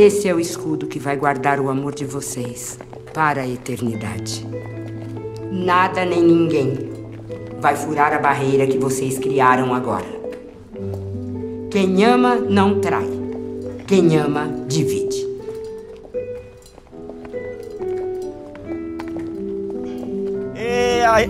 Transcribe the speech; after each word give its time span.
Esse 0.00 0.28
é 0.28 0.32
o 0.32 0.38
escudo 0.38 0.86
que 0.86 1.00
vai 1.00 1.16
guardar 1.16 1.58
o 1.58 1.68
amor 1.68 1.92
de 1.92 2.04
vocês 2.04 2.78
para 3.12 3.40
a 3.40 3.48
eternidade. 3.48 4.46
Nada 5.50 6.04
nem 6.04 6.22
ninguém 6.22 6.88
vai 7.60 7.74
furar 7.74 8.12
a 8.12 8.18
barreira 8.20 8.64
que 8.64 8.78
vocês 8.78 9.18
criaram 9.18 9.74
agora. 9.74 10.06
Quem 11.68 12.04
ama 12.04 12.36
não 12.36 12.78
trai. 12.78 13.08
Quem 13.88 14.16
ama 14.16 14.48
divide. 14.68 15.26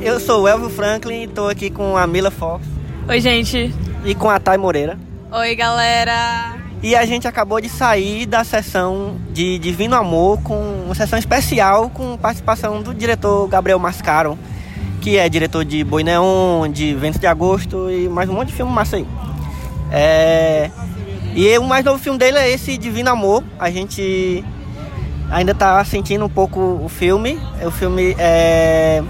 Eu 0.03 0.21
sou 0.21 0.43
o 0.43 0.48
Elvio 0.48 0.69
Franklin 0.69 1.23
e 1.23 1.25
estou 1.25 1.48
aqui 1.48 1.71
com 1.71 1.97
a 1.97 2.07
Mila 2.07 2.31
Fox. 2.31 2.67
Oi, 3.09 3.19
gente. 3.19 3.75
E 4.05 4.15
com 4.15 4.29
a 4.29 4.39
Thay 4.39 4.59
Moreira. 4.59 4.98
Oi, 5.33 5.55
galera. 5.55 6.58
E 6.83 6.95
a 6.95 7.05
gente 7.05 7.27
acabou 7.27 7.61
de 7.61 7.69
sair 7.69 8.25
da 8.25 8.45
sessão 8.45 9.17
de 9.33 9.59
Divino 9.59 9.97
Amor 9.97 10.41
com 10.43 10.85
uma 10.87 10.95
sessão 10.95 11.19
especial 11.19 11.91
com 11.91 12.17
participação 12.17 12.81
do 12.83 12.95
diretor 12.95 13.48
Gabriel 13.48 13.79
Mascaro, 13.81 14.39
que 15.01 15.17
é 15.17 15.29
diretor 15.29 15.65
de 15.65 15.83
Boi 15.83 16.05
Neon, 16.05 16.69
de 16.70 16.95
Ventos 16.95 17.20
de 17.20 17.27
Agosto 17.27 17.91
e 17.91 18.09
mais 18.09 18.29
um 18.29 18.35
monte 18.35 18.48
de 18.48 18.55
filme 18.55 18.73
massa 18.73 18.97
aí. 18.97 19.07
É... 19.91 20.70
E 21.35 21.59
o 21.59 21.65
mais 21.65 21.85
novo 21.85 21.98
filme 21.98 22.19
dele 22.19 22.39
é 22.39 22.51
esse 22.51 22.79
Divino 22.79 23.11
Amor. 23.11 23.42
A 23.59 23.70
gente 23.70 24.45
ainda 25.31 25.55
tá 25.55 25.85
sentindo 25.85 26.25
um 26.25 26.29
pouco 26.29 26.61
o 26.61 26.89
filme. 26.89 27.41
O 27.65 27.70
filme 27.70 28.15
é. 28.19 29.03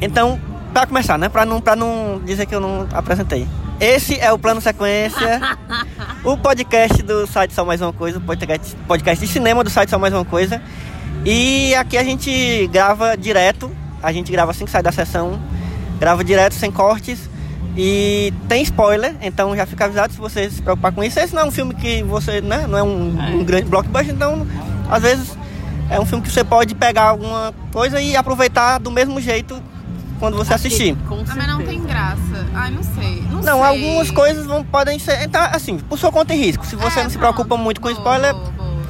Então, 0.00 0.40
para 0.72 0.86
começar, 0.86 1.18
né? 1.18 1.28
Para 1.28 1.44
não, 1.44 1.62
não 1.76 2.20
dizer 2.24 2.46
que 2.46 2.54
eu 2.54 2.60
não 2.60 2.86
apresentei. 2.92 3.46
Esse 3.78 4.18
é 4.20 4.32
o 4.32 4.38
Plano 4.38 4.60
Sequência, 4.60 5.40
o 6.24 6.36
podcast 6.36 7.02
do 7.02 7.26
site 7.26 7.52
Só 7.52 7.64
Mais 7.64 7.80
Uma 7.80 7.92
Coisa, 7.92 8.18
o 8.18 8.20
podcast, 8.20 8.76
podcast 8.86 9.24
de 9.24 9.32
cinema 9.32 9.64
do 9.64 9.70
site 9.70 9.90
Só 9.90 9.98
Mais 9.98 10.14
Uma 10.14 10.24
Coisa. 10.24 10.62
E 11.24 11.74
aqui 11.74 11.96
a 11.98 12.04
gente 12.04 12.68
grava 12.68 13.16
direto, 13.16 13.70
a 14.00 14.12
gente 14.12 14.30
grava 14.30 14.52
assim 14.52 14.64
que 14.64 14.70
sai 14.70 14.82
da 14.82 14.92
sessão, 14.92 15.40
grava 15.98 16.22
direto, 16.22 16.54
sem 16.54 16.70
cortes. 16.70 17.28
E 17.76 18.32
tem 18.48 18.62
spoiler, 18.62 19.16
então 19.22 19.56
já 19.56 19.64
fica 19.64 19.86
avisado 19.86 20.12
se 20.12 20.18
você 20.18 20.48
se 20.48 20.62
preocupar 20.62 20.92
com 20.92 21.02
isso. 21.02 21.18
Esse 21.18 21.34
não 21.34 21.42
é 21.42 21.44
um 21.46 21.50
filme 21.50 21.74
que 21.74 22.02
você, 22.02 22.40
né, 22.40 22.66
não 22.68 22.78
é 22.78 22.82
um, 22.82 23.16
um 23.16 23.40
é. 23.40 23.44
grande 23.44 23.68
blockbuster, 23.68 24.14
então 24.14 24.46
às 24.90 25.02
vezes 25.02 25.36
é 25.90 25.98
um 25.98 26.04
filme 26.04 26.22
que 26.22 26.30
você 26.30 26.44
pode 26.44 26.74
pegar 26.74 27.04
alguma 27.04 27.52
coisa 27.72 28.00
e 28.00 28.14
aproveitar 28.14 28.78
do 28.78 28.90
mesmo 28.90 29.20
jeito 29.20 29.60
quando 30.22 30.36
você 30.36 30.54
assistir. 30.54 30.96
Ah, 31.10 31.34
mas 31.34 31.48
não 31.48 31.64
tem 31.64 31.82
graça. 31.82 32.46
Ai, 32.54 32.70
não 32.70 32.82
sei. 32.84 33.22
Não, 33.22 33.38
não 33.38 33.42
sei. 33.42 33.50
algumas 33.50 34.08
coisas 34.12 34.46
vão, 34.46 34.64
podem 34.64 34.96
ser. 34.96 35.20
Então, 35.24 35.42
assim, 35.50 35.78
por 35.78 35.98
sua 35.98 36.12
conta 36.12 36.32
e 36.32 36.38
risco. 36.38 36.64
Se 36.64 36.76
você 36.76 37.00
é, 37.00 37.02
não 37.02 37.10
se 37.10 37.18
preocupa 37.18 37.56
muito 37.56 37.80
com 37.80 37.88
boa, 37.88 37.98
spoiler. 37.98 38.32
Boa, 38.32 38.50
boa. 38.52 38.82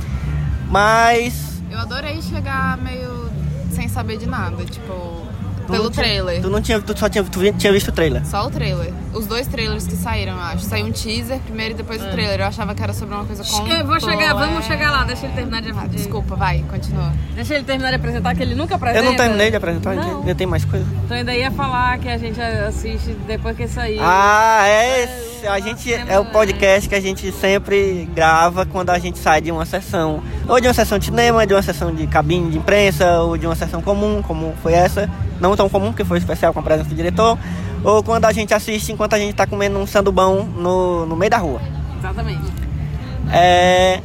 Mas. 0.69 1.63
Eu 1.71 1.79
adorei 1.79 2.21
chegar 2.21 2.77
meio 2.77 3.31
sem 3.71 3.89
saber 3.89 4.19
de 4.19 4.27
nada. 4.27 4.63
Tipo 4.67 5.22
pelo 5.67 5.90
trailer. 5.90 6.40
Tu 6.40 6.50
não 6.50 6.61
tinha, 6.61 6.80
tu 6.80 6.98
só 6.98 7.08
tinha, 7.08 7.24
tu 7.24 7.40
tinha 7.52 7.73
visto 7.73 7.89
o 7.89 7.92
trailer? 7.92 8.24
Só 8.27 8.46
o 8.46 8.50
trailer. 8.50 8.92
Os 9.12 9.27
dois 9.27 9.46
trailers 9.46 9.86
que 9.86 9.96
saíram, 9.96 10.34
eu 10.34 10.40
acho. 10.40 10.64
Saiu 10.64 10.86
um 10.86 10.92
teaser 10.92 11.39
primeiro 11.40 11.74
e 11.74 11.77
depois 11.77 12.02
é. 12.02 12.06
o 12.06 12.11
trailer. 12.11 12.40
Eu 12.40 12.46
achava 12.46 12.74
que 12.74 12.83
era 12.83 12.92
sobre 12.92 13.14
uma 13.14 13.24
coisa 13.24 13.45
com. 13.45 13.67
Eu 13.67 13.86
vou 13.86 14.00
chegar, 14.00 14.34
vamos 14.34 14.64
chegar 14.64 14.90
lá, 14.90 15.05
deixa 15.05 15.27
ele 15.27 15.34
terminar 15.34 15.62
de. 15.62 15.70
Ah, 15.70 15.86
desculpa, 15.86 16.36
vai, 16.36 16.64
continua. 16.70 17.12
Deixa 17.34 17.55
ele 17.55 17.64
terminar 17.64 17.90
de 17.90 17.96
apresentar, 17.96 18.34
que 18.34 18.42
ele 18.42 18.55
nunca 18.55 18.74
apresenta. 18.77 19.05
Eu 19.05 19.11
não 19.11 19.17
terminei 19.17 19.50
de 19.50 19.56
apresentar, 19.56 19.95
não. 19.95 20.20
ainda 20.20 20.34
tem 20.34 20.46
mais 20.46 20.64
coisa. 20.64 20.86
Então 21.05 21.17
ainda 21.17 21.34
ia 21.34 21.50
falar 21.50 21.98
que 21.98 22.08
a 22.08 22.18
gente 22.18 22.40
assiste 22.40 23.17
depois 23.27 23.56
que 23.56 23.68
sair. 23.68 23.98
Ah, 24.00 24.67
é. 24.67 25.32
A 25.47 25.58
gente 25.58 25.92
é 25.92 26.19
o 26.19 26.25
podcast 26.27 26.89
que 26.89 26.95
a 26.95 27.01
gente 27.01 27.33
sempre 27.33 28.08
grava 28.14 28.64
quando 28.64 28.91
a 28.91 28.98
gente 28.98 29.19
sai 29.19 29.41
de 29.41 29.51
uma 29.51 29.64
sessão. 29.64 30.23
Ou 30.48 30.61
de 30.61 30.69
uma 30.69 30.75
sessão 30.75 30.98
de 30.98 31.07
cinema, 31.07 31.47
de 31.47 31.53
uma 31.53 31.63
sessão 31.63 31.92
de 31.92 32.07
cabine 32.07 32.51
de 32.51 32.58
imprensa, 32.58 33.20
ou 33.20 33.36
de 33.36 33.47
uma 33.47 33.57
sessão 33.57 33.83
comum, 33.83 34.23
como 34.23 34.55
foi 34.63 34.73
essa 34.73 35.11
não 35.41 35.57
tão 35.57 35.69
comum, 35.69 35.92
que 35.92 36.05
foi 36.05 36.19
especial 36.19 36.53
com 36.53 36.61
a 36.61 36.63
presença 36.63 36.89
do 36.89 36.95
diretor, 36.95 37.36
ou 37.83 38.03
quando 38.03 38.25
a 38.27 38.33
gente 38.33 38.55
assiste 38.55 38.92
enquanto 38.92 39.14
a 39.14 39.19
gente 39.19 39.33
está 39.33 39.47
comendo 39.47 39.79
um 39.79 39.86
sandubão 39.86 40.45
no, 40.45 41.05
no 41.05 41.17
meio 41.17 41.30
da 41.30 41.39
rua. 41.39 41.61
Exatamente. 41.98 42.53
É... 43.33 44.01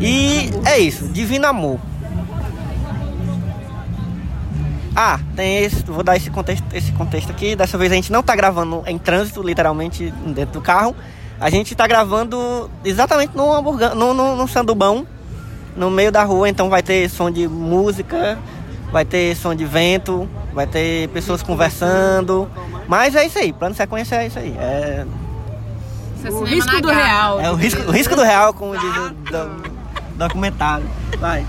E 0.00 0.50
é 0.64 0.78
isso, 0.78 1.08
Divino 1.08 1.46
Amor. 1.46 1.78
Ah, 4.94 5.20
tem 5.36 5.58
esse, 5.64 5.82
vou 5.84 6.02
dar 6.02 6.16
esse 6.16 6.30
contexto, 6.30 6.64
esse 6.72 6.92
contexto 6.92 7.30
aqui. 7.30 7.54
Dessa 7.54 7.78
vez 7.78 7.92
a 7.92 7.94
gente 7.94 8.10
não 8.10 8.20
está 8.20 8.34
gravando 8.34 8.82
em 8.86 8.98
trânsito, 8.98 9.42
literalmente 9.42 10.10
dentro 10.26 10.54
do 10.54 10.60
carro. 10.60 10.94
A 11.40 11.48
gente 11.48 11.72
está 11.72 11.86
gravando 11.86 12.70
exatamente 12.84 13.36
no 13.36 13.52
hamburgão, 13.52 13.94
no, 13.94 14.12
no, 14.12 14.36
no 14.36 14.48
sandubão, 14.48 15.06
no 15.76 15.90
meio 15.90 16.12
da 16.12 16.22
rua, 16.22 16.48
então 16.48 16.68
vai 16.68 16.82
ter 16.82 17.08
som 17.08 17.30
de 17.30 17.48
música, 17.48 18.38
vai 18.92 19.04
ter 19.04 19.34
som 19.36 19.54
de 19.54 19.64
vento, 19.64 20.28
vai 20.52 20.66
ter 20.66 21.08
pessoas 21.08 21.42
conversando. 21.42 22.48
Mas 22.86 23.14
é 23.14 23.24
isso 23.24 23.38
aí, 23.38 23.52
plano 23.52 23.74
sequência 23.74 24.16
é 24.16 24.26
isso 24.26 24.38
aí. 24.38 24.54
É, 24.58 25.06
é 26.24 26.30
o 26.30 26.44
risco 26.44 26.80
do 26.82 26.88
real. 26.88 27.40
É 27.40 27.50
o 27.50 27.54
risco, 27.54 27.82
o 27.82 27.90
risco 27.90 28.16
do 28.16 28.22
real, 28.22 28.52
como 28.52 28.76
diz 28.76 28.96
o 28.96 29.10
do, 29.10 29.70
documentário. 30.16 30.86
Vai. 31.18 31.46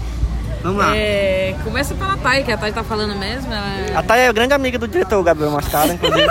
Vamos 0.62 0.78
lá. 0.78 0.96
É, 0.96 1.56
começa 1.64 1.96
pela 1.96 2.18
Thay, 2.18 2.44
que 2.44 2.52
a 2.52 2.58
Thay 2.58 2.72
tá 2.72 2.84
falando 2.84 3.16
mesmo. 3.16 3.52
Ela... 3.52 4.00
A 4.00 4.04
Thay 4.04 4.28
é 4.28 4.34
grande 4.34 4.54
amiga 4.54 4.78
do 4.78 4.88
diretor 4.88 5.24
Gabriel 5.24 5.52
Mascara, 5.52 5.94
inclusive. 5.94 6.28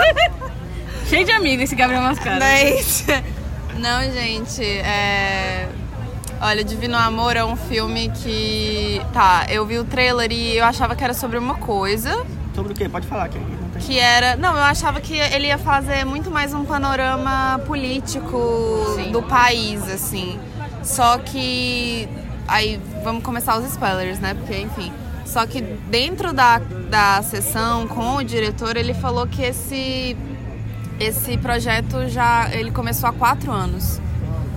Cheio 1.07 1.25
de 1.25 1.31
amigos 1.31 1.65
esse 1.65 1.75
Gabriel 1.75 2.01
Mascara. 2.01 2.39
Não 2.39 2.45
é 2.45 2.79
isso. 2.79 3.05
Não, 3.77 4.03
gente, 4.11 4.63
é... 4.63 5.67
Olha, 6.43 6.63
Divino 6.63 6.97
Amor 6.97 7.37
é 7.37 7.45
um 7.45 7.55
filme 7.55 8.09
que. 8.09 8.99
Tá, 9.13 9.45
eu 9.49 9.63
vi 9.63 9.77
o 9.77 9.83
trailer 9.83 10.31
e 10.31 10.57
eu 10.57 10.65
achava 10.65 10.95
que 10.95 11.03
era 11.03 11.13
sobre 11.13 11.37
uma 11.37 11.53
coisa. 11.55 12.25
Sobre 12.55 12.73
o 12.73 12.75
quê? 12.75 12.89
Pode 12.89 13.05
falar, 13.05 13.29
que 13.29 13.39
Que 13.79 13.99
era. 13.99 14.35
Não, 14.37 14.55
eu 14.55 14.63
achava 14.63 14.99
que 14.99 15.15
ele 15.15 15.47
ia 15.47 15.59
fazer 15.59 16.03
muito 16.03 16.31
mais 16.31 16.51
um 16.51 16.65
panorama 16.65 17.61
político 17.67 18.95
Sim. 18.95 19.11
do 19.11 19.21
país, 19.21 19.87
assim. 19.87 20.39
Só 20.81 21.19
que. 21.19 22.09
Aí 22.51 22.81
vamos 23.01 23.23
começar 23.23 23.57
os 23.57 23.65
spoilers, 23.65 24.19
né? 24.19 24.33
Porque, 24.33 24.57
enfim. 24.57 24.91
Só 25.25 25.45
que 25.45 25.61
dentro 25.61 26.33
da, 26.33 26.59
da 26.89 27.21
sessão 27.23 27.87
com 27.87 28.17
o 28.17 28.23
diretor, 28.23 28.75
ele 28.75 28.93
falou 28.93 29.25
que 29.25 29.41
esse, 29.41 30.17
esse 30.99 31.37
projeto 31.37 32.09
já 32.09 32.49
ele 32.51 32.69
começou 32.69 33.07
há 33.09 33.13
quatro 33.13 33.49
anos. 33.49 34.01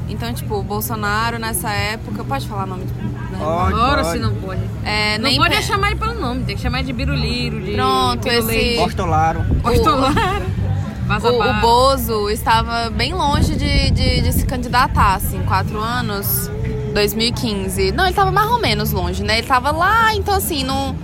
Então, 0.09 0.35
tipo, 0.35 0.57
o 0.57 0.63
Bolsonaro 0.65 1.39
nessa 1.39 1.71
época. 1.71 2.25
Pode 2.25 2.49
falar 2.49 2.67
nome? 2.67 2.85
Né? 2.85 3.39
Pode, 3.39 3.73
Agora 3.73 4.05
se 4.05 4.19
não 4.19 4.35
pode. 4.35 4.61
É, 4.85 5.17
não 5.19 5.33
pode 5.37 5.57
pe... 5.57 5.63
chamar 5.63 5.93
ele 5.93 6.01
pelo 6.01 6.15
nome, 6.15 6.43
tem 6.45 6.57
que 6.57 6.63
chamar 6.63 6.83
de 6.83 6.93
Biruliro, 6.93 7.61
de. 7.61 7.75
Pronto, 7.75 8.27
esse. 8.27 8.77
Postolaro. 8.77 9.45
Postolaro. 9.63 10.15
O, 11.07 11.51
o 11.51 11.61
Bozo 11.61 12.31
estava 12.31 12.89
bem 12.89 13.13
longe 13.13 13.55
de, 13.55 13.91
de, 13.91 14.23
de, 14.23 14.33
se 14.33 14.47
candidatar, 14.47 15.17
assim, 15.17 15.39
quatro 15.43 15.79
anos, 15.79 16.51
2015. 16.95 17.93
Não, 17.93 18.05
ele 18.05 18.11
estava 18.11 18.31
mais 18.31 18.51
ou 18.51 18.59
menos 18.59 18.93
longe, 18.93 19.23
né? 19.23 19.35
Ele 19.35 19.43
estava 19.43 19.71
lá, 19.71 20.15
então 20.15 20.35
assim, 20.35 20.65
não. 20.65 20.97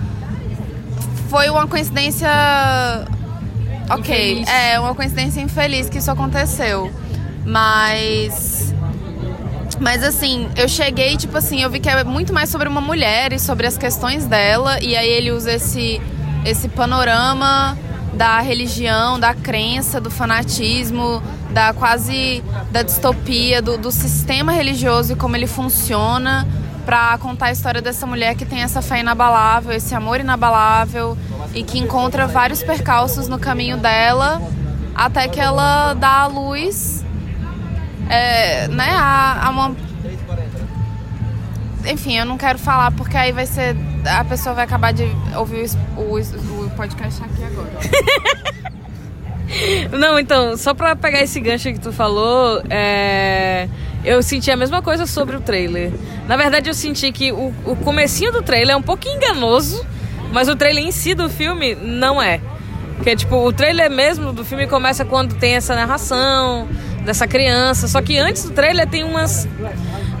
Foi 1.29 1.49
uma 1.49 1.67
coincidência. 1.67 2.29
Ok, 3.89 4.31
infeliz. 4.31 4.49
é 4.49 4.79
uma 4.79 4.95
coincidência 4.95 5.41
infeliz 5.41 5.89
que 5.89 5.97
isso 5.97 6.09
aconteceu. 6.09 6.89
Mas 7.45 8.73
mas 9.79 10.03
assim, 10.03 10.47
eu 10.55 10.69
cheguei, 10.69 11.17
tipo 11.17 11.35
assim, 11.35 11.63
eu 11.63 11.69
vi 11.69 11.79
que 11.79 11.89
é 11.89 12.03
muito 12.03 12.31
mais 12.31 12.49
sobre 12.49 12.69
uma 12.69 12.81
mulher 12.81 13.33
e 13.33 13.39
sobre 13.39 13.65
as 13.65 13.77
questões 13.77 14.25
dela. 14.25 14.79
E 14.79 14.95
aí 14.95 15.09
ele 15.09 15.31
usa 15.31 15.53
esse, 15.53 15.99
esse 16.45 16.69
panorama 16.69 17.77
da 18.13 18.39
religião, 18.41 19.19
da 19.19 19.33
crença, 19.33 20.01
do 20.01 20.11
fanatismo, 20.11 21.21
da 21.51 21.73
quase 21.73 22.43
da 22.71 22.83
distopia, 22.83 23.61
do, 23.61 23.77
do 23.77 23.91
sistema 23.91 24.51
religioso 24.51 25.13
e 25.13 25.15
como 25.15 25.35
ele 25.35 25.47
funciona 25.47 26.47
para 26.85 27.17
contar 27.19 27.47
a 27.47 27.51
história 27.51 27.81
dessa 27.81 28.05
mulher 28.05 28.35
que 28.35 28.45
tem 28.45 28.61
essa 28.61 28.81
fé 28.81 28.99
inabalável, 28.99 29.71
esse 29.71 29.93
amor 29.93 30.19
inabalável 30.19 31.17
e 31.53 31.63
que 31.63 31.77
encontra 31.79 32.27
vários 32.27 32.63
percalços 32.63 33.27
no 33.27 33.39
caminho 33.39 33.77
dela 33.77 34.41
até 34.95 35.27
que 35.27 35.39
ela 35.39 35.93
dá 35.93 36.21
a 36.21 36.27
luz 36.27 37.03
é, 38.11 38.67
né, 38.67 38.89
a, 38.89 39.47
a 39.47 39.49
uma... 39.49 39.75
Enfim, 41.85 42.17
eu 42.17 42.25
não 42.25 42.37
quero 42.37 42.59
falar 42.59 42.91
porque 42.91 43.15
aí 43.15 43.31
vai 43.31 43.45
ser. 43.45 43.75
A 44.05 44.23
pessoa 44.23 44.55
vai 44.55 44.63
acabar 44.63 44.91
de 44.93 45.03
ouvir 45.35 45.69
o, 45.95 46.01
o, 46.01 46.65
o 46.65 46.69
podcast 46.71 47.21
aqui 47.23 47.43
agora. 47.43 47.71
não, 49.97 50.19
então, 50.19 50.57
só 50.57 50.73
pra 50.73 50.95
pegar 50.95 51.21
esse 51.21 51.39
gancho 51.39 51.71
que 51.71 51.79
tu 51.79 51.91
falou, 51.91 52.61
é... 52.69 53.67
eu 54.03 54.23
senti 54.23 54.49
a 54.49 54.55
mesma 54.55 54.81
coisa 54.81 55.05
sobre 55.05 55.35
o 55.35 55.41
trailer. 55.41 55.91
Na 56.27 56.35
verdade, 56.35 56.69
eu 56.69 56.73
senti 56.73 57.11
que 57.11 57.31
o, 57.31 57.53
o 57.65 57.75
comecinho 57.75 58.31
do 58.31 58.41
trailer 58.41 58.73
é 58.73 58.77
um 58.77 58.81
pouco 58.81 59.07
enganoso, 59.07 59.85
mas 60.31 60.47
o 60.47 60.55
trailer 60.55 60.83
em 60.83 60.91
si 60.91 61.13
do 61.13 61.29
filme 61.29 61.75
não 61.75 62.21
é. 62.21 62.39
Porque, 62.95 63.15
tipo, 63.15 63.35
o 63.35 63.51
trailer 63.51 63.89
mesmo 63.89 64.31
do 64.31 64.45
filme 64.45 64.67
começa 64.67 65.03
quando 65.03 65.35
tem 65.35 65.55
essa 65.55 65.75
narração 65.75 66.67
dessa 67.03 67.27
criança. 67.27 67.87
Só 67.87 68.01
que 68.01 68.17
antes 68.17 68.43
do 68.43 68.51
trailer 68.51 68.87
tem 68.87 69.03
umas 69.03 69.47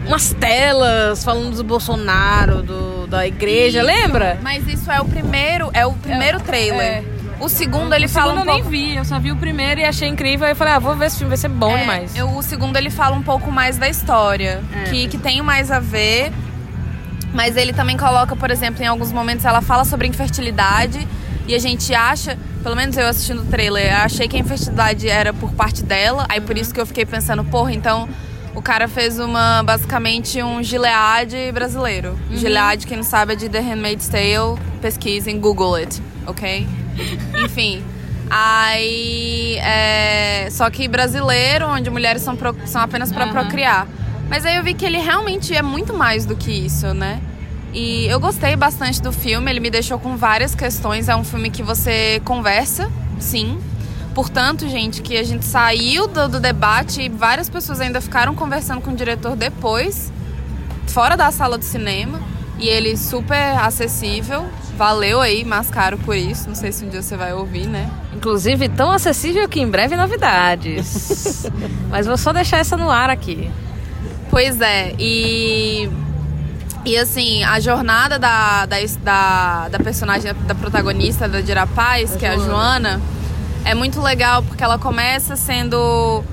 umas 0.07 0.33
telas 0.33 1.23
falando 1.23 1.55
do 1.55 1.63
Bolsonaro, 1.63 2.63
do, 2.63 2.90
da 3.11 3.27
igreja, 3.27 3.83
lembra? 3.83 4.39
Mas 4.41 4.65
isso 4.67 4.89
é 4.89 4.99
o 5.01 5.05
primeiro, 5.05 5.69
é 5.73 5.85
o 5.85 5.93
primeiro 5.93 6.39
trailer. 6.39 6.81
é. 6.81 7.03
O 7.41 7.49
segundo 7.49 7.93
ele 7.95 8.05
o 8.05 8.09
fala 8.09 8.33
segundo 8.33 8.45
um 8.45 8.49
eu 8.49 8.53
nem 8.53 8.61
pouco 8.63 8.69
vi, 8.69 8.95
eu 8.95 9.03
só 9.03 9.19
vi 9.19 9.31
o 9.31 9.35
primeiro 9.35 9.81
e 9.81 9.83
achei 9.83 10.07
incrível. 10.07 10.45
Aí 10.45 10.51
eu 10.51 10.55
falei, 10.55 10.73
ah, 10.75 10.79
vou 10.79 10.95
ver 10.95 11.07
esse 11.07 11.17
filme, 11.17 11.29
vai 11.29 11.37
ser 11.37 11.49
bom 11.49 11.75
É, 11.75 11.79
demais. 11.81 12.15
eu- 12.15 12.29
o 12.37 12.41
segundo 12.43 12.77
ele 12.77 12.89
fala 12.91 13.15
um 13.15 13.23
pouco 13.23 13.51
mais 13.51 13.77
da 13.77 13.89
história, 13.89 14.61
É. 14.85 14.89
que, 14.89 15.07
que 15.07 15.17
tem 15.17 15.41
mais 15.41 15.71
a 15.71 15.79
ver. 15.79 16.31
Mas 17.33 17.57
ele 17.57 17.73
também 17.73 17.97
coloca, 17.97 18.35
por 18.35 18.51
exemplo, 18.51 18.83
em 18.83 18.87
alguns 18.87 19.11
momentos 19.11 19.43
ela 19.45 19.61
fala 19.61 19.85
sobre 19.85 20.07
infertilidade 20.07 21.07
e 21.47 21.55
a 21.55 21.59
gente 21.59 21.93
acha, 21.95 22.37
pelo 22.61 22.75
menos 22.75 22.95
eu 22.95 23.07
assistindo 23.07 23.41
o 23.41 23.45
trailer, 23.45 23.95
achei 24.01 24.27
que 24.27 24.35
a 24.35 24.39
infertilidade 24.39 25.09
era 25.09 25.33
por 25.33 25.51
parte 25.53 25.81
dela, 25.83 26.25
aí 26.29 26.39
por 26.41 26.57
isso 26.57 26.73
que 26.73 26.79
eu 26.79 26.85
fiquei 26.85 27.05
pensando, 27.05 27.43
porra, 27.43 27.73
então 27.73 28.07
o 28.55 28.61
cara 28.61 28.87
fez 28.87 29.17
uma 29.19 29.63
basicamente 29.63 30.41
um 30.43 30.61
Gilead 30.61 31.51
brasileiro. 31.53 32.17
Gilead, 32.31 32.85
quem 32.85 32.97
não 32.97 33.03
sabe, 33.03 33.33
é 33.33 33.35
de 33.35 33.47
The 33.49 33.59
Handmaid's 33.59 34.07
Tale, 34.07 34.57
pesquisem, 34.81 35.39
Google 35.39 35.75
it, 35.75 36.01
ok? 36.27 36.67
Enfim. 37.45 37.83
Aí. 38.29 39.57
é, 39.59 40.47
Só 40.51 40.69
que 40.69 40.87
brasileiro, 40.87 41.67
onde 41.67 41.89
mulheres 41.89 42.21
são, 42.21 42.35
pro- 42.35 42.55
são 42.65 42.81
apenas 42.81 43.11
pra 43.11 43.25
Aham. 43.25 43.33
procriar. 43.33 43.87
Mas 44.29 44.45
aí 44.45 44.55
eu 44.55 44.63
vi 44.63 44.73
que 44.73 44.85
ele 44.85 44.97
realmente 44.97 45.53
é 45.55 45.61
muito 45.61 45.93
mais 45.93 46.25
do 46.25 46.35
que 46.35 46.51
isso, 46.51 46.93
né? 46.93 47.19
E 47.73 48.05
eu 48.07 48.19
gostei 48.19 48.55
bastante 48.55 49.01
do 49.01 49.11
filme, 49.11 49.49
ele 49.49 49.59
me 49.59 49.69
deixou 49.69 49.97
com 49.99 50.15
várias 50.17 50.53
questões. 50.55 51.07
É 51.09 51.15
um 51.15 51.23
filme 51.23 51.49
que 51.49 51.61
você 51.63 52.21
conversa, 52.25 52.89
sim. 53.19 53.59
Portanto, 54.13 54.67
gente, 54.67 55.01
que 55.01 55.17
a 55.17 55.23
gente 55.23 55.45
saiu 55.45 56.07
do, 56.07 56.27
do 56.27 56.39
debate 56.39 57.03
e 57.03 57.09
várias 57.09 57.49
pessoas 57.49 57.79
ainda 57.79 58.01
ficaram 58.01 58.35
conversando 58.35 58.81
com 58.81 58.91
o 58.91 58.95
diretor 58.95 59.35
depois, 59.35 60.11
fora 60.87 61.15
da 61.15 61.31
sala 61.31 61.57
do 61.57 61.63
cinema. 61.63 62.19
E 62.59 62.67
ele 62.67 62.95
super 62.95 63.57
acessível. 63.57 64.45
Valeu 64.77 65.19
aí, 65.19 65.43
mais 65.43 65.69
caro 65.69 65.97
por 65.97 66.15
isso. 66.15 66.47
Não 66.47 66.55
sei 66.55 66.71
se 66.71 66.85
um 66.85 66.89
dia 66.89 67.01
você 67.01 67.17
vai 67.17 67.33
ouvir, 67.33 67.65
né? 67.65 67.89
Inclusive, 68.15 68.69
tão 68.69 68.91
acessível 68.91 69.49
que 69.49 69.59
em 69.59 69.67
breve 69.67 69.95
novidades. 69.95 71.47
Mas 71.89 72.05
vou 72.05 72.17
só 72.17 72.31
deixar 72.31 72.59
essa 72.59 72.77
no 72.77 72.89
ar 72.89 73.09
aqui. 73.09 73.49
Pois 74.29 74.61
é, 74.61 74.93
e. 74.99 75.89
E 76.83 76.97
assim, 76.97 77.43
a 77.43 77.59
jornada 77.59 78.17
da, 78.17 78.65
da, 78.65 78.77
da, 79.03 79.69
da 79.69 79.79
personagem, 79.79 80.33
da 80.47 80.55
protagonista, 80.55 81.27
da 81.27 81.41
Dira 81.41 81.67
Paz, 81.67 82.15
que 82.15 82.25
é 82.25 82.29
a 82.29 82.37
Joana, 82.37 82.99
é 83.65 83.73
muito 83.75 84.01
legal 84.01 84.43
porque 84.43 84.63
ela 84.63 84.77
começa 84.77 85.35
sendo. 85.35 86.23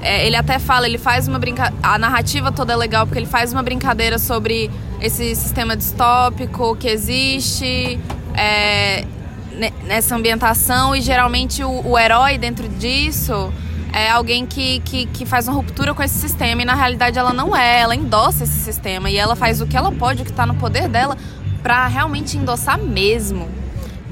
é, 0.00 0.26
ele 0.26 0.36
até 0.36 0.58
fala, 0.58 0.86
ele 0.86 0.98
faz 0.98 1.26
uma 1.28 1.38
brincadeira. 1.38 1.76
A 1.82 1.98
narrativa 1.98 2.52
toda 2.52 2.72
é 2.72 2.76
legal 2.76 3.06
porque 3.06 3.18
ele 3.18 3.26
faz 3.26 3.52
uma 3.52 3.62
brincadeira 3.62 4.18
sobre 4.18 4.70
esse 5.00 5.34
sistema 5.34 5.76
distópico 5.76 6.76
que 6.76 6.88
existe. 6.88 7.98
é, 8.34 9.04
ne- 9.52 9.72
nessa 9.86 10.14
ambientação 10.14 10.94
e 10.94 11.00
geralmente 11.00 11.64
o, 11.64 11.88
o 11.90 11.98
herói 11.98 12.38
dentro 12.38 12.68
disso 12.68 13.52
é 13.92 14.10
alguém 14.10 14.46
que, 14.46 14.78
que, 14.80 15.06
que 15.06 15.26
faz 15.26 15.48
uma 15.48 15.56
ruptura 15.56 15.92
com 15.94 16.02
esse 16.02 16.14
sistema 16.18 16.62
e 16.62 16.64
na 16.64 16.74
realidade 16.74 17.18
ela 17.18 17.32
não 17.32 17.56
é, 17.56 17.80
ela 17.80 17.96
endossa 17.96 18.44
esse 18.44 18.60
sistema 18.60 19.10
e 19.10 19.16
ela 19.16 19.34
faz 19.34 19.60
o 19.60 19.66
que 19.66 19.76
ela 19.76 19.90
pode, 19.90 20.22
o 20.22 20.24
que 20.24 20.32
tá 20.32 20.46
no 20.46 20.54
poder 20.54 20.88
dela 20.88 21.16
pra 21.62 21.86
realmente 21.88 22.36
endossar 22.36 22.78
mesmo. 22.78 23.48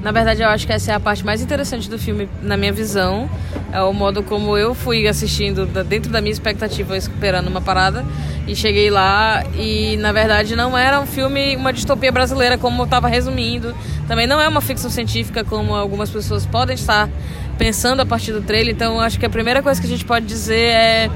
Na 0.01 0.11
verdade, 0.11 0.41
eu 0.43 0.47
acho 0.47 0.65
que 0.67 0.71
essa 0.71 0.91
é 0.91 0.95
a 0.95 0.99
parte 0.99 1.25
mais 1.25 1.41
interessante 1.41 1.89
do 1.89 1.97
filme, 1.97 2.29
na 2.41 2.55
minha 2.55 2.71
visão. 2.71 3.29
É 3.73 3.81
o 3.81 3.91
modo 3.91 4.21
como 4.23 4.55
eu 4.55 4.73
fui 4.73 5.07
assistindo, 5.07 5.65
dentro 5.83 6.11
da 6.11 6.21
minha 6.21 6.31
expectativa, 6.31 6.95
esperando 6.95 7.47
uma 7.47 7.61
parada. 7.61 8.05
E 8.47 8.55
cheguei 8.55 8.89
lá 8.89 9.43
e, 9.57 9.97
na 9.97 10.11
verdade, 10.11 10.55
não 10.55 10.77
era 10.77 11.01
um 11.01 11.05
filme, 11.05 11.55
uma 11.55 11.73
distopia 11.73 12.11
brasileira, 12.11 12.57
como 12.57 12.81
eu 12.81 12.85
estava 12.85 13.07
resumindo. 13.07 13.75
Também 14.07 14.25
não 14.27 14.39
é 14.39 14.47
uma 14.47 14.61
ficção 14.61 14.89
científica, 14.89 15.43
como 15.43 15.75
algumas 15.75 16.09
pessoas 16.09 16.45
podem 16.45 16.75
estar 16.75 17.09
pensando 17.57 17.99
a 18.01 18.05
partir 18.05 18.31
do 18.31 18.41
trailer. 18.41 18.73
Então, 18.73 19.01
acho 19.01 19.19
que 19.19 19.25
a 19.25 19.29
primeira 19.29 19.61
coisa 19.61 19.81
que 19.81 19.87
a 19.87 19.89
gente 19.89 20.05
pode 20.05 20.25
dizer 20.25 20.69
é... 20.69 21.09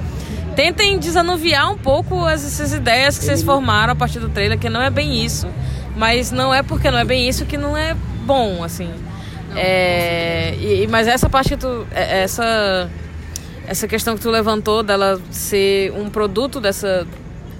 Tentem 0.55 0.99
desanuviar 0.99 1.71
um 1.71 1.77
pouco 1.77 2.25
as- 2.25 2.43
essas 2.45 2.73
ideias 2.73 3.17
que 3.17 3.23
vocês 3.23 3.41
formaram 3.41 3.93
a 3.93 3.95
partir 3.95 4.19
do 4.19 4.27
trailer, 4.27 4.59
que 4.59 4.69
não 4.69 4.81
é 4.81 4.89
bem 4.89 5.23
isso. 5.23 5.47
Mas 5.95 6.29
não 6.31 6.53
é 6.53 6.61
porque 6.61 6.91
não 6.91 6.97
é 6.99 7.05
bem 7.05 7.29
isso 7.29 7.45
que 7.45 7.55
não 7.55 7.77
é 7.77 7.95
bom, 8.21 8.63
assim. 8.63 8.89
É, 9.55 10.55
e, 10.59 10.83
e- 10.83 10.87
mas 10.87 11.07
essa 11.07 11.29
parte 11.29 11.49
que 11.49 11.57
tu. 11.57 11.85
é- 11.91 12.23
Essa, 12.23 12.89
essa 13.67 13.87
questão 13.87 14.15
que 14.15 14.21
tu 14.21 14.29
levantou 14.29 14.81
dela 14.83 15.19
ser 15.29 15.91
um 15.93 16.09
produto 16.09 16.59
dessa, 16.59 17.05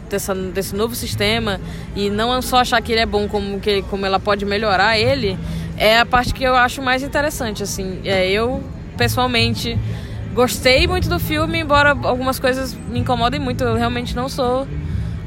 dessa, 0.10 0.34
desse 0.34 0.76
novo 0.76 0.96
sistema 0.96 1.60
e 1.96 2.10
não 2.10 2.42
só 2.42 2.58
achar 2.62 2.82
que 2.82 2.92
ele 2.92 3.02
é 3.02 3.06
bom 3.06 3.28
como, 3.28 3.60
que, 3.60 3.82
como 3.84 4.06
ela 4.06 4.20
pode 4.20 4.46
melhorar 4.46 4.98
ele, 4.98 5.38
é 5.78 6.00
a 6.00 6.06
parte 6.06 6.34
que 6.34 6.44
eu 6.44 6.56
acho 6.56 6.82
mais 6.82 7.04
interessante, 7.04 7.64
assim. 7.64 8.00
É, 8.06 8.30
eu, 8.30 8.64
pessoalmente, 8.98 9.78
gostei 10.34 10.88
muito 10.88 11.10
do 11.10 11.20
filme, 11.20 11.60
embora 11.60 11.92
algumas 12.04 12.40
coisas 12.40 12.74
me 12.90 13.00
incomodem 13.00 13.40
muito. 13.40 13.64
Eu 13.64 13.76
realmente 13.76 14.16
não 14.16 14.28
sou 14.30 14.68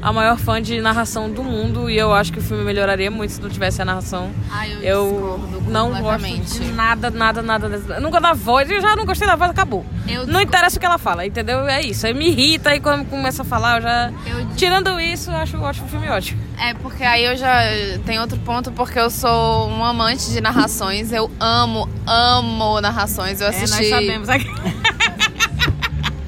a 0.05 0.13
maior 0.13 0.37
fã 0.37 0.61
de 0.61 0.79
narração 0.81 1.29
do 1.31 1.43
mundo 1.43 1.89
e 1.89 1.97
eu 1.97 2.13
acho 2.13 2.31
que 2.31 2.37
o 2.37 2.41
filme 2.41 2.63
melhoraria 2.63 3.09
muito 3.09 3.31
se 3.33 3.41
não 3.41 3.49
tivesse 3.49 3.81
a 3.81 3.85
narração. 3.85 4.29
Ai, 4.51 4.71
eu 4.83 5.39
Eu 5.63 5.63
não 5.67 5.89
gosto 5.99 6.27
de 6.59 6.65
nada, 6.73 7.09
nada, 7.09 7.41
nada. 7.41 7.67
Eu 7.89 8.01
nunca 8.01 8.21
da 8.21 8.31
voz, 8.33 8.69
eu 8.69 8.79
já 8.79 8.95
não 8.95 9.03
gostei 9.03 9.27
da 9.27 9.35
voz, 9.35 9.49
acabou. 9.49 9.83
Eu 10.07 10.27
não 10.27 10.39
interessa 10.39 10.77
o 10.77 10.79
que 10.79 10.85
ela 10.85 10.99
fala, 10.99 11.25
entendeu? 11.25 11.67
É 11.67 11.81
isso. 11.81 12.05
Aí 12.05 12.13
me 12.13 12.27
irrita 12.27 12.75
e 12.75 12.79
quando 12.79 13.03
começa 13.09 13.41
a 13.41 13.45
falar, 13.45 13.77
eu 13.77 13.81
já. 13.81 14.11
Eu- 14.27 14.45
Tirando 14.55 14.99
isso, 14.99 15.31
eu 15.31 15.35
acho 15.37 15.57
ótimo 15.57 15.87
o 15.87 15.89
filme 15.89 16.07
ótimo. 16.07 16.39
É, 16.59 16.73
porque 16.75 17.03
aí 17.03 17.25
eu 17.25 17.35
já 17.35 17.57
tem 18.05 18.19
outro 18.19 18.37
ponto, 18.37 18.71
porque 18.71 18.99
eu 18.99 19.09
sou 19.09 19.67
um 19.69 19.83
amante 19.83 20.29
de 20.29 20.39
narrações. 20.39 21.11
Eu 21.11 21.31
amo, 21.39 21.89
amo 22.05 22.79
narrações. 22.79 23.41
Eu 23.41 23.47
assisti. 23.47 23.89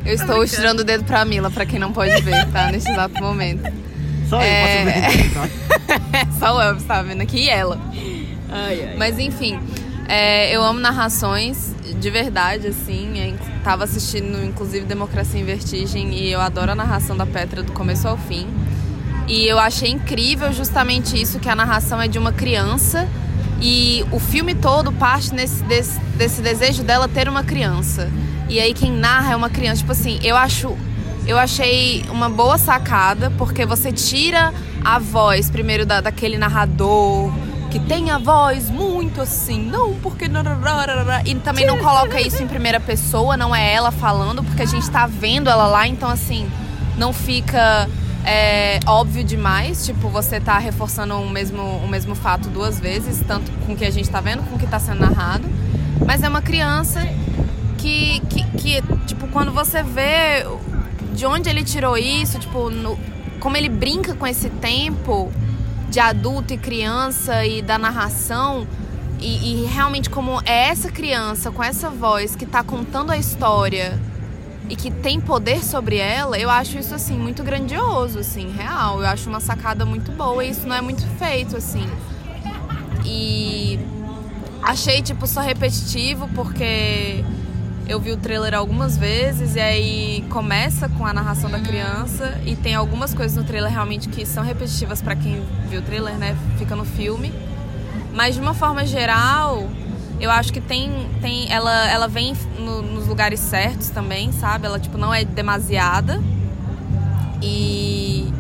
Eu 0.07 0.13
estou 0.15 0.43
estirando 0.43 0.79
o 0.79 0.83
dedo 0.83 1.03
pra 1.03 1.25
Mila, 1.25 1.51
pra 1.51 1.65
quem 1.65 1.77
não 1.79 1.91
pode 1.91 2.21
ver, 2.21 2.47
tá? 2.47 2.71
Nesse 2.71 2.89
exato 2.89 3.21
momento. 3.21 3.61
Só 4.29 4.37
eu 4.37 4.41
É. 4.43 4.83
posso 4.85 5.17
ver. 5.17 5.33
tá? 5.33 6.27
Só 6.39 6.55
o 6.57 6.61
Elvis 6.61 6.83
tava 6.83 7.03
vendo 7.03 7.21
aqui 7.21 7.39
e 7.45 7.49
ela. 7.49 7.79
Ai, 8.49 8.83
ai. 8.89 8.95
Mas 8.97 9.19
enfim, 9.19 9.59
é, 10.07 10.49
eu 10.55 10.63
amo 10.63 10.79
narrações, 10.79 11.75
de 11.99 12.09
verdade, 12.09 12.67
assim. 12.67 13.19
É, 13.19 13.33
tava 13.63 13.83
assistindo, 13.83 14.43
inclusive, 14.43 14.85
Democracia 14.85 15.39
em 15.41 15.43
Vertigem 15.43 16.13
e 16.13 16.31
eu 16.31 16.39
adoro 16.39 16.71
a 16.71 16.75
narração 16.75 17.15
da 17.17 17.25
Petra 17.25 17.61
do 17.61 17.71
começo 17.73 18.07
ao 18.07 18.17
fim. 18.17 18.47
E 19.27 19.45
eu 19.45 19.59
achei 19.59 19.91
incrível 19.91 20.53
justamente 20.53 21.21
isso, 21.21 21.37
que 21.39 21.49
a 21.49 21.55
narração 21.55 22.01
é 22.01 22.07
de 22.07 22.17
uma 22.17 22.31
criança 22.31 23.05
e 23.61 24.05
o 24.11 24.19
filme 24.19 24.53
todo 24.53 24.91
parte 24.91 25.33
nesse, 25.33 25.63
desse, 25.63 25.99
desse 26.15 26.41
desejo 26.41 26.83
dela 26.83 27.07
ter 27.07 27.27
uma 27.27 27.43
criança. 27.43 28.09
E 28.49 28.59
aí 28.59 28.73
quem 28.73 28.91
narra 28.91 29.33
é 29.33 29.35
uma 29.35 29.49
criança. 29.49 29.77
Tipo 29.77 29.91
assim, 29.91 30.19
eu 30.23 30.35
acho. 30.35 30.75
Eu 31.25 31.37
achei 31.37 32.05
uma 32.09 32.29
boa 32.29 32.57
sacada, 32.57 33.29
porque 33.37 33.65
você 33.65 33.91
tira 33.91 34.53
a 34.83 34.97
voz 34.97 35.49
primeiro 35.49 35.85
da, 35.85 35.99
daquele 35.99 36.37
narrador 36.37 37.33
que 37.69 37.79
tem 37.79 38.11
a 38.11 38.17
voz 38.17 38.69
muito 38.69 39.21
assim, 39.21 39.61
não, 39.61 39.95
porque. 39.95 40.27
narararara", 40.29 41.21
E 41.25 41.35
também 41.35 41.65
não 41.65 41.77
coloca 41.79 42.21
isso 42.21 42.41
em 42.41 42.47
primeira 42.47 42.79
pessoa, 42.79 43.35
não 43.35 43.53
é 43.53 43.73
ela 43.73 43.91
falando, 43.91 44.41
porque 44.43 44.61
a 44.61 44.65
gente 44.65 44.89
tá 44.89 45.05
vendo 45.05 45.49
ela 45.49 45.67
lá, 45.67 45.85
então 45.85 46.09
assim, 46.09 46.49
não 46.97 47.11
fica 47.11 47.89
é, 48.27 48.79
óbvio 48.85 49.23
demais. 49.23 49.85
Tipo, 49.85 50.09
você 50.09 50.39
tá 50.39 50.57
reforçando 50.57 51.15
o 51.15 51.29
mesmo, 51.29 51.61
o 51.61 51.87
mesmo 51.87 52.13
fato 52.13 52.49
duas 52.49 52.79
vezes, 52.79 53.23
tanto 53.25 53.49
com 53.65 53.73
o 53.73 53.75
que 53.75 53.85
a 53.85 53.89
gente 53.89 54.09
tá 54.09 54.19
vendo, 54.21 54.43
com 54.49 54.55
o 54.55 54.59
que 54.59 54.67
tá 54.67 54.79
sendo 54.79 54.99
narrado. 54.99 55.45
Mas 56.05 56.21
é 56.23 56.27
uma 56.29 56.41
criança 56.41 56.99
que, 57.77 58.19
que, 58.29 58.43
que, 58.57 58.81
tipo, 59.05 59.27
quando 59.29 59.51
você 59.51 59.81
vê 59.81 60.45
de 61.13 61.25
onde 61.25 61.49
ele 61.49 61.63
tirou 61.63 61.97
isso, 61.97 62.37
tipo, 62.37 62.69
no- 62.69 62.99
como 63.39 63.55
ele 63.55 63.69
brinca 63.69 64.13
com 64.13 64.27
esse 64.27 64.49
tempo 64.49 65.31
de 65.89 65.99
adulto 65.99 66.53
e 66.53 66.57
criança 66.57 67.45
e 67.45 67.61
da 67.61 67.77
narração. 67.77 68.67
E, 69.19 69.63
e 69.63 69.65
realmente 69.65 70.11
como 70.11 70.39
é 70.45 70.67
essa 70.69 70.91
criança 70.91 71.49
com 71.49 71.63
essa 71.63 71.89
voz 71.89 72.35
que 72.35 72.45
tá 72.45 72.61
contando 72.63 73.11
a 73.11 73.17
história 73.17 73.99
e 74.69 74.75
que 74.75 74.91
tem 74.91 75.19
poder 75.19 75.63
sobre 75.63 75.97
ela, 75.97 76.37
eu 76.37 76.49
acho 76.49 76.77
isso 76.77 76.93
assim 76.93 77.17
muito 77.17 77.43
grandioso, 77.43 78.19
assim, 78.19 78.51
real. 78.51 78.99
Eu 79.01 79.07
acho 79.07 79.29
uma 79.29 79.39
sacada 79.39 79.85
muito 79.85 80.11
boa 80.11 80.43
e 80.43 80.49
isso 80.49 80.67
não 80.67 80.75
é 80.75 80.81
muito 80.81 81.05
feito, 81.17 81.55
assim. 81.55 81.87
E 83.05 83.79
achei 84.61 85.01
tipo 85.01 85.25
só 85.25 85.39
repetitivo 85.39 86.27
porque 86.35 87.23
eu 87.87 88.01
vi 88.01 88.11
o 88.11 88.17
trailer 88.17 88.53
algumas 88.53 88.97
vezes 88.97 89.55
e 89.55 89.59
aí 89.61 90.25
começa 90.29 90.89
com 90.89 91.05
a 91.05 91.13
narração 91.13 91.49
da 91.49 91.59
criança 91.59 92.37
e 92.45 92.53
tem 92.53 92.75
algumas 92.75 93.13
coisas 93.13 93.37
no 93.37 93.45
trailer 93.45 93.71
realmente 93.71 94.09
que 94.09 94.25
são 94.25 94.43
repetitivas 94.43 95.01
pra 95.01 95.15
quem 95.15 95.41
viu 95.69 95.79
o 95.79 95.83
trailer, 95.83 96.15
né? 96.15 96.35
Fica 96.57 96.75
no 96.75 96.83
filme. 96.83 97.31
Mas 98.13 98.35
de 98.35 98.41
uma 98.41 98.53
forma 98.53 98.85
geral, 98.85 99.69
eu 100.19 100.31
acho 100.31 100.51
que 100.51 100.59
tem, 100.61 101.07
tem 101.21 101.51
ela, 101.51 101.89
ela 101.89 102.07
vem 102.07 102.33
no- 102.59 102.81
nos 102.81 103.07
lugares 103.07 103.39
certos 103.39 103.89
também, 103.89 104.31
sabe? 104.31 104.65
Ela 104.65 104.79
tipo 104.79 104.97
não 104.97 105.13
é 105.13 105.23
demasiada. 105.25 106.21
E 107.41 108.31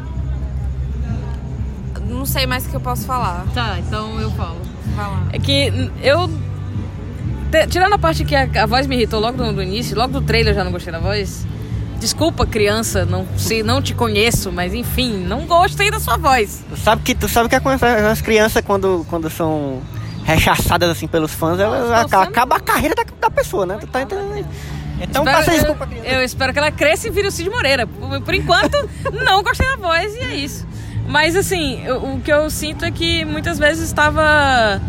não 2.09 2.25
sei 2.25 2.45
mais 2.47 2.65
o 2.65 2.69
que 2.69 2.75
eu 2.75 2.79
posso 2.81 3.05
falar. 3.05 3.45
Tá, 3.53 3.77
então 3.79 4.19
eu 4.19 4.31
falo. 4.31 4.57
Vai 4.95 5.05
lá. 5.05 5.23
É 5.31 5.39
que 5.39 5.91
eu. 6.01 6.29
tirando 7.69 7.93
a 7.93 7.97
parte 7.99 8.25
que 8.25 8.35
a, 8.35 8.47
a 8.63 8.65
voz 8.65 8.87
me 8.87 8.95
irritou 8.95 9.19
logo 9.19 9.37
no, 9.37 9.51
no 9.51 9.61
início, 9.63 9.95
logo 9.95 10.13
do 10.19 10.21
trailer 10.21 10.51
eu 10.53 10.55
já 10.55 10.63
não 10.63 10.71
gostei 10.71 10.91
da 10.91 10.99
voz. 10.99 11.45
Desculpa, 11.99 12.45
criança, 12.45 13.05
não 13.05 13.25
sei, 13.37 13.63
não 13.63 13.81
te 13.81 13.95
conheço, 13.95 14.51
mas 14.51 14.71
enfim, 14.73 15.13
não 15.17 15.47
gostei 15.47 15.89
da 15.89 15.99
sua 15.99 16.15
voz. 16.15 16.63
Tu 16.69 16.77
sabe 16.77 17.01
que 17.01 17.15
tu 17.15 17.27
sabe 17.27 17.49
que 17.49 17.55
acontece 17.55 17.85
as 17.85 18.21
crianças 18.21 18.63
quando, 18.63 19.03
quando 19.09 19.29
são 19.31 19.81
rechaçadas 20.27 20.89
assim 20.89 21.07
pelos 21.07 21.33
fãs, 21.33 21.57
você 21.57 22.15
acaba 22.17 22.57
a 22.57 22.59
carreira 22.59 22.93
da, 22.93 23.05
da 23.21 23.29
pessoa, 23.31 23.65
né? 23.65 23.79
Tá 23.91 24.01
entendendo? 24.01 24.45
Então 24.99 25.23
Espero- 25.23 25.37
passa 25.37 25.51
eu, 25.51 25.57
desculpa, 25.57 25.87
criança. 25.87 26.07
eu 26.09 26.23
espero 26.23 26.53
que 26.53 26.59
ela 26.59 26.71
cresça 26.71 27.07
e 27.07 27.11
vire 27.11 27.27
o 27.27 27.31
Cid 27.31 27.49
Moreira. 27.49 27.87
Por, 27.87 28.21
por 28.21 28.33
enquanto, 28.33 28.75
não 29.23 29.41
gostei 29.41 29.65
da 29.67 29.77
voz 29.77 30.13
e 30.15 30.19
é 30.19 30.35
isso. 30.35 30.67
Mas 31.07 31.35
assim, 31.35 31.81
eu- 31.85 32.03
o 32.03 32.19
que 32.19 32.31
eu 32.31 32.49
sinto 32.49 32.83
é 32.83 32.91
que 32.91 33.23
muitas 33.23 33.57
vezes 33.57 33.85
estava 33.85 34.81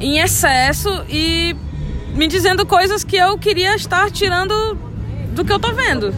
em 0.00 0.18
excesso 0.20 1.04
e 1.08 1.54
me 2.14 2.26
dizendo 2.26 2.64
coisas 2.64 3.04
que 3.04 3.16
eu 3.16 3.36
queria 3.36 3.74
estar 3.74 4.10
tirando 4.10 4.54
do 5.34 5.44
que 5.44 5.52
eu 5.52 5.58
tô 5.58 5.72
vendo. 5.74 6.14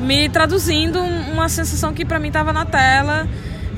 Me 0.00 0.28
traduzindo 0.28 1.00
um- 1.00 1.32
uma 1.32 1.48
sensação 1.48 1.92
que 1.92 2.04
pra 2.04 2.20
mim 2.20 2.30
tava 2.30 2.52
na 2.52 2.64
tela. 2.64 3.26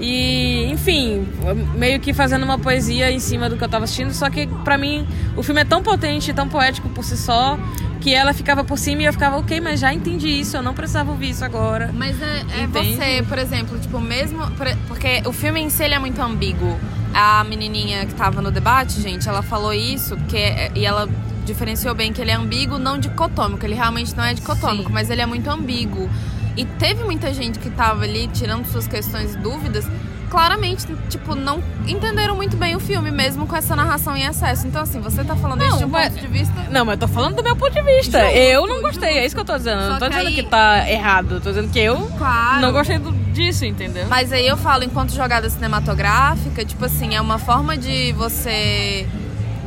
E, 0.01 0.65
enfim, 0.73 1.27
meio 1.75 2.01
que 2.01 2.13
fazendo 2.15 2.43
uma 2.45 2.59
poesia 2.59 3.11
em 3.11 3.19
cima 3.19 3.49
do 3.51 3.57
que 3.57 3.63
eu 3.65 3.69
tava 3.69 3.85
assistindo. 3.85 4.13
Só 4.15 4.31
que 4.31 4.47
pra 4.65 4.79
mim 4.79 5.07
o 5.37 5.43
filme 5.43 5.61
é 5.61 5.65
tão 5.65 5.83
potente, 5.83 6.33
tão 6.33 6.49
poético 6.49 6.89
por 6.89 7.05
si 7.05 7.17
só, 7.17 7.59
que 8.01 8.15
ela 8.15 8.33
ficava 8.33 8.65
por 8.65 8.79
cima 8.79 9.03
e 9.03 9.05
eu 9.05 9.13
ficava, 9.13 9.37
ok, 9.37 9.61
mas 9.61 9.79
já 9.81 9.93
entendi 9.93 10.29
isso, 10.29 10.57
eu 10.57 10.63
não 10.63 10.73
precisava 10.73 11.11
ouvir 11.11 11.31
isso 11.31 11.45
agora. 11.45 11.91
Mas 11.93 12.17
é, 12.23 12.45
é 12.63 12.67
você, 12.67 13.23
por 13.29 13.39
exemplo, 13.39 13.79
tipo, 13.79 14.01
mesmo. 14.01 14.51
por- 14.53 14.75
Porque 14.89 15.23
o 15.27 15.33
filme 15.33 15.61
em 15.61 15.69
si 15.71 15.85
é 15.85 15.99
muito 15.99 16.21
ambíguo. 16.21 16.79
A 17.13 17.43
menininha 17.45 18.07
que 18.07 18.15
tava 18.15 18.41
no 18.41 18.51
debate, 18.51 19.01
gente, 19.01 19.29
ela 19.29 19.43
falou 19.43 19.75
isso, 19.75 20.17
que 20.29 20.37
é- 20.37 20.71
e 20.75 20.87
ela 20.87 21.09
diferenciou 21.45 21.95
bem 21.95 22.13
que 22.13 22.21
ele 22.23 22.31
é 22.31 22.35
ambíguo, 22.35 22.79
não 22.79 22.97
dicotômico. 22.97 23.67
Ele 23.67 23.75
realmente 23.75 24.17
não 24.17 24.25
é 24.25 24.33
dicotômico, 24.33 24.87
Sim. 24.89 24.93
mas 24.95 25.11
ele 25.11 25.21
é 25.21 25.27
muito 25.27 25.51
ambíguo. 25.51 26.09
E 26.57 26.65
teve 26.65 27.05
muita 27.05 27.33
gente 27.33 27.59
que 27.59 27.71
tava 27.71 28.05
ali 28.05 28.29
tirando 28.29 28.67
suas 28.67 28.87
questões 28.87 29.35
e 29.35 29.39
dúvidas. 29.39 29.87
Claramente, 30.29 30.87
tipo, 31.09 31.35
não 31.35 31.61
entenderam 31.89 32.37
muito 32.37 32.57
bem 32.57 32.77
o 32.77 32.81
filme, 32.81 33.11
mesmo 33.11 33.49
com 33.49 33.57
essa 33.57 33.75
narração 33.75 34.17
em 34.17 34.23
excesso. 34.25 34.65
Então, 34.65 34.83
assim, 34.83 35.01
você 35.01 35.25
tá 35.25 35.35
falando 35.35 35.61
isso 35.63 35.71
Não, 35.73 35.79
de 35.79 35.85
um 35.87 35.89
mas- 35.89 36.11
ponto 36.13 36.21
de 36.21 36.27
vista. 36.29 36.55
Não, 36.71 36.85
mas 36.85 37.01
eu 37.01 37.09
tô 37.09 37.13
falando 37.13 37.35
do 37.35 37.43
meu 37.43 37.57
ponto 37.57 37.73
de 37.73 37.83
vista. 37.83 38.31
Eu 38.31 38.65
não 38.69 38.81
gostei, 38.81 39.19
é 39.19 39.27
isso 39.27 39.35
que 39.35 39.41
eu 39.41 39.45
tô 39.45 39.57
dizendo. 39.57 39.81
Só 39.83 39.89
não 39.89 39.99
tô 39.99 40.05
que 40.05 40.11
dizendo 40.13 40.29
aí- 40.29 40.35
que 40.35 40.43
tá 40.45 40.89
errado, 40.89 41.35
eu 41.35 41.41
tô 41.41 41.49
dizendo 41.51 41.69
que 41.73 41.81
eu 41.81 41.97
Claro. 42.17 42.61
não 42.61 42.71
gostei 42.73 42.99
do- 42.99 43.11
disso, 43.33 43.65
entendeu? 43.65 44.07
Mas 44.09 44.33
aí 44.33 44.47
eu 44.47 44.57
falo, 44.57 44.85
enquanto 44.85 45.13
jogada 45.13 45.51
cinematográfica, 45.51 46.65
tipo 46.65 46.85
assim, 46.85 47.17
é 47.17 47.21
uma 47.21 47.39
forma 47.39 47.77
de 47.77 48.13
você 48.13 49.09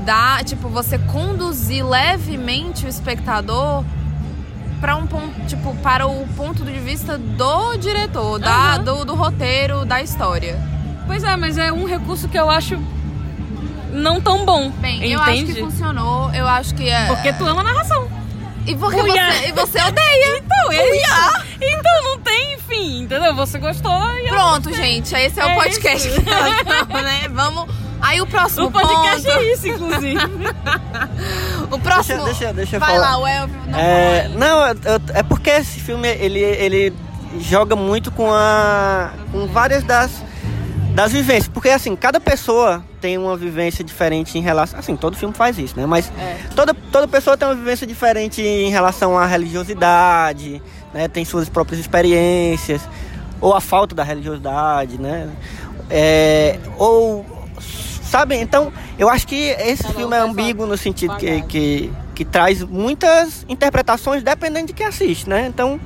dar, 0.06 0.46
tipo, 0.46 0.70
você 0.70 0.98
conduzir 0.98 1.86
levemente 1.86 2.86
o 2.86 2.90
espectador 2.90 3.84
para 4.84 4.98
um 4.98 5.08
ponto, 5.08 5.46
tipo, 5.48 5.74
para 5.78 6.06
o 6.06 6.28
ponto 6.36 6.66
de 6.66 6.78
vista 6.78 7.18
do 7.18 7.78
diretor, 7.78 8.38
da, 8.38 8.78
do, 8.78 9.06
do 9.06 9.16
roteiro, 9.16 9.86
da 9.86 10.02
história. 10.02 10.60
Pois 11.08 11.24
é, 11.24 11.38
mas 11.38 11.58
é 11.58 11.72
um 11.72 11.86
recurso 11.86 12.28
que 12.28 12.38
eu 12.38 12.50
acho 12.50 12.78
não 13.94 14.20
tão 14.20 14.46
bom. 14.46 14.70
Bem, 14.72 14.98
entende? 14.98 15.14
eu 15.14 15.22
acho 15.22 15.46
que 15.46 15.62
funcionou, 15.62 16.30
eu 16.34 16.46
acho 16.46 16.76
que 16.76 16.90
é. 16.90 17.08
Porque 17.08 17.32
tu 17.32 17.46
ama 17.46 17.64
narração. 17.64 18.12
E 18.68 18.76
porque 18.76 19.02
você, 19.02 19.48
e 19.48 19.52
você 19.54 19.82
odeia. 19.82 20.38
Então, 20.38 20.72
é 20.74 20.98
isso. 20.98 21.44
Então 21.62 22.04
não 22.04 22.20
tem 22.20 22.58
fim, 22.58 23.04
entendeu? 23.04 23.34
Você 23.36 23.60
gostou 23.60 24.18
e 24.18 24.28
Pronto, 24.28 24.74
gente, 24.74 25.16
esse 25.16 25.40
é, 25.40 25.46
o 25.46 25.48
É 25.48 25.56
podcast. 25.56 26.10
isso. 26.10 26.20
né? 26.92 27.30
Vamos. 27.32 27.74
Aí 28.04 28.22
o 28.22 28.28
próximo 28.28 28.68
O 28.68 28.72
podcast 28.72 29.24
ponto. 29.26 29.38
é 29.40 29.54
isso, 29.54 29.68
inclusive. 29.68 30.18
O 31.72 31.80
próximo. 31.80 32.24
Deixa- 32.26 32.40
deixa- 32.40 32.54
deixa 32.54 32.76
eu 32.76 32.80
Vai 32.80 32.96
falar. 32.96 33.12
lá, 33.12 33.18
o 33.20 33.28
Elvio. 33.28 33.60
Não 33.68 33.80
É, 33.80 34.28
não, 34.36 34.68
eu- 34.68 34.76
eu- 34.84 35.02
é 35.16 35.24
porque 35.24 35.50
esse 35.50 35.80
filme 35.80 36.08
ele, 36.08 36.40
ele 36.40 36.94
joga 37.40 37.76
muito 37.76 38.12
com 38.12 38.32
a 38.32 39.12
com 39.32 39.48
várias 39.48 39.84
das 39.84 40.12
das 40.94 41.12
vivências, 41.12 41.48
porque 41.48 41.70
assim, 41.70 41.96
cada 41.96 42.20
pessoa 42.20 42.84
tem 43.02 43.18
uma 43.18 43.36
vivência 43.36 43.84
diferente 43.84 44.38
em 44.38 44.42
relação, 44.42 44.78
assim, 44.78 44.96
todo 44.96 45.18
filme 45.18 45.34
faz 45.34 45.58
isso, 45.58 45.76
né? 45.76 45.88
Mas 45.88 46.12
toda 46.56 46.72
toda 46.92 47.08
pessoa 47.08 47.36
tem 47.36 47.48
uma 47.48 47.56
vivência 47.56 47.88
diferente 47.88 48.42
em 48.44 48.70
relação 48.70 49.18
à 49.18 49.26
religiosidade, 49.26 50.62
né? 50.94 51.08
Tem 51.08 51.26
suas 51.26 51.50
próprias 51.50 51.80
experiências 51.80 52.82
ou 53.42 53.56
a 53.56 53.60
falta 53.62 53.96
da 53.96 54.04
religiosidade, 54.04 55.00
né? 55.02 55.30
É, 55.90 56.60
ou 56.78 57.26
sabe, 58.14 58.36
então 58.36 58.72
eu 59.00 59.10
acho 59.10 59.26
que 59.26 59.36
esse 59.36 59.92
filme 59.92 60.16
é 60.16 60.20
ambíguo 60.20 60.68
no 60.68 60.78
sentido 60.78 61.18
que, 61.18 61.42
que, 61.42 61.92
que 62.14 62.24
traz 62.24 62.62
muitas 62.62 63.44
interpretações 63.50 64.22
dependendo 64.22 64.68
de 64.68 64.74
quem 64.74 64.86
assiste, 64.86 65.28
né? 65.28 65.48
Então, 65.48 65.82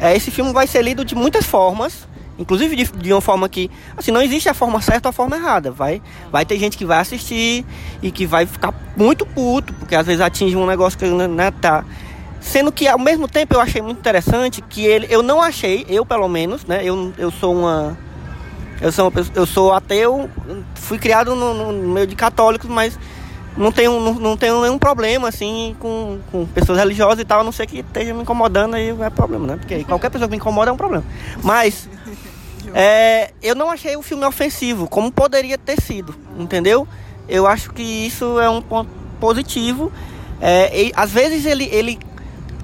é, 0.00 0.14
esse 0.14 0.30
filme 0.30 0.52
vai 0.52 0.68
ser 0.68 0.80
lido 0.80 1.04
de 1.04 1.16
muitas 1.16 1.44
formas, 1.44 2.06
inclusive 2.38 2.76
de, 2.76 2.84
de 2.92 3.12
uma 3.12 3.20
forma 3.20 3.48
que, 3.48 3.68
assim, 3.96 4.12
não 4.12 4.22
existe 4.22 4.48
a 4.48 4.54
forma 4.54 4.80
certa 4.80 5.08
ou 5.08 5.10
a 5.10 5.12
forma 5.12 5.34
errada. 5.34 5.72
Vai, 5.72 6.00
vai 6.30 6.46
ter 6.46 6.56
gente 6.56 6.78
que 6.78 6.84
vai 6.84 7.00
assistir 7.00 7.66
e 8.00 8.12
que 8.12 8.26
vai 8.26 8.46
ficar 8.46 8.72
muito 8.96 9.26
puto, 9.26 9.74
porque 9.74 9.96
às 9.96 10.06
vezes 10.06 10.20
atinge 10.20 10.54
um 10.54 10.66
negócio 10.66 10.96
que 10.96 11.04
né, 11.04 11.50
tá. 11.50 11.84
Sendo 12.40 12.70
que 12.70 12.86
ao 12.86 12.98
mesmo 12.98 13.26
tempo 13.26 13.54
eu 13.54 13.60
achei 13.60 13.82
muito 13.82 13.98
interessante 13.98 14.62
que 14.62 14.86
ele, 14.86 15.08
eu 15.10 15.20
não 15.20 15.42
achei, 15.42 15.84
eu 15.88 16.06
pelo 16.06 16.28
menos, 16.28 16.64
né? 16.64 16.80
Eu, 16.84 17.12
eu 17.18 17.32
sou 17.32 17.56
uma 17.56 17.98
eu 18.80 18.90
sou, 18.92 19.10
pessoa- 19.10 19.36
eu 19.36 19.46
sou 19.46 19.72
ateu, 19.72 20.28
fui 20.74 20.98
criado 20.98 21.34
no, 21.34 21.72
no 21.72 21.88
meio 21.88 22.06
de 22.06 22.14
católicos, 22.16 22.68
mas 22.68 22.98
não 23.56 23.70
tenho, 23.72 23.98
não, 24.00 24.14
não 24.14 24.36
tenho 24.36 24.60
nenhum 24.62 24.78
problema, 24.78 25.28
assim, 25.28 25.76
com, 25.78 26.18
com 26.30 26.46
pessoas 26.46 26.78
religiosas 26.78 27.18
e 27.20 27.24
tal, 27.24 27.40
a 27.40 27.44
não 27.44 27.52
ser 27.52 27.66
que 27.66 27.80
esteja 27.80 28.14
me 28.14 28.22
incomodando, 28.22 28.74
aí 28.74 28.88
é 28.88 29.10
problema, 29.10 29.46
né? 29.48 29.56
Porque 29.56 29.84
qualquer 29.84 30.08
pessoa 30.10 30.28
que 30.28 30.32
me 30.32 30.36
incomoda 30.36 30.70
é 30.70 30.72
um 30.72 30.76
problema. 30.76 31.04
Mas 31.42 31.88
é, 32.74 33.32
eu 33.42 33.54
não 33.54 33.70
achei 33.70 33.96
o 33.96 34.02
filme 34.02 34.24
ofensivo, 34.24 34.88
como 34.88 35.10
poderia 35.10 35.58
ter 35.58 35.80
sido, 35.80 36.14
entendeu? 36.38 36.86
Eu 37.28 37.46
acho 37.46 37.70
que 37.72 37.82
isso 37.82 38.38
é 38.40 38.48
um 38.48 38.62
ponto 38.62 38.90
positivo. 39.20 39.92
É, 40.40 40.84
e, 40.86 40.92
às 40.96 41.10
vezes 41.10 41.44
ele, 41.44 41.64
ele 41.70 41.98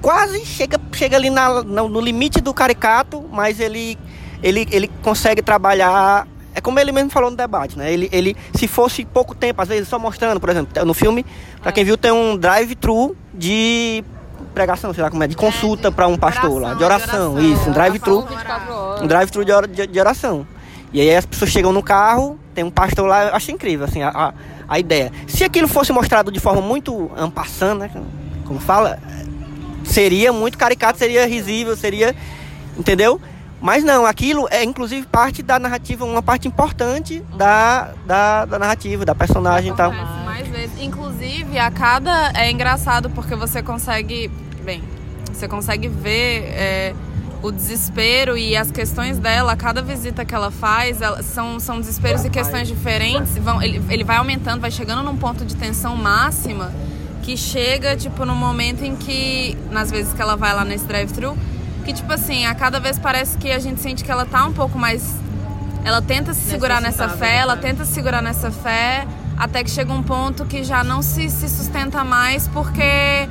quase 0.01 0.43
chega, 0.45 0.79
chega 0.93 1.15
ali 1.17 1.29
na- 1.29 1.61
no, 1.63 1.87
no 1.89 1.99
limite 2.01 2.41
do 2.41 2.53
caricato, 2.53 3.23
mas 3.31 3.59
ele, 3.59 3.97
ele, 4.41 4.67
ele 4.71 4.89
consegue 5.01 5.41
trabalhar. 5.41 6.27
É 6.53 6.61
como 6.61 6.79
ele 6.79 6.91
mesmo 6.91 7.09
falou 7.09 7.29
no 7.29 7.37
debate, 7.37 7.77
né? 7.77 7.91
Ele, 7.91 8.09
ele, 8.11 8.35
se 8.55 8.67
fosse 8.67 9.05
pouco 9.05 9.35
tempo, 9.35 9.61
às 9.61 9.67
vezes 9.67 9.87
só 9.87 9.99
mostrando, 9.99 10.39
por 10.39 10.49
exemplo, 10.49 10.85
no 10.85 10.93
filme, 10.93 11.25
pra 11.61 11.71
quem 11.71 11.83
viu, 11.83 11.97
tem 11.97 12.11
um 12.11 12.35
drive-thru 12.35 13.15
de 13.33 14.03
pregação, 14.55 14.91
sei 14.91 15.03
lá 15.03 15.11
como 15.11 15.23
é, 15.23 15.27
de 15.27 15.35
consulta 15.35 15.91
para 15.91 16.07
um 16.07 16.17
pastor 16.17 16.59
lá, 16.59 16.73
de 16.73 16.83
oração, 16.83 17.39
isso, 17.39 17.69
um 17.69 17.73
drive-thru. 17.73 18.25
Um 19.01 19.05
drive-thru 19.05 19.45
de, 19.45 19.85
de, 19.87 19.99
oração. 19.99 20.47
E 20.91 20.99
aí 20.99 21.15
as 21.15 21.27
pessoas 21.27 21.51
chegam 21.51 21.71
no 21.71 21.83
carro, 21.83 22.39
tem 22.55 22.63
um 22.63 22.71
pastor 22.71 23.07
lá, 23.07 23.25
eu 23.25 23.35
achei 23.35 23.53
incrível, 23.53 23.85
assim, 23.85 24.01
a, 24.01 24.09
a, 24.09 24.33
a 24.67 24.79
ideia. 24.79 25.11
Se 25.27 25.43
aquilo 25.43 25.67
fosse 25.67 25.91
mostrado 25.91 26.31
de 26.31 26.39
forma 26.39 26.59
muito 26.59 27.11
ampassando, 27.15 27.81
né? 27.81 27.91
Como 28.45 28.59
fala, 28.59 28.97
seria 29.83 30.33
muito 30.33 30.57
caricato, 30.57 30.97
seria 30.97 31.27
risível, 31.27 31.77
seria. 31.77 32.15
Entendeu? 32.77 33.21
Mas 33.59 33.83
não, 33.83 34.05
aquilo 34.05 34.47
é 34.51 34.63
inclusive 34.63 35.07
parte 35.07 35.41
da 35.41 35.57
narrativa, 35.57 36.05
uma 36.05 36.21
parte 36.21 36.47
importante 36.47 37.23
da, 37.35 37.89
da, 38.05 38.45
da 38.45 38.59
narrativa, 38.59 39.03
da 39.03 39.15
personagem 39.15 39.71
e 39.73 39.75
tal. 39.75 39.91
Mais 40.25 40.47
vezes. 40.47 40.79
Inclusive, 40.79 41.57
a 41.57 41.71
cada. 41.71 42.31
É 42.35 42.51
engraçado 42.51 43.09
porque 43.09 43.35
você 43.35 43.63
consegue. 43.63 44.29
Bem, 44.63 44.83
você 45.33 45.47
consegue 45.47 45.87
ver 45.87 46.43
é, 46.53 46.93
o 47.41 47.51
desespero 47.51 48.37
e 48.37 48.55
as 48.55 48.69
questões 48.69 49.17
dela. 49.17 49.55
Cada 49.55 49.81
visita 49.81 50.23
que 50.23 50.35
ela 50.35 50.51
faz, 50.51 51.01
ela- 51.01 51.23
são, 51.23 51.59
são 51.59 51.79
desesperos 51.79 52.23
e 52.25 52.29
questões 52.29 52.67
diferentes. 52.67 53.37
Vão, 53.39 53.59
ele, 53.61 53.81
ele 53.89 54.03
vai 54.03 54.17
aumentando, 54.17 54.61
vai 54.61 54.69
chegando 54.71 55.01
num 55.01 55.17
ponto 55.17 55.43
de 55.43 55.55
tensão 55.55 55.95
máxima 55.95 56.71
que 57.23 57.35
chega, 57.35 57.97
tipo, 57.97 58.23
no 58.23 58.35
momento 58.35 58.83
em 58.83 58.95
que. 58.95 59.57
Nas 59.71 59.89
vezes 59.89 60.13
que 60.13 60.21
ela 60.21 60.35
vai 60.35 60.53
lá 60.53 60.63
nesse 60.63 60.85
drive-thru. 60.85 61.35
Que, 61.87 61.93
tipo 61.93 62.11
assim, 62.11 62.45
a 62.45 62.53
cada 62.53 62.81
vez 62.81 62.99
parece 62.99 63.37
que 63.37 63.49
a 63.49 63.59
gente 63.59 63.79
sente 63.81 64.03
que 64.03 64.11
ela 64.11 64.25
tá 64.25 64.45
um 64.45 64.51
pouco 64.51 64.77
mais 64.77 65.15
ela 65.85 66.01
tenta 66.01 66.33
se 66.33 66.41
segurar 66.41 66.81
nessa 66.81 67.07
fé, 67.07 67.37
ela 67.37 67.55
né? 67.55 67.61
tenta 67.61 67.85
se 67.85 67.93
segurar 67.93 68.21
nessa 68.21 68.51
fé, 68.51 69.07
até 69.37 69.63
que 69.63 69.69
chega 69.71 69.93
um 69.93 70.03
ponto 70.03 70.43
que 70.43 70.65
já 70.65 70.83
não 70.83 71.01
se, 71.01 71.29
se 71.29 71.47
sustenta 71.47 72.03
mais, 72.03 72.45
porque 72.49 73.29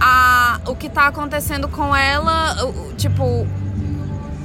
a, 0.00 0.58
o 0.66 0.74
que 0.74 0.88
tá 0.88 1.06
acontecendo 1.06 1.68
com 1.68 1.94
ela, 1.94 2.56
tipo, 2.96 3.46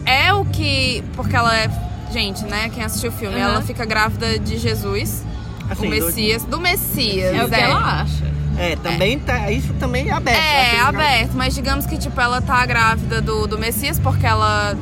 é 0.05 0.31
o 0.33 0.45
que. 0.45 1.03
Porque 1.15 1.35
ela 1.35 1.57
é. 1.57 1.67
Gente, 2.11 2.45
né? 2.45 2.69
Quem 2.69 2.83
assistiu 2.83 3.09
o 3.09 3.13
filme, 3.13 3.37
Uhum. 3.37 3.41
ela 3.41 3.61
fica 3.63 3.85
grávida 3.85 4.37
de 4.37 4.59
Jesus, 4.59 5.23
Assim, 5.67 5.87
o 5.87 5.89
Messias. 5.89 6.43
Do 6.43 6.59
Messias, 6.59 7.33
É 7.35 7.43
o 7.43 7.49
que 7.49 7.55
ela 7.55 8.01
acha. 8.01 8.30
É, 8.61 8.75
também 8.75 9.19
tá, 9.19 9.51
isso 9.51 9.73
também 9.73 10.09
é 10.09 10.11
aberto. 10.11 10.37
É, 10.37 10.71
Assim, 10.71 10.79
aberto, 10.79 11.31
mas 11.33 11.55
digamos 11.55 11.85
que 11.85 11.97
tipo 11.97 12.19
ela 12.19 12.41
tá 12.41 12.65
grávida 12.65 13.21
do, 13.21 13.47
do 13.47 13.57
Messias 13.57 13.99
porque 13.99 14.25
ela 14.25 14.75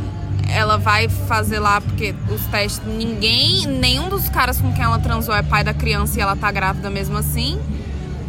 ela 0.52 0.78
vai 0.78 1.08
fazer 1.08 1.60
lá, 1.60 1.80
porque 1.80 2.16
os 2.30 2.44
testes, 2.48 2.82
ninguém, 2.86 3.68
nenhum 3.68 4.10
dos 4.10 4.28
caras 4.30 4.60
com 4.60 4.74
quem 4.74 4.84
ela 4.84 5.00
transou 5.00 5.34
é 5.34 5.44
pai 5.44 5.64
da 5.64 5.74
criança 5.74 6.18
e 6.18 6.22
ela 6.22 6.36
tá 6.36 6.52
grávida 6.52 6.90
mesmo 6.90 7.18
assim. 7.18 7.60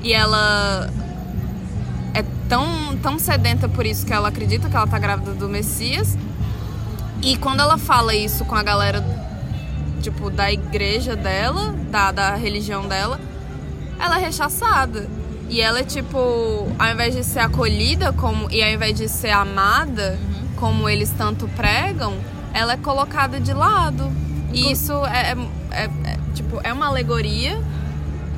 E 0.03 0.13
ela 0.13 0.91
é 2.15 2.23
tão, 2.49 2.97
tão 3.03 3.19
sedenta 3.19 3.69
por 3.69 3.87
isso 3.87 4.05
que 4.05 4.13
ela 4.13 4.29
acredita 4.29 4.69
que 4.69 4.77
ela 4.77 4.87
tá 4.87 4.99
grávida 4.99 5.33
do 5.33 5.49
Messias. 5.49 6.17
E 7.23 7.37
quando 7.37 7.61
ela 7.61 7.79
fala 7.79 8.15
isso 8.15 8.45
com 8.45 8.55
a 8.55 8.63
galera, 8.63 9.05
tipo, 10.03 10.31
da 10.31 10.51
igreja 10.53 11.17
dela, 11.17 11.75
da, 11.91 12.13
da 12.13 12.35
religião 12.35 12.87
dela, 12.87 13.21
ela 13.99 14.19
é 14.19 14.25
rechaçada. 14.25 15.09
E 15.51 15.61
ela 15.61 15.81
é 15.81 15.83
tipo, 15.83 16.17
ao 16.79 16.93
invés 16.93 17.15
de 17.15 17.25
ser 17.25 17.41
acolhida 17.41 18.13
como 18.13 18.49
e 18.51 18.63
ao 18.63 18.71
invés 18.71 18.97
de 18.97 19.09
ser 19.09 19.31
amada, 19.31 20.17
como 20.57 20.89
eles 20.89 21.11
tanto 21.11 21.49
pregam, 21.49 22.15
ela 22.55 22.75
é 22.75 22.77
colocada 22.77 23.41
de 23.41 23.53
lado. 23.53 24.11
E 24.53 24.71
isso 24.71 24.93
é, 25.07 25.33
é, 25.33 25.37
é, 25.73 25.85
é, 25.85 26.19
tipo, 26.35 26.61
é 26.63 26.73
uma 26.73 26.87
alegoria. 26.87 27.61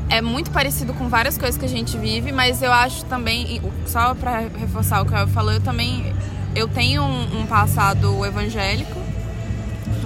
É 0.09 0.21
muito 0.21 0.51
parecido 0.51 0.93
com 0.95 1.09
várias 1.09 1.39
coisas 1.39 1.59
que 1.59 1.65
a 1.65 1.69
gente 1.69 1.97
vive, 1.97 2.33
mas 2.33 2.63
eu 2.63 2.73
acho 2.73 3.05
também, 3.05 3.61
só 3.87 4.15
pra 4.15 4.41
reforçar 4.59 5.01
o 5.03 5.07
que 5.07 5.15
eu 5.15 5.29
falou, 5.29 5.53
eu 5.53 5.61
também 5.61 6.15
eu 6.55 6.69
tenho 6.69 7.03
um, 7.03 7.41
um 7.41 7.47
passado 7.47 8.25
evangélico. 8.25 9.01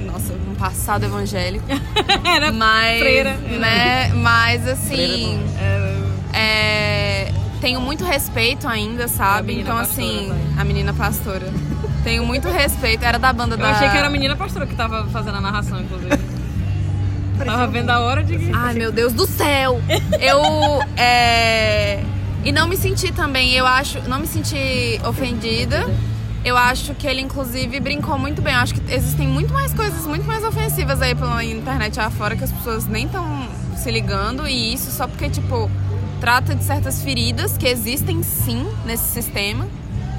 Nossa, 0.02 0.32
um 0.32 0.54
passado 0.54 1.04
evangélico. 1.04 1.66
Era 2.24 2.52
mas, 2.52 2.98
freira. 3.00 3.34
né? 3.34 4.12
Mas 4.14 4.66
assim, 4.68 5.40
É, 5.58 6.05
é, 6.46 7.32
tenho 7.60 7.80
muito 7.80 8.04
respeito 8.04 8.68
ainda, 8.68 9.08
sabe? 9.08 9.60
Então 9.60 9.76
pastora, 9.76 10.06
assim, 10.06 10.32
a 10.56 10.64
menina 10.64 10.92
pastora. 10.92 11.46
Tenho 12.04 12.24
muito 12.24 12.48
respeito. 12.48 13.04
Era 13.04 13.18
da 13.18 13.32
banda 13.32 13.54
Eu 13.54 13.58
da. 13.58 13.70
achei 13.70 13.88
que 13.88 13.96
era 13.96 14.06
a 14.06 14.10
menina 14.10 14.36
pastora 14.36 14.66
que 14.66 14.74
tava 14.76 15.06
fazendo 15.08 15.38
a 15.38 15.40
narração, 15.40 15.80
inclusive. 15.80 16.16
tava 17.44 17.66
vendo 17.66 17.90
a 17.90 18.00
hora 18.00 18.22
de. 18.22 18.50
Ai, 18.52 18.74
meu 18.74 18.92
Deus 18.92 19.12
do 19.12 19.26
céu! 19.26 19.80
Eu. 20.20 20.40
É... 20.96 22.04
E 22.44 22.52
não 22.52 22.68
me 22.68 22.76
senti 22.76 23.12
também, 23.12 23.52
eu 23.54 23.66
acho. 23.66 24.00
Não 24.08 24.20
me 24.20 24.26
senti 24.28 25.00
ofendida. 25.04 25.84
Eu 26.44 26.56
acho 26.56 26.94
que 26.94 27.08
ele, 27.08 27.20
inclusive, 27.20 27.80
brincou 27.80 28.16
muito 28.16 28.40
bem. 28.40 28.54
Eu 28.54 28.60
acho 28.60 28.74
que 28.74 28.94
existem 28.94 29.26
muito 29.26 29.52
mais 29.52 29.74
coisas 29.74 30.06
muito 30.06 30.24
mais 30.24 30.44
ofensivas 30.44 31.02
aí 31.02 31.12
pela 31.12 31.42
internet 31.42 31.98
afora 31.98 32.36
que 32.36 32.44
as 32.44 32.52
pessoas 32.52 32.86
nem 32.86 33.06
estão 33.06 33.48
se 33.76 33.90
ligando. 33.90 34.46
E 34.46 34.72
isso 34.72 34.92
só 34.92 35.08
porque, 35.08 35.28
tipo, 35.28 35.68
trata 36.20 36.54
de 36.54 36.64
certas 36.64 37.02
feridas 37.02 37.56
que 37.56 37.66
existem 37.66 38.22
sim 38.22 38.66
nesse 38.84 39.04
sistema. 39.04 39.66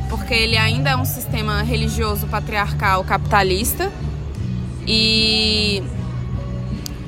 Porque 0.10 0.34
ele 0.34 0.58
ainda 0.58 0.92
é 0.92 0.96
um 0.96 1.06
sistema 1.06 1.62
religioso, 1.62 2.27
patriarcal, 2.27 3.03
capitalista. 3.03 3.92
E 4.88 5.83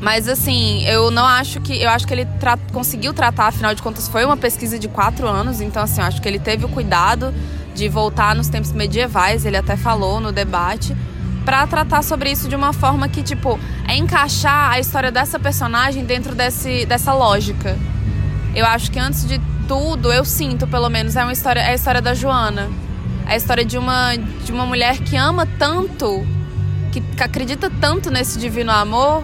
mas 0.02 0.30
assim, 0.30 0.84
eu 0.86 1.12
não 1.12 1.26
acho 1.26 1.60
que. 1.60 1.82
Eu 1.82 1.90
acho 1.90 2.08
que 2.08 2.14
ele 2.14 2.26
tra- 2.40 2.58
conseguiu 2.72 3.14
tratar, 3.14 3.48
afinal 3.48 3.76
de 3.76 3.82
contas, 3.82 4.08
foi 4.08 4.24
uma 4.24 4.38
pesquisa 4.38 4.80
de 4.80 4.88
quatro 4.88 5.28
anos, 5.28 5.60
então 5.60 5.84
assim, 5.84 6.00
eu 6.00 6.08
acho 6.08 6.22
que 6.22 6.28
ele 6.28 6.40
teve 6.40 6.66
o 6.66 6.70
cuidado 6.70 7.34
de 7.76 7.90
voltar 7.90 8.34
nos 8.34 8.48
tempos 8.48 8.72
medievais, 8.72 9.46
ele 9.46 9.58
até 9.58 9.76
falou 9.76 10.20
no 10.20 10.32
debate, 10.32 10.96
pra 11.44 11.68
tratar 11.68 12.02
sobre 12.02 12.32
isso 12.32 12.48
de 12.48 12.56
uma 12.56 12.72
forma 12.72 13.10
que, 13.10 13.22
tipo, 13.22 13.60
é 13.88 13.96
encaixar 13.96 14.72
a 14.72 14.80
história 14.80 15.12
dessa 15.12 15.38
personagem 15.38 16.06
dentro 16.06 16.34
desse, 16.34 16.86
dessa 16.86 17.14
lógica. 17.14 17.78
Eu 18.56 18.66
acho 18.66 18.92
que 18.92 19.00
antes 19.00 19.28
de 19.28 19.40
tudo, 19.68 20.12
eu 20.12 20.26
sinto, 20.26 20.66
pelo 20.68 20.90
menos, 20.90 21.16
é 21.16 21.24
uma 21.24 21.32
história, 21.34 21.60
é 21.60 21.70
a 21.72 21.76
história 21.76 22.02
da 22.02 22.14
Joana. 22.14 22.70
É 23.28 23.34
a 23.34 23.36
história 23.38 23.64
de 23.64 23.78
uma, 23.78 24.16
de 24.16 24.52
uma 24.52 24.66
mulher 24.66 24.98
que 24.98 25.16
ama 25.16 25.46
tanto, 25.60 26.26
que, 26.92 27.00
que 27.00 27.24
acredita 27.24 27.70
tanto 27.80 28.10
nesse 28.10 28.40
divino 28.40 28.72
amor, 28.72 29.24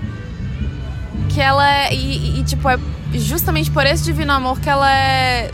que 1.30 1.42
ela 1.42 1.68
é. 1.68 1.94
E, 1.94 2.40
e, 2.40 2.44
tipo, 2.44 2.70
é 2.70 2.78
justamente 3.14 3.72
por 3.72 3.86
esse 3.86 4.04
divino 4.04 4.32
amor 4.32 4.60
que 4.60 4.70
ela 4.70 4.92
é 4.92 5.50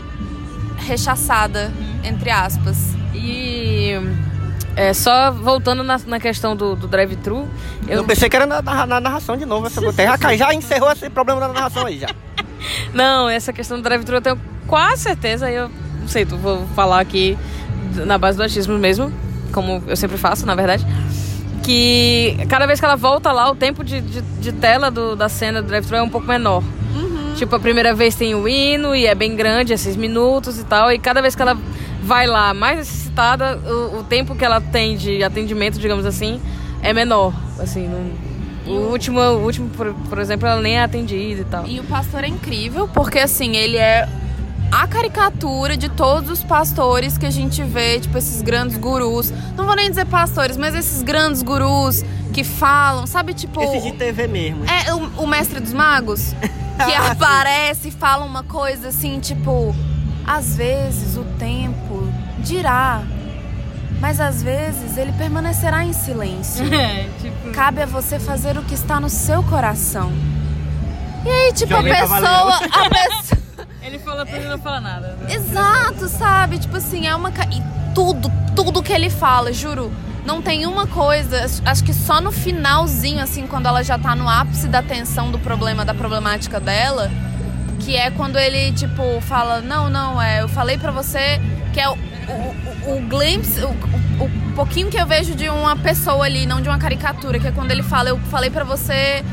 rechaçada, 0.86 1.72
entre 2.04 2.30
aspas. 2.30 2.76
E. 3.14 3.92
É, 4.74 4.94
só 4.94 5.30
voltando 5.30 5.84
na, 5.84 5.98
na 6.06 6.18
questão 6.18 6.56
do, 6.56 6.74
do 6.74 6.88
drive-thru, 6.88 7.46
Eu, 7.86 7.98
eu, 7.98 8.04
pensei 8.04 8.28
que 8.30 8.34
era 8.36 8.46
na, 8.46 8.62
na- 8.62 8.86
na 8.86 9.00
narração 9.00 9.36
de 9.36 9.44
novo 9.44 9.66
essa. 9.66 9.80
Já, 9.92 10.36
já 10.36 10.54
encerrou 10.54 10.90
esse 10.92 11.10
problema 11.10 11.40
da 11.40 11.48
narração 11.48 11.84
aí 11.86 11.98
já. 11.98 12.08
Não, 12.94 13.28
essa 13.28 13.52
questão 13.52 13.76
do 13.78 13.82
drive-thru 13.82 14.16
eu 14.16 14.20
tenho 14.20 14.40
quase 14.66 15.02
certeza, 15.02 15.50
eu 15.50 15.70
não 16.00 16.08
sei, 16.08 16.24
tu 16.24 16.36
vou 16.36 16.66
falar 16.74 17.00
aqui 17.00 17.36
na 18.06 18.16
base 18.18 18.36
do 18.36 18.42
achismo 18.42 18.78
mesmo, 18.78 19.12
como 19.52 19.82
eu 19.86 19.96
sempre 19.96 20.16
faço, 20.16 20.44
na 20.46 20.54
verdade. 20.54 20.84
Que 21.62 22.36
cada 22.48 22.66
vez 22.66 22.80
que 22.80 22.84
ela 22.84 22.96
volta 22.96 23.30
lá, 23.30 23.50
o 23.50 23.54
tempo 23.54 23.84
de, 23.84 24.00
de, 24.00 24.20
de 24.20 24.52
tela 24.52 24.90
do- 24.90 25.14
da 25.14 25.28
cena 25.28 25.62
do 25.62 25.68
drive-thru 25.68 25.96
é 25.96 26.02
um 26.02 26.08
pouco 26.08 26.26
menor. 26.26 26.62
Tipo, 27.36 27.56
a 27.56 27.60
primeira 27.60 27.94
vez 27.94 28.14
tem 28.14 28.34
o 28.34 28.46
hino 28.48 28.94
e 28.94 29.06
é 29.06 29.14
bem 29.14 29.34
grande, 29.36 29.72
é 29.72 29.76
seis 29.76 29.96
minutos 29.96 30.58
e 30.58 30.64
tal. 30.64 30.90
E 30.92 30.98
cada 30.98 31.22
vez 31.22 31.34
que 31.34 31.40
ela 31.42 31.56
vai 32.02 32.26
lá 32.26 32.52
mais 32.52 32.78
necessitada, 32.78 33.58
o, 33.64 34.00
o 34.00 34.04
tempo 34.04 34.34
que 34.34 34.44
ela 34.44 34.60
tem 34.60 34.96
de 34.96 35.22
atendimento, 35.22 35.78
digamos 35.78 36.04
assim, 36.04 36.40
é 36.82 36.92
menor. 36.92 37.32
Assim, 37.58 37.86
não- 37.88 38.31
o 38.66 38.90
último, 38.90 39.20
o 39.20 39.44
último 39.44 39.68
por, 39.70 39.92
por 39.94 40.18
exemplo, 40.18 40.46
ela 40.46 40.60
nem 40.60 40.78
é 40.78 40.82
atendida 40.84 41.40
e 41.40 41.44
tal. 41.44 41.66
E 41.66 41.80
o 41.80 41.84
pastor 41.84 42.24
é 42.24 42.28
incrível, 42.28 42.88
porque 42.88 43.18
assim, 43.18 43.56
ele 43.56 43.76
é 43.76 44.08
a 44.70 44.86
caricatura 44.86 45.76
de 45.76 45.88
todos 45.90 46.30
os 46.30 46.42
pastores 46.42 47.18
que 47.18 47.26
a 47.26 47.30
gente 47.30 47.62
vê, 47.62 48.00
tipo, 48.00 48.16
esses 48.16 48.40
grandes 48.40 48.76
gurus. 48.78 49.30
Não 49.56 49.66
vou 49.66 49.76
nem 49.76 49.90
dizer 49.90 50.06
pastores, 50.06 50.56
mas 50.56 50.74
esses 50.74 51.02
grandes 51.02 51.42
gurus 51.42 52.02
que 52.32 52.42
falam, 52.42 53.06
sabe, 53.06 53.34
tipo. 53.34 53.62
Esse 53.62 53.82
de 53.82 53.92
TV 53.92 54.26
mesmo. 54.26 54.64
É 54.64 54.94
o, 54.94 55.24
o 55.24 55.26
mestre 55.26 55.60
dos 55.60 55.74
magos 55.74 56.32
que 56.40 56.94
Ah, 56.94 57.12
aparece 57.12 57.88
e 57.88 57.90
fala 57.90 58.24
uma 58.24 58.42
coisa 58.42 58.88
assim, 58.88 59.20
tipo, 59.20 59.74
às 60.26 60.56
vezes 60.56 61.16
o 61.18 61.24
tempo 61.38 62.08
dirá, 62.38 63.02
mas 64.02 64.20
às 64.20 64.42
vezes 64.42 64.98
ele 64.98 65.12
permanecerá 65.12 65.82
em 65.84 65.92
silêncio. 65.94 66.64
É, 66.74 67.08
tipo. 67.20 67.50
Cabe 67.52 67.80
a 67.82 67.86
você 67.86 68.18
fazer 68.18 68.58
o 68.58 68.62
que 68.64 68.74
está 68.74 68.98
no 69.00 69.08
seu 69.08 69.42
coração. 69.44 70.12
E 71.24 71.28
aí, 71.30 71.52
tipo, 71.52 71.72
a 71.72 71.76
Jovem 71.76 71.94
pessoa, 71.94 72.20
a 72.56 72.58
pessoa 72.90 73.40
Ele 73.80 73.98
fala 74.00 74.26
tudo 74.26 74.38
e 74.44 74.48
não 74.48 74.58
fala 74.58 74.80
nada. 74.80 75.16
né? 75.20 75.34
Exato, 75.34 76.08
sabe? 76.08 76.58
Tipo 76.58 76.76
assim, 76.76 77.06
é 77.06 77.14
uma. 77.14 77.30
E 77.30 77.62
tudo, 77.94 78.30
tudo 78.56 78.82
que 78.82 78.92
ele 78.92 79.08
fala, 79.08 79.52
juro. 79.52 79.92
Não 80.24 80.40
tem 80.42 80.66
uma 80.66 80.86
coisa, 80.86 81.44
acho- 81.44 81.62
acho 81.64 81.84
que 81.84 81.92
só 81.92 82.20
no 82.20 82.30
finalzinho, 82.30 83.20
assim, 83.22 83.44
quando 83.46 83.66
ela 83.66 83.82
já 83.82 83.98
tá 83.98 84.14
no 84.14 84.28
ápice 84.28 84.68
da 84.68 84.80
tensão 84.82 85.30
do 85.32 85.38
problema, 85.38 85.84
da 85.84 85.94
problemática 85.94 86.60
dela, 86.60 87.10
que 87.80 87.96
é 87.96 88.10
quando 88.10 88.36
ele, 88.38 88.72
tipo, 88.72 89.20
fala: 89.22 89.60
Não, 89.60 89.88
não, 89.90 90.20
é, 90.22 90.42
eu 90.42 90.48
falei 90.48 90.78
pra 90.78 90.90
você 90.92 91.40
que 91.72 91.80
é 91.80 91.88
o, 92.28 92.96
o, 92.96 93.00
glimpse, 93.08 93.60
o, 93.62 93.68
o, 93.68 94.24
o 94.24 94.52
pouquinho 94.54 94.88
que 94.90 94.96
eu 94.98 95.06
vejo 95.06 95.34
de 95.34 95.48
uma 95.48 95.76
pessoa 95.76 96.24
ali, 96.24 96.46
não 96.46 96.60
de 96.60 96.68
uma 96.68 96.78
caricatura, 96.78 97.38
que 97.38 97.46
é 97.46 97.52
quando 97.52 97.70
ele 97.70 97.82
fala: 97.82 98.08
Eu 98.10 98.18
falei 98.30 98.50
pra 98.50 98.64
você 98.64 99.24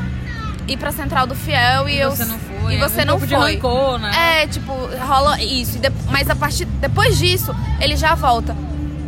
ir 0.68 0.78
pra 0.78 0.92
central 0.92 1.26
do 1.28 1.36
fiel 1.36 1.90
e, 1.90 1.98
eu. 2.00 2.12
você 2.12 2.26
não 2.26 2.40
foi. 2.40 2.76
E 2.76 2.78
você 2.78 3.02
um 3.02 3.06
não 3.06 3.20
foi. 3.20 3.28
de 3.28 3.36
rancor, 3.36 4.00
né? 4.00 4.42
É, 4.44 4.48
tipo, 4.48 4.72
rola 5.06 5.42
isso. 5.42 5.78
E 5.78 5.80
de- 5.80 5.92
Mas 6.12 6.30
a 6.30 6.36
partir 6.36 6.66
depois 6.66 7.18
disso, 7.18 7.56
ele 7.80 7.96
já 7.96 8.16
volta. 8.16 8.56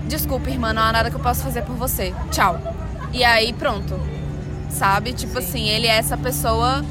Desculpa, 0.07 0.49
irmã, 0.49 0.73
não 0.73 0.81
há 0.81 0.91
nada 0.91 1.09
que 1.09 1.15
eu 1.15 1.19
possa 1.21 1.43
fazer 1.43 1.61
por 1.61 1.75
você. 1.75 2.13
Tchau. 2.31 2.59
E 3.13 3.23
aí, 3.23 3.53
pronto. 3.53 3.99
Sabe? 4.69 5.13
Tipo 5.13 5.39
assim, 5.39 5.69
ele 5.69 5.87
é 5.87 5.97
essa 5.97 6.17
pessoa. 6.17 6.83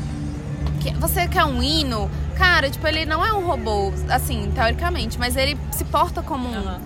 Que, 0.81 0.95
você 0.95 1.27
quer 1.29 1.45
um 1.45 1.63
hino? 1.63 2.11
Cara, 2.41 2.71
tipo, 2.71 2.87
ele 2.89 3.05
não 3.05 3.23
é 3.25 3.35
um 3.35 3.45
robô, 3.47 3.93
assim, 4.09 4.51
teoricamente, 4.55 5.19
mas 5.19 5.37
ele 5.37 5.59
se 5.73 5.85
porta 5.85 6.23
como 6.23 6.49
um, 6.49 6.55
Aham. 6.57 6.81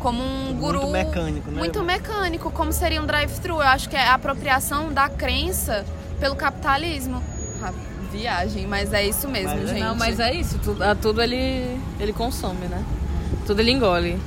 como 0.00 0.22
um 0.22 0.52
guru. 0.52 0.80
Muito 0.82 0.92
mecânico, 0.92 1.50
né? 1.50 1.58
Muito 1.58 1.82
mecânico, 1.82 2.50
como 2.50 2.70
seria 2.74 3.00
um 3.00 3.06
drive-thru. 3.06 3.54
Eu 3.54 3.62
acho 3.62 3.88
que 3.88 3.96
é 3.96 4.02
a 4.06 4.12
apropriação 4.12 4.92
da 4.92 5.08
crença 5.08 5.86
pelo 6.20 6.36
capitalismo. 6.36 7.22
Ah, 7.62 7.72
viagem, 8.12 8.66
mas 8.66 8.92
é 8.92 9.06
isso 9.08 9.26
mesmo, 9.28 9.48
Mas 9.56 9.62
é- 9.62 9.66
gente. 9.68 9.80
Não, 9.80 9.94
mas 9.96 10.20
é 10.20 10.34
isso. 10.34 10.58
Tudo, 10.58 10.84
a 10.84 10.94
tudo 10.94 11.22
ele, 11.22 11.80
ele 11.98 12.12
consome, 12.12 12.66
né? 12.66 12.84
Tudo 13.46 13.60
ele 13.60 13.70
engole. 13.70 14.20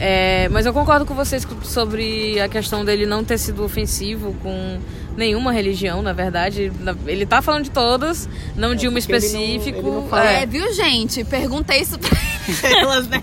É, 0.00 0.48
mas 0.50 0.66
eu 0.66 0.72
concordo 0.72 1.06
com 1.06 1.14
vocês 1.14 1.46
sobre 1.62 2.40
a 2.40 2.48
questão 2.48 2.84
dele 2.84 3.06
não 3.06 3.22
ter 3.22 3.38
sido 3.38 3.62
ofensivo 3.64 4.34
com 4.42 4.80
nenhuma 5.18 5.52
religião, 5.52 6.00
na 6.00 6.12
verdade. 6.14 6.72
Ele 7.06 7.26
tá 7.26 7.42
falando 7.42 7.64
de 7.64 7.70
todas, 7.70 8.28
não 8.56 8.74
de 8.74 8.88
uma 8.88 8.98
porque 9.00 9.12
ele 9.12 9.28
não- 9.28 9.40
específico. 9.40 9.78
ele 9.80 9.90
não 9.90 10.08
fala- 10.08 10.24
É, 10.24 10.46
viu, 10.46 10.72
gente? 10.72 11.24
Perguntei 11.24 11.80
isso 11.80 11.98
pra 11.98 12.16
elas, 12.80 13.06
né? 13.08 13.22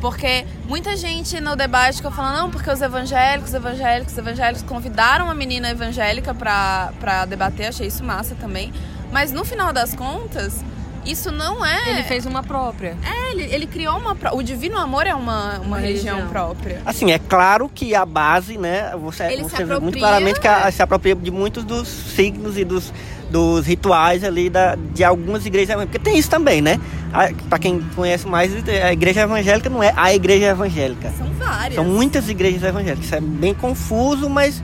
Porque 0.00 0.44
muita 0.66 0.96
gente 0.96 1.40
no 1.40 1.54
debate 1.54 1.96
ficou 1.96 2.10
falando, 2.10 2.36
não, 2.38 2.50
porque 2.50 2.70
os 2.70 2.80
evangélicos, 2.80 3.52
evangélicos, 3.52 4.16
evangélicos 4.16 4.62
convidaram 4.62 5.26
uma 5.26 5.34
menina 5.34 5.70
evangélica 5.70 6.32
pra, 6.34 6.92
pra 6.98 7.24
debater, 7.26 7.66
achei 7.68 7.86
isso 7.88 8.02
massa 8.02 8.34
também. 8.36 8.72
Mas 9.12 9.30
no 9.32 9.44
final 9.44 9.72
das 9.72 9.94
contas, 9.94 10.64
isso 11.10 11.30
não 11.32 11.64
é. 11.64 11.90
Ele 11.90 12.02
fez 12.04 12.26
uma 12.26 12.42
própria. 12.42 12.96
É, 13.04 13.32
ele, 13.32 13.42
ele 13.54 13.66
criou 13.66 13.96
uma. 13.98 14.14
pró- 14.14 14.32
O 14.34 14.42
Divino 14.42 14.76
Amor 14.78 15.06
é 15.06 15.14
uma, 15.14 15.58
uma, 15.60 15.78
religião, 15.78 16.16
religião. 16.16 16.28
própria. 16.28 16.82
Assim, 16.84 17.10
é 17.12 17.18
claro 17.18 17.68
que 17.72 17.94
a 17.94 18.04
base, 18.04 18.56
né? 18.58 18.92
Você, 19.02 19.24
Ele 19.24 19.44
se 19.44 19.50
você 19.50 19.56
vê 19.64 19.64
muito 19.64 19.76
apropria, 19.76 20.00
claramente 20.00 20.40
que 20.40 20.48
a- 20.48 20.64
né? 20.66 20.70
se 20.70 20.82
apropria 20.82 21.14
de 21.14 21.30
muitos 21.30 21.64
dos 21.64 21.88
signos 21.88 22.56
e 22.58 22.64
dos, 22.64 22.92
dos 23.30 23.66
rituais 23.66 24.22
ali 24.24 24.48
da, 24.50 24.74
de 24.76 25.02
algumas 25.04 25.44
igrejas 25.46 25.70
evangélicas. 25.70 25.98
Porque 26.00 26.10
tem 26.10 26.18
isso 26.18 26.30
também, 26.30 26.60
né? 26.60 26.78
A, 27.12 27.28
pra 27.48 27.58
quem 27.58 27.80
conhece 27.96 28.26
mais, 28.26 28.52
a 28.68 28.92
igreja 28.92 29.20
evangélica 29.22 29.70
não 29.70 29.82
é 29.82 29.92
a 29.96 30.12
igreja 30.14 30.46
evangélica. 30.46 31.10
São 31.16 31.26
várias. 31.32 31.74
São 31.74 31.84
muitas 31.84 32.28
igrejas 32.28 32.62
evangélicas. 32.62 33.04
Isso 33.06 33.14
é 33.14 33.20
bem 33.20 33.54
confuso, 33.54 34.28
mas. 34.28 34.62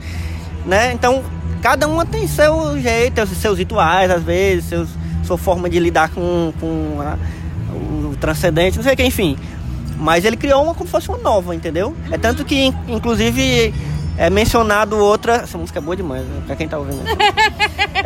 Né? 0.65 0.93
Então, 0.93 1.23
cada 1.61 1.87
uma 1.87 2.05
tem 2.05 2.27
seu 2.27 2.79
jeito, 2.79 3.15
seus, 3.15 3.29
seus 3.37 3.57
rituais, 3.59 4.09
às 4.11 4.23
vezes, 4.23 4.65
seus, 4.65 4.89
sua 5.25 5.37
forma 5.37 5.69
de 5.69 5.79
lidar 5.79 6.09
com, 6.09 6.53
com 6.59 6.97
a- 7.01 7.17
o 7.73 8.15
transcendente, 8.19 8.77
não 8.77 8.83
sei 8.83 8.93
o 8.93 8.95
que, 8.97 9.03
enfim. 9.03 9.37
Mas 9.97 10.25
ele 10.25 10.37
criou 10.37 10.63
uma 10.63 10.73
como 10.73 10.85
se 10.85 10.91
fosse 10.91 11.09
uma 11.09 11.17
nova, 11.17 11.55
entendeu? 11.55 11.95
É 12.11 12.17
tanto 12.17 12.43
que, 12.45 12.65
in- 12.65 12.75
inclusive, 12.87 13.73
é 14.17 14.29
mencionado 14.29 14.97
outra. 14.97 15.35
Essa 15.37 15.57
música 15.57 15.79
é 15.79 15.81
boa 15.81 15.95
demais, 15.95 16.23
né? 16.23 16.41
pra 16.45 16.55
quem 16.55 16.67
tá 16.67 16.77
ouvindo. 16.77 17.01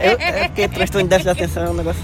Eu, 0.02 0.18
é 0.20 0.48
porque 0.48 0.68
transtorno 0.68 1.04
de 1.08 1.10
déficit 1.10 1.34
de 1.36 1.44
atenção 1.44 1.64
é 1.66 1.70
um 1.70 1.74
negócio. 1.74 2.02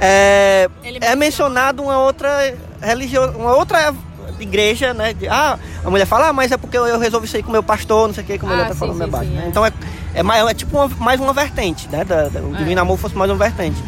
É, 0.00 0.68
Ele 0.82 0.98
é 1.00 1.14
mencionado 1.14 1.82
uma 1.82 1.98
outra 1.98 2.54
religião, 2.80 3.30
uma 3.36 3.54
outra 3.54 3.94
igreja, 4.40 4.92
né? 4.92 5.12
de- 5.14 5.28
ah, 5.28 5.58
a 5.84 5.90
mulher 5.90 6.06
fala, 6.06 6.28
ah, 6.28 6.32
mas 6.32 6.50
é 6.50 6.56
porque 6.56 6.76
eu, 6.76 6.98
resolvi 6.98 7.28
sair 7.28 7.42
com 7.42 7.52
meu 7.52 7.62
pastor, 7.62 8.08
não 8.08 8.14
sei 8.14 8.24
o 8.24 8.26
que, 8.26 8.38
como 8.38 8.52
Ah, 8.52 8.56
ele 8.60 8.68
tá 8.68 8.74
falando 8.74 8.96
sim, 8.98 9.04
sim, 9.24 9.26
né? 9.34 9.42
é. 9.44 9.48
Então 9.48 9.64
é, 9.64 9.72
é, 10.14 10.22
mais, 10.22 10.46
é 10.46 10.54
tipo 10.54 10.76
uma- 10.76 10.88
mais 10.98 11.20
uma 11.20 11.32
vertente, 11.32 11.88
né? 11.90 12.04
Da, 12.04 12.28
da- 12.28 12.40
o 12.40 12.54
Divino 12.56 12.80
Amor 12.80 12.98
fosse 12.98 13.16
mais 13.16 13.30
uma 13.30 13.38
vertente. 13.38 13.82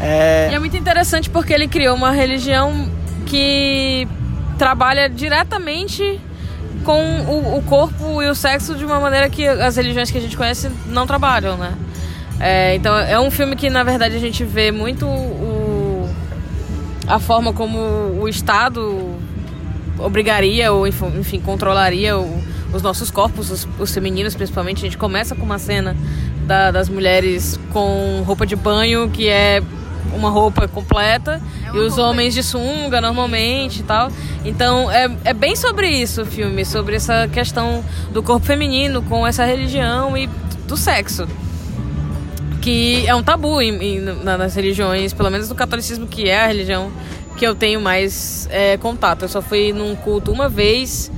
É, 0.00 0.48
E 0.50 0.54
é 0.54 0.58
muito 0.58 0.76
interessante 0.76 1.28
porque 1.28 1.52
ele 1.52 1.66
criou 1.68 1.96
uma 1.96 2.10
religião 2.12 2.88
que 3.26 4.06
trabalha 4.56 5.08
diretamente 5.08 6.20
com 6.84 7.20
o, 7.22 7.58
o 7.58 7.62
corpo 7.62 8.22
e 8.22 8.28
o 8.28 8.34
sexo 8.34 8.74
de 8.74 8.84
uma 8.84 9.00
maneira 9.00 9.28
que 9.28 9.46
as 9.46 9.76
religiões 9.76 10.10
que 10.10 10.18
a 10.18 10.20
gente 10.20 10.36
conhece 10.36 10.70
não 10.86 11.06
trabalham, 11.06 11.56
né? 11.56 11.74
É, 12.40 12.74
então 12.76 12.96
é 12.96 13.18
um 13.18 13.30
filme 13.30 13.56
que 13.56 13.68
na 13.68 13.82
verdade 13.82 14.14
a 14.14 14.20
gente 14.20 14.44
vê 14.44 14.70
muito 14.70 15.04
o, 15.04 16.08
a 17.08 17.18
forma 17.18 17.52
como 17.52 17.78
o 18.20 18.28
Estado 18.28 19.16
obrigaria 19.98 20.72
ou 20.72 20.86
enfim, 20.86 21.40
controlaria 21.40 22.16
o- 22.16 22.40
os 22.72 22.82
nossos 22.82 23.10
corpos, 23.10 23.50
os, 23.50 23.68
os 23.78 23.92
femininos 23.92 24.34
principalmente. 24.34 24.78
A 24.78 24.80
gente 24.88 24.98
começa 24.98 25.34
com 25.34 25.42
uma 25.44 25.58
cena 25.58 25.96
da- 26.46 26.70
das 26.70 26.88
mulheres 26.88 27.58
com 27.72 28.22
roupa 28.26 28.46
de 28.46 28.56
banho, 28.56 29.08
que 29.10 29.28
é 29.28 29.62
uma 30.14 30.30
roupa 30.30 30.66
completa, 30.66 31.40
É 31.66 31.70
uma 31.70 31.76
e 31.76 31.86
os 31.86 31.94
roupa 31.96 32.10
homens 32.10 32.34
de 32.34 32.42
sunga 32.42 33.00
normalmente 33.00 33.80
e 33.80 33.82
tal. 33.82 34.10
Então 34.44 34.90
é, 34.90 35.10
é 35.24 35.32
bem 35.34 35.54
sobre 35.56 35.88
isso 35.88 36.22
o 36.22 36.26
filme, 36.26 36.64
sobre 36.64 36.96
essa 36.96 37.28
questão 37.28 37.84
do 38.12 38.22
corpo 38.22 38.44
feminino 38.46 39.02
com 39.02 39.26
essa 39.26 39.44
religião 39.44 40.16
e 40.16 40.26
do 40.66 40.76
sexo 40.76 41.26
que 42.60 43.06
é 43.06 43.14
um 43.14 43.22
tabu 43.22 43.60
em- 43.62 43.82
em- 43.82 44.00
na- 44.00 44.36
nas 44.36 44.54
religiões, 44.54 45.12
pelo 45.12 45.30
menos 45.30 45.48
no 45.48 45.54
catolicismo, 45.54 46.06
que 46.06 46.28
é 46.28 46.40
a 46.44 46.46
religião 46.46 46.90
que 47.36 47.46
eu 47.46 47.54
tenho 47.54 47.80
mais 47.80 48.48
é, 48.50 48.76
contato. 48.76 49.22
Eu 49.22 49.28
só 49.28 49.40
fui 49.40 49.72
num 49.72 49.94
culto 49.94 50.32
uma 50.32 50.48
vez 50.48 51.10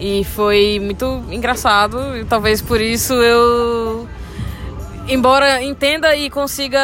e 0.00 0.24
foi 0.24 0.80
muito 0.82 1.22
engraçado, 1.30 2.16
e 2.16 2.24
talvez 2.24 2.60
por 2.62 2.80
isso 2.80 3.12
eu, 3.14 4.08
embora 5.08 5.62
entenda 5.62 6.16
e 6.16 6.30
consiga 6.30 6.78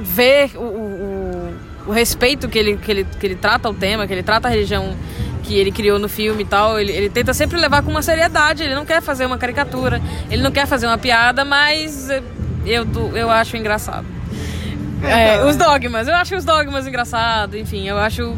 ver 0.00 0.50
o, 0.56 0.60
o- 0.60 1.54
o- 1.88 1.90
respeito 1.92 2.48
que 2.48 2.58
ele, 2.58 2.76
que, 2.76 2.90
ele, 2.90 3.04
que 3.04 3.26
ele 3.26 3.34
trata 3.34 3.68
o 3.68 3.74
tema, 3.74 4.06
que 4.06 4.12
ele 4.12 4.22
trata 4.22 4.46
a 4.48 4.50
religião 4.50 4.94
que 5.42 5.56
ele 5.56 5.72
criou 5.72 5.98
no 5.98 6.08
filme 6.08 6.42
e 6.42 6.46
tal, 6.46 6.78
ele, 6.78 6.92
ele 6.92 7.08
tenta 7.08 7.32
sempre 7.34 7.58
levar 7.58 7.82
com 7.82 7.90
uma 7.90 8.02
seriedade, 8.02 8.62
ele 8.62 8.74
não 8.74 8.84
quer 8.84 9.00
fazer 9.02 9.24
uma 9.26 9.38
caricatura, 9.38 10.00
ele 10.30 10.42
não 10.42 10.50
quer 10.52 10.66
fazer 10.66 10.86
uma 10.86 10.98
piada, 10.98 11.44
mas 11.44 12.10
eu, 12.66 12.86
eu 13.14 13.30
acho 13.30 13.56
engraçado. 13.56 14.04
É, 15.02 15.44
os 15.44 15.56
dogmas, 15.56 16.06
eu 16.08 16.14
acho 16.14 16.36
os 16.36 16.44
dogmas 16.44 16.86
engraçados, 16.86 17.58
enfim, 17.58 17.88
eu 17.88 17.96
acho. 17.98 18.36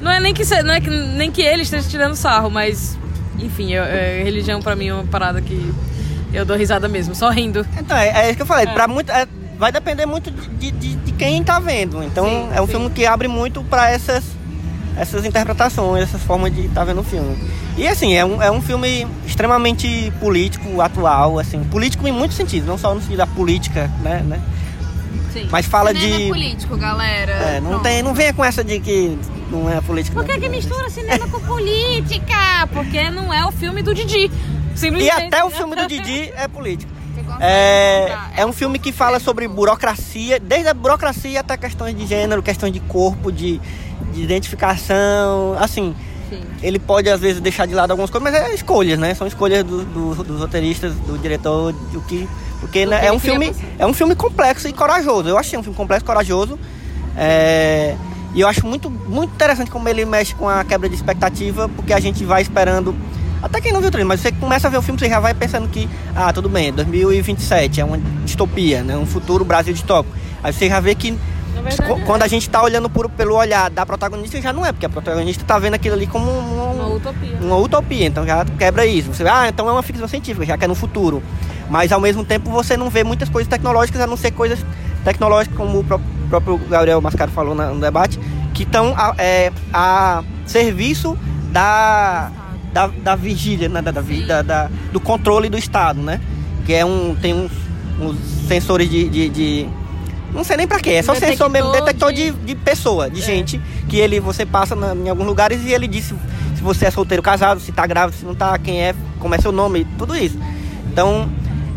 Não 0.00 0.10
é 0.10 0.20
nem 0.20 0.32
que, 0.32 0.44
não 0.62 0.74
é 0.74 0.80
que, 0.80 0.90
nem 0.90 1.30
que 1.30 1.42
ele 1.42 1.62
esteja 1.62 1.88
tirando 1.88 2.14
sarro, 2.14 2.50
mas 2.50 2.96
enfim, 3.38 3.72
eu- 3.72 3.84
é, 3.84 4.22
religião 4.22 4.60
pra 4.60 4.74
mim 4.76 4.88
é 4.88 4.94
uma 4.94 5.04
parada 5.04 5.40
que 5.40 5.72
eu 6.32 6.44
dou 6.44 6.56
risada 6.56 6.88
mesmo, 6.88 7.14
só 7.14 7.30
rindo. 7.30 7.66
então, 7.78 7.96
é, 7.96 8.08
é 8.08 8.26
isso 8.28 8.36
que 8.36 8.42
eu 8.42 8.46
falei. 8.46 8.66
Pra 8.66 8.86
muito, 8.86 9.10
é, 9.10 9.26
vai 9.58 9.72
depender 9.72 10.06
muito 10.06 10.30
de, 10.30 10.70
de, 10.70 10.94
de 10.96 11.12
quem 11.12 11.42
tá 11.42 11.58
vendo. 11.58 12.02
Então, 12.02 12.24
Sim, 12.26 12.48
é 12.54 12.60
um 12.60 12.66
sim. 12.66 12.72
filme 12.72 12.90
que 12.90 13.06
abre 13.06 13.26
muito 13.28 13.62
pra 13.64 13.90
essas, 13.90 14.22
essas 14.96 15.24
interpretações, 15.24 16.02
essas 16.04 16.22
formas 16.22 16.54
de 16.54 16.66
estar 16.66 16.84
vendo 16.84 17.00
o 17.00 17.04
filme. 17.04 17.36
E 17.76 17.86
assim, 17.86 18.14
é 18.14 18.24
um, 18.24 18.42
é 18.42 18.50
um 18.50 18.60
filme 18.60 19.06
extremamente 19.26 20.12
político, 20.20 20.80
atual, 20.80 21.38
assim, 21.38 21.62
político 21.64 22.06
em 22.08 22.12
muitos 22.12 22.36
sentidos, 22.36 22.68
não 22.68 22.76
só 22.76 22.92
no 22.94 23.00
sentido 23.00 23.18
da 23.18 23.26
política, 23.26 23.88
né? 24.02 24.20
né? 24.26 24.40
Sim. 25.32 25.46
Mas 25.50 25.66
fala 25.66 25.92
Cinema 25.94 26.16
de. 26.16 26.24
é 26.24 26.28
político, 26.28 26.76
galera. 26.76 27.32
É, 27.32 27.60
não, 27.60 27.70
Pronto. 27.70 27.82
tem, 27.84 28.02
não 28.02 28.14
venha 28.14 28.32
com 28.32 28.44
essa 28.44 28.64
de 28.64 28.80
que 28.80 29.16
não 29.50 29.68
é 29.70 29.80
política. 29.80 30.14
Por 30.16 30.24
que, 30.24 30.38
que 30.38 30.48
mistura 30.48 30.88
cinema 30.90 31.26
com 31.28 31.40
política? 31.40 32.66
Porque 32.72 33.10
não 33.10 33.32
é 33.32 33.44
o 33.46 33.52
filme 33.52 33.82
do 33.82 33.94
Didi. 33.94 34.30
E 35.00 35.10
até 35.10 35.42
o 35.44 35.50
filme 35.50 35.74
do 35.74 35.86
Didi 35.86 36.32
é 36.36 36.46
político. 36.48 36.92
É, 37.40 38.16
é 38.38 38.46
um 38.46 38.52
filme 38.52 38.78
que 38.78 38.92
fala 38.92 39.18
sobre 39.20 39.46
burocracia, 39.48 40.38
desde 40.40 40.68
a 40.68 40.74
burocracia 40.74 41.40
até 41.40 41.56
questões 41.56 41.96
de 41.96 42.06
gênero, 42.06 42.42
questões 42.42 42.72
de 42.72 42.80
corpo, 42.80 43.30
de, 43.32 43.60
de 44.12 44.22
identificação. 44.22 45.56
Assim, 45.58 45.94
Sim. 46.30 46.40
ele 46.62 46.78
pode 46.78 47.08
às 47.10 47.20
vezes 47.20 47.40
deixar 47.40 47.66
de 47.66 47.74
lado 47.74 47.90
algumas 47.90 48.10
coisas, 48.10 48.30
mas 48.32 48.40
é 48.40 48.54
escolhas, 48.54 48.98
né? 48.98 49.14
São 49.14 49.26
escolhas 49.26 49.64
do- 49.64 49.84
do- 49.84 50.24
dos 50.24 50.40
roteiristas, 50.40 50.94
do 50.94 51.18
diretor, 51.18 51.72
do 51.72 52.00
que. 52.02 52.28
Porque 52.60 52.86
né, 52.86 53.06
é 53.06 53.12
um 53.12 53.18
filme. 53.18 53.52
É 53.78 53.86
um 53.86 53.92
filme 53.92 54.14
complexo 54.14 54.68
e 54.68 54.72
corajoso. 54.72 55.28
Eu 55.28 55.36
achei 55.38 55.58
um 55.58 55.62
filme 55.62 55.76
complexo 55.76 56.04
e 56.04 56.06
corajoso. 56.06 56.58
É, 57.16 57.96
e 58.34 58.40
eu 58.40 58.48
acho 58.48 58.66
muito, 58.66 58.90
muito 58.90 59.32
interessante 59.34 59.70
como 59.70 59.88
ele 59.88 60.04
mexe 60.04 60.34
com 60.34 60.48
a 60.48 60.64
quebra 60.64 60.88
de 60.88 60.94
expectativa, 60.94 61.68
porque 61.68 61.92
a 61.92 62.00
gente 62.00 62.24
vai 62.24 62.42
esperando. 62.42 62.94
Até 63.42 63.60
quem 63.60 63.72
não 63.72 63.80
viu 63.80 63.88
o 63.88 63.90
trailer, 63.90 64.08
mas 64.08 64.20
você 64.20 64.32
começa 64.32 64.66
a 64.66 64.70
ver 64.70 64.78
o 64.78 64.82
filme, 64.82 64.98
você 64.98 65.08
já 65.08 65.20
vai 65.20 65.32
pensando 65.32 65.68
que, 65.68 65.88
ah, 66.14 66.32
tudo 66.32 66.48
bem, 66.48 66.68
é 66.68 66.72
2027, 66.72 67.80
é 67.80 67.84
uma 67.84 67.98
distopia, 68.24 68.82
né? 68.82 68.96
Um 68.96 69.06
futuro 69.06 69.44
Brasil 69.44 69.72
distópico. 69.72 70.14
Aí 70.42 70.52
você 70.52 70.68
já 70.68 70.80
vê 70.80 70.94
que 70.94 71.16
verdade, 71.68 72.02
quando 72.04 72.22
a 72.22 72.28
gente 72.28 72.48
tá 72.48 72.62
olhando 72.62 72.88
por, 72.88 73.08
pelo 73.10 73.34
olhar 73.34 73.70
da 73.70 73.84
protagonista, 73.84 74.40
já 74.40 74.52
não 74.52 74.64
é, 74.64 74.72
porque 74.72 74.86
a 74.86 74.88
protagonista 74.88 75.44
tá 75.44 75.58
vendo 75.58 75.74
aquilo 75.74 75.94
ali 75.94 76.06
como 76.06 76.30
um, 76.30 76.72
Uma 76.72 76.88
utopia. 76.88 77.38
uma 77.40 77.56
utopia, 77.56 78.06
então 78.06 78.26
já 78.26 78.44
quebra 78.44 78.86
isso. 78.86 79.12
Você, 79.12 79.24
ah, 79.26 79.48
então 79.48 79.68
é 79.68 79.72
uma 79.72 79.82
ficção 79.82 80.08
científica, 80.08 80.44
já 80.46 80.56
que 80.56 80.64
é 80.64 80.68
no 80.68 80.74
futuro. 80.74 81.22
Mas 81.68 81.92
ao 81.92 82.00
mesmo 82.00 82.24
tempo 82.24 82.50
você 82.50 82.76
não 82.76 82.88
vê 82.88 83.04
muitas 83.04 83.28
coisas 83.28 83.48
tecnológicas, 83.48 84.00
a 84.00 84.06
não 84.06 84.16
ser 84.16 84.30
coisas 84.30 84.58
tecnológicas, 85.04 85.56
como 85.56 85.78
o 85.78 85.84
pró- 86.28 86.40
próprio 86.40 86.58
Gabriel 86.68 87.00
Mascaro 87.00 87.30
falou 87.30 87.54
na- 87.54 87.70
no 87.70 87.80
debate, 87.80 88.18
que 88.54 88.62
estão 88.64 88.94
a, 88.96 89.14
é, 89.18 89.52
a 89.72 90.22
serviço 90.46 91.16
da, 91.50 92.30
da, 92.72 92.86
da 92.88 93.16
vigília, 93.16 93.68
né, 93.68 93.80
da, 93.82 93.90
da, 93.90 94.42
da- 94.42 94.70
do 94.92 95.00
controle 95.00 95.48
do 95.48 95.58
Estado, 95.58 96.00
né? 96.00 96.20
Que 96.66 96.74
é 96.74 96.84
um. 96.84 97.14
tem 97.20 97.34
uns, 97.34 97.52
uns 98.00 98.16
sensores 98.46 98.88
de- 98.90 99.08
de- 99.08 99.28
de 99.28 99.68
não 100.32 100.44
sei 100.44 100.56
nem 100.58 100.66
pra 100.68 100.78
quê, 100.78 100.90
é 100.90 101.02
só 101.02 101.12
Detector 101.14 101.30
sensor 101.36 101.50
mesmo, 101.50 101.72
detector 101.72 102.12
de- 102.12 102.30
de, 102.32 102.38
de 102.46 102.54
pessoa, 102.54 103.08
de 103.10 103.20
É. 103.20 103.24
gente, 103.24 103.60
que 103.88 103.96
ele 103.96 104.20
você 104.20 104.44
passa 104.44 104.76
na- 104.76 104.94
em 104.94 105.08
alguns 105.08 105.26
lugares 105.26 105.62
e 105.64 105.72
ele 105.72 105.88
diz 105.88 106.04
se, 106.04 106.14
se 106.56 106.62
você 106.62 106.86
é 106.86 106.90
solteiro, 106.90 107.22
casado, 107.22 107.60
se 107.60 107.72
tá 107.72 107.86
grávido, 107.86 108.18
se 108.18 108.24
não 108.26 108.34
tá, 108.34 108.56
quem 108.58 108.82
é, 108.82 108.94
como 109.18 109.34
é 109.34 109.38
seu 109.40 109.50
nome, 109.52 109.86
tudo 109.96 110.14
isso. 110.16 110.38
Então, 110.92 111.28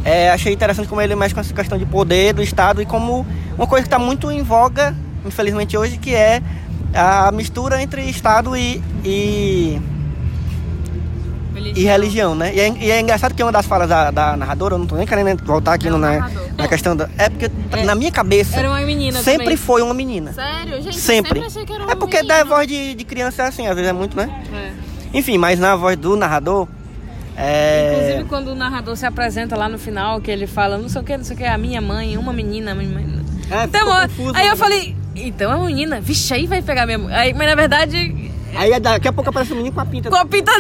é, 0.04 0.30
achei 0.32 0.52
interessante 0.54 0.88
como 0.90 1.00
ele 1.02 1.16
mexe 1.16 1.34
com 1.34 1.40
essa 1.40 1.54
questão 1.54 1.78
de 1.78 1.86
poder 1.86 2.34
do 2.34 2.44
Estado 2.44 2.82
e 2.82 2.86
como 2.86 3.26
uma 3.58 3.68
coisa 3.68 3.84
que 3.84 3.88
está 3.88 4.00
muito 4.00 4.32
em 4.32 4.42
voga, 4.44 4.96
infelizmente 5.26 5.78
hoje, 5.78 5.98
que 5.98 6.14
é 6.16 6.42
a 6.94 7.32
mistura 7.32 7.82
entre 7.82 8.02
Estado 8.10 8.56
e, 8.58 8.82
e, 9.06 9.80
e 11.76 11.84
religião, 11.84 12.34
né? 12.36 12.54
E 12.54 12.60
é, 12.60 12.70
e 12.80 12.92
é 12.92 13.00
engraçado 13.00 13.34
que 13.34 13.44
uma 13.44 13.52
das 13.52 13.66
falas 13.66 13.88
da, 13.88 14.10
da 14.12 14.36
narradora, 14.36 14.76
eu 14.76 14.80
não 14.80 14.88
tô 14.88 14.96
nem 14.96 15.06
querendo 15.06 15.44
voltar 15.46 15.74
aqui 15.74 15.88
É 15.88 15.92
no, 15.92 15.98
na, 15.98 16.30
na 16.58 16.68
questão 16.68 16.96
da. 16.96 17.10
É 17.18 17.30
porque 17.30 17.52
É. 17.72 17.84
na 17.84 17.94
minha 17.96 18.12
cabeça 18.12 18.58
Era 18.58 18.70
uma 18.70 18.82
menina 18.82 19.20
sempre 19.22 19.44
também. 19.46 19.58
foi 19.58 19.82
uma 19.82 19.94
menina. 19.94 20.34
Sério, 20.34 20.82
gente? 20.82 21.00
Sempre. 21.00 21.30
Sempre 21.40 21.46
achei 21.48 21.66
que 21.66 21.74
era 21.74 21.84
É 21.92 21.96
porque 21.96 22.18
menino. 22.18 22.34
da 22.36 22.44
voz 22.44 22.68
de, 22.68 22.96
de 22.96 23.04
criança 23.06 23.44
é 23.44 23.48
assim, 23.48 23.68
às 23.68 23.76
vezes 23.76 23.90
é 23.90 23.94
muito, 23.94 24.18
né? 24.18 24.30
É. 24.54 25.18
Enfim, 25.18 25.38
mas 25.38 25.60
na 25.60 25.76
voz 25.76 25.96
do 25.98 26.16
narrador. 26.16 26.68
É... 27.38 27.94
Inclusive 27.96 28.30
quando 28.30 28.48
o 28.50 28.56
narrador 28.56 28.96
se 28.98 29.06
apresenta 29.06 29.56
lá 29.56 29.70
no 29.70 29.80
final, 29.80 30.20
que 30.20 30.30
ele 30.30 30.46
fala, 30.48 30.78
não 30.78 30.90
sei 30.90 31.02
o 31.02 31.04
que, 31.04 31.16
não 31.18 31.24
sei 31.24 31.36
o 31.36 31.40
que, 31.40 31.46
a 31.46 31.58
minha 31.58 31.80
mãe, 31.82 32.18
uma 32.18 32.34
menina, 32.34 32.72
a 32.72 32.76
minha 32.76 32.90
mãe. 32.90 33.06
É, 33.52 33.64
Então, 33.66 33.82
ficou 33.82 33.94
ó, 33.94 34.02
confuso, 34.04 34.36
aí 34.38 34.46
né? 34.46 34.52
eu 34.52 34.58
falei, 34.58 34.96
então 35.16 35.52
é 35.52 35.56
uma 35.56 35.66
menina, 35.68 36.00
vixe, 36.02 36.34
aí 36.34 36.48
vai 36.48 36.62
pegar 36.62 36.86
minha 36.86 36.98
mãe. 36.98 37.14
Aí, 37.14 37.34
mas 37.34 37.48
na 37.48 37.56
verdade, 37.56 38.32
Aí 38.56 38.78
daqui 38.82 39.08
a 39.08 39.14
pouco 39.14 39.30
aparece 39.30 39.54
um 39.54 39.58
menino 39.58 39.74
com 39.74 39.80
a 39.82 39.86
pinta. 39.86 40.10
com 40.10 40.16
a 40.18 40.26
pinta. 40.26 40.52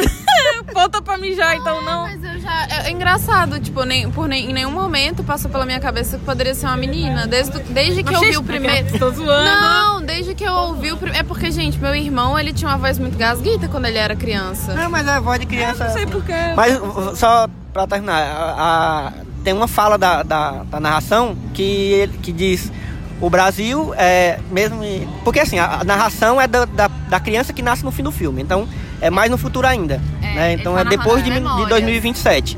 ponta 0.73 1.01
pra 1.03 1.17
mijar, 1.17 1.55
então 1.57 1.81
não. 1.81 2.03
Mas 2.03 2.23
eu 2.23 2.39
já. 2.39 2.65
É, 2.69 2.87
é 2.87 2.91
engraçado, 2.91 3.59
tipo, 3.59 3.83
nem, 3.83 4.09
por 4.09 4.29
nem, 4.29 4.49
em 4.49 4.53
nenhum 4.53 4.71
momento 4.71 5.23
passou 5.25 5.51
pela 5.51 5.65
minha 5.65 5.79
cabeça 5.79 6.17
que 6.17 6.23
poderia 6.23 6.55
ser 6.55 6.67
uma 6.67 6.77
menina. 6.77 7.27
Desde, 7.27 7.59
desde 7.63 8.01
que 8.01 8.13
eu 8.13 8.19
ouvi 8.19 8.37
o 8.37 8.43
primeiro. 8.43 8.97
Tô 8.97 9.11
zoando. 9.11 9.43
Não, 9.43 10.01
desde 10.01 10.33
que 10.33 10.43
eu 10.45 10.53
ouvi 10.53 10.93
o 10.93 10.95
primeiro. 10.97 11.19
É 11.19 11.23
porque, 11.23 11.51
gente, 11.51 11.77
meu 11.79 11.93
irmão, 11.93 12.39
ele 12.39 12.53
tinha 12.53 12.69
uma 12.69 12.77
voz 12.77 12.97
muito 12.97 13.17
gasguita 13.17 13.67
quando 13.67 13.85
ele 13.87 13.97
era 13.97 14.15
criança. 14.15 14.73
Não, 14.73 14.89
mas 14.89 15.05
a 15.07 15.19
voz 15.19 15.39
de 15.41 15.45
criança. 15.45 15.83
Não 15.85 15.91
sei 15.93 16.05
porquê. 16.05 16.31
Mas 16.55 16.79
só 17.19 17.49
pra 17.73 17.85
terminar, 17.87 18.21
a- 18.21 18.55
a- 18.57 19.11
tem 19.43 19.53
uma 19.53 19.67
fala 19.67 19.97
da, 19.97 20.23
da, 20.23 20.63
da 20.63 20.79
narração 20.79 21.35
que, 21.53 21.61
ele- 21.63 22.17
que 22.19 22.31
diz 22.31 22.71
o 23.19 23.29
Brasil 23.29 23.93
é 23.97 24.39
mesmo. 24.51 24.81
Porque 25.23 25.39
assim, 25.39 25.59
a, 25.59 25.81
a 25.81 25.83
narração 25.83 26.39
é 26.41 26.47
da, 26.47 26.65
da, 26.65 26.87
da 26.87 27.19
criança 27.19 27.53
que 27.53 27.61
nasce 27.61 27.83
no 27.83 27.91
fim 27.91 28.01
do 28.03 28.11
filme. 28.11 28.41
Então 28.41 28.67
é 28.99 29.09
mais 29.09 29.29
no 29.29 29.37
futuro 29.37 29.67
ainda. 29.67 30.01
É, 30.21 30.33
né? 30.35 30.53
Então 30.53 30.73
tá 30.73 30.81
é 30.81 30.85
depois 30.85 31.23
de, 31.23 31.29
de 31.29 31.39
memórias. 31.39 31.69
2027. 31.69 32.57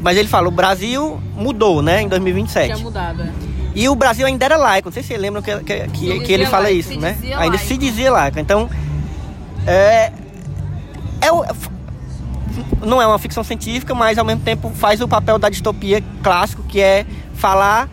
Mas 0.00 0.16
ele 0.16 0.28
fala, 0.28 0.48
o 0.48 0.50
Brasil 0.50 1.20
mudou, 1.36 1.80
né, 1.82 2.02
em 2.02 2.08
2027. 2.08 2.66
Tinha 2.74 2.78
mudado. 2.84 3.22
é. 3.22 3.30
E 3.74 3.88
o 3.88 3.94
Brasil 3.94 4.26
ainda 4.26 4.44
era 4.44 4.56
laico, 4.56 4.88
não 4.88 4.92
sei 4.92 5.02
se 5.02 5.08
vocês 5.08 5.20
lembram 5.20 5.40
que, 5.40 5.56
que, 5.60 5.88
que, 5.88 6.20
que 6.20 6.32
ele 6.32 6.44
fala 6.46 6.64
laico, 6.64 6.78
isso, 6.90 7.00
né? 7.00 7.16
Ainda 7.22 7.36
laico. 7.56 7.58
se 7.58 7.76
dizia 7.78 8.12
laico. 8.12 8.38
Então, 8.38 8.68
é, 9.66 10.12
é 11.22 11.28
não 12.84 13.00
é 13.00 13.06
uma 13.06 13.18
ficção 13.18 13.42
científica, 13.44 13.94
mas 13.94 14.18
ao 14.18 14.24
mesmo 14.24 14.42
tempo 14.42 14.70
faz 14.74 15.00
o 15.00 15.08
papel 15.08 15.38
da 15.38 15.48
distopia 15.48 16.02
clássico, 16.22 16.62
que 16.64 16.80
é 16.80 17.06
falar 17.34 17.88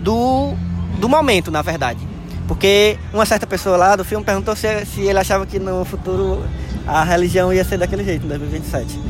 do, 0.00 0.54
do 0.98 1.08
momento, 1.08 1.50
na 1.50 1.62
verdade. 1.62 2.00
Porque 2.48 2.96
uma 3.12 3.26
certa 3.26 3.46
pessoa 3.46 3.76
lá 3.76 3.96
do 3.96 4.04
filme 4.04 4.24
perguntou 4.24 4.54
se, 4.54 4.84
se 4.86 5.00
ele 5.02 5.18
achava 5.18 5.44
que 5.46 5.58
no 5.58 5.84
futuro 5.84 6.44
a 6.86 7.02
religião 7.02 7.52
ia 7.52 7.64
ser 7.64 7.76
daquele 7.78 8.04
jeito, 8.04 8.24
em 8.24 8.28
2027. 8.28 9.00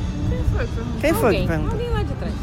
Quem 1.00 1.12
foi 1.12 1.24
Alguém. 1.26 1.40
que 1.42 1.46
perguntou? 1.48 1.72
Alguém 1.72 1.90
lá 1.90 2.02
de 2.02 2.12
trás. 2.14 2.34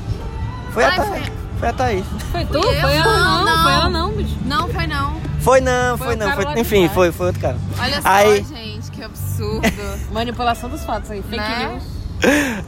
Foi 0.72 0.84
a, 0.84 0.90
Ai, 0.90 0.96
Tha- 0.96 1.04
foi- 1.06 1.22
foi 1.60 1.70
a 1.70 1.74
Thaís. 1.74 2.06
Foi 2.32 2.46
tu? 2.46 2.58
Eu? 2.58 2.82
Foi 2.82 2.96
ela 2.96 3.18
Não, 3.20 3.46
não, 3.46 3.64
foi 3.64 3.72
ela 3.74 3.90
não, 3.90 4.12
bicho. 4.12 4.38
Não, 4.46 4.68
foi 4.68 4.88
não. 4.88 5.14
Foi 5.40 5.60
não, 5.62 5.98
Foi 5.98 6.08
foi, 6.08 6.16
não. 6.16 6.32
Foi, 6.34 6.60
enfim, 6.62 6.90
foi, 6.90 7.12
foi 7.12 7.26
outro 7.28 7.42
cara. 7.42 7.58
Olha 7.80 8.02
só, 8.02 8.08
Aí- 8.08 8.44
gente, 8.46 8.92
que 8.92 9.04
absurdo. 9.04 9.62
Manipulação 10.14 10.70
dos 10.70 10.84
fatos 10.86 11.10
aí, 11.12 11.22
fake 11.24 11.36
Né? 11.38 11.68
news. 11.70 11.84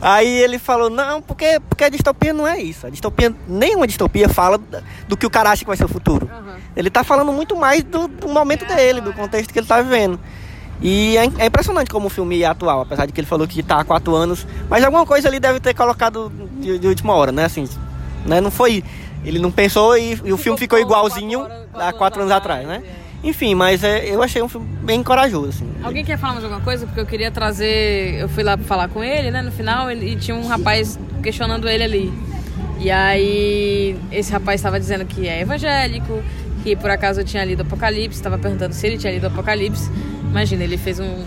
Aí 0.02 0.28
ele 0.28 0.60
falou, 0.60 0.90
não, 0.90 1.22
porque, 1.22 1.60
porque 1.70 1.84
a 1.84 1.90
distopia 1.90 2.34
não 2.34 2.48
é 2.48 2.62
isso. 2.62 2.86
A 2.86 2.90
distopia, 2.90 3.34
nenhuma 3.48 3.88
distopia 3.88 4.28
fala 4.28 4.60
do 5.08 5.16
que 5.16 5.26
o 5.26 5.30
cara 5.30 5.52
acha 5.52 5.64
que 5.64 5.68
vai 5.68 5.78
ser 5.78 5.86
o 5.86 5.90
futuro. 5.90 6.30
Aham. 6.32 6.56
Ele 6.76 6.90
tá 6.90 7.04
falando 7.04 7.32
muito 7.32 7.56
mais 7.56 7.84
do, 7.84 8.08
do 8.08 8.28
momento 8.28 8.66
dele, 8.66 9.02
do 9.02 9.14
contexto 9.14 9.52
que 9.52 9.60
ele 9.60 9.68
tá 9.68 9.82
vivendo. 9.82 10.20
E 10.82 11.18
é, 11.18 11.24
é 11.38 11.46
impressionante 11.46 11.90
como 11.90 12.08
o 12.08 12.10
filme 12.10 12.42
é 12.42 12.46
atual, 12.46 12.82
apesar 12.82 13.06
de 13.06 13.14
que 13.14 13.20
ele 13.20 13.28
falou 13.28 13.48
que 13.48 13.64
tá 13.64 13.80
há 13.80 13.84
quatro 13.86 14.14
anos. 14.14 14.46
Mas 14.70 14.84
alguma 14.84 15.06
coisa 15.06 15.28
ali 15.28 15.40
deve 15.40 15.60
ter 15.60 15.74
colocado 15.74 16.32
de, 16.60 16.78
de 16.78 16.88
última 16.88 17.14
hora, 17.14 17.32
né? 17.32 17.46
Assim, 17.46 17.68
né? 18.26 18.42
Não 18.42 18.52
foi. 18.52 18.84
Ele 19.24 19.40
não 19.40 19.52
pensou 19.52 19.98
e, 19.98 20.20
e 20.24 20.34
o 20.34 20.38
filme 20.38 20.60
ficou 20.60 20.78
igualzinho 20.78 21.48
há 21.74 21.94
quatro 21.94 22.22
anos 22.22 22.32
atrás, 22.32 22.68
né? 22.68 22.84
Enfim, 23.26 23.56
mas 23.56 23.84
é, 23.84 24.06
eu 24.08 24.22
achei 24.22 24.42
um 24.42 24.48
filme 24.48 24.68
bem 24.84 25.02
corajoso, 25.02 25.50
assim. 25.50 25.68
Alguém 25.84 26.06
quer 26.06 26.18
falar 26.18 26.34
mais 26.34 26.44
alguma 26.46 26.62
coisa? 26.62 26.86
Porque 26.86 27.00
eu 27.02 27.06
queria 27.08 27.32
trazer. 27.32 28.16
Eu 28.20 28.30
fui 28.30 28.44
lá 28.44 28.56
falar 28.58 28.88
com 28.88 29.04
ele, 29.04 29.32
né? 29.32 29.42
No 29.42 29.52
final, 29.52 29.90
ele- 29.90 30.12
e 30.12 30.16
tinha 30.16 30.38
um 30.38 30.46
rapaz 30.48 31.00
questionando 31.24 31.68
ele 31.68 31.84
ali. 31.84 32.14
E 32.80 32.92
aí, 32.92 33.98
esse 34.12 34.32
rapaz 34.32 34.60
estava 34.60 34.80
dizendo 34.80 35.06
que 35.06 35.28
é 35.28 35.42
evangélico, 35.42 36.22
que 36.64 36.76
por 36.76 36.90
acaso 36.92 37.22
eu 37.22 37.26
tinha 37.26 37.44
lido 37.44 37.62
Apocalipse, 37.64 38.18
estava 38.20 38.38
perguntando 38.38 38.74
se 38.76 38.86
ele 38.86 38.98
tinha 38.98 39.12
lido 39.12 39.26
Apocalipse. 39.26 39.90
Imagina, 40.30 40.64
ele 40.64 40.78
fez 40.78 41.00
um- 41.00 41.24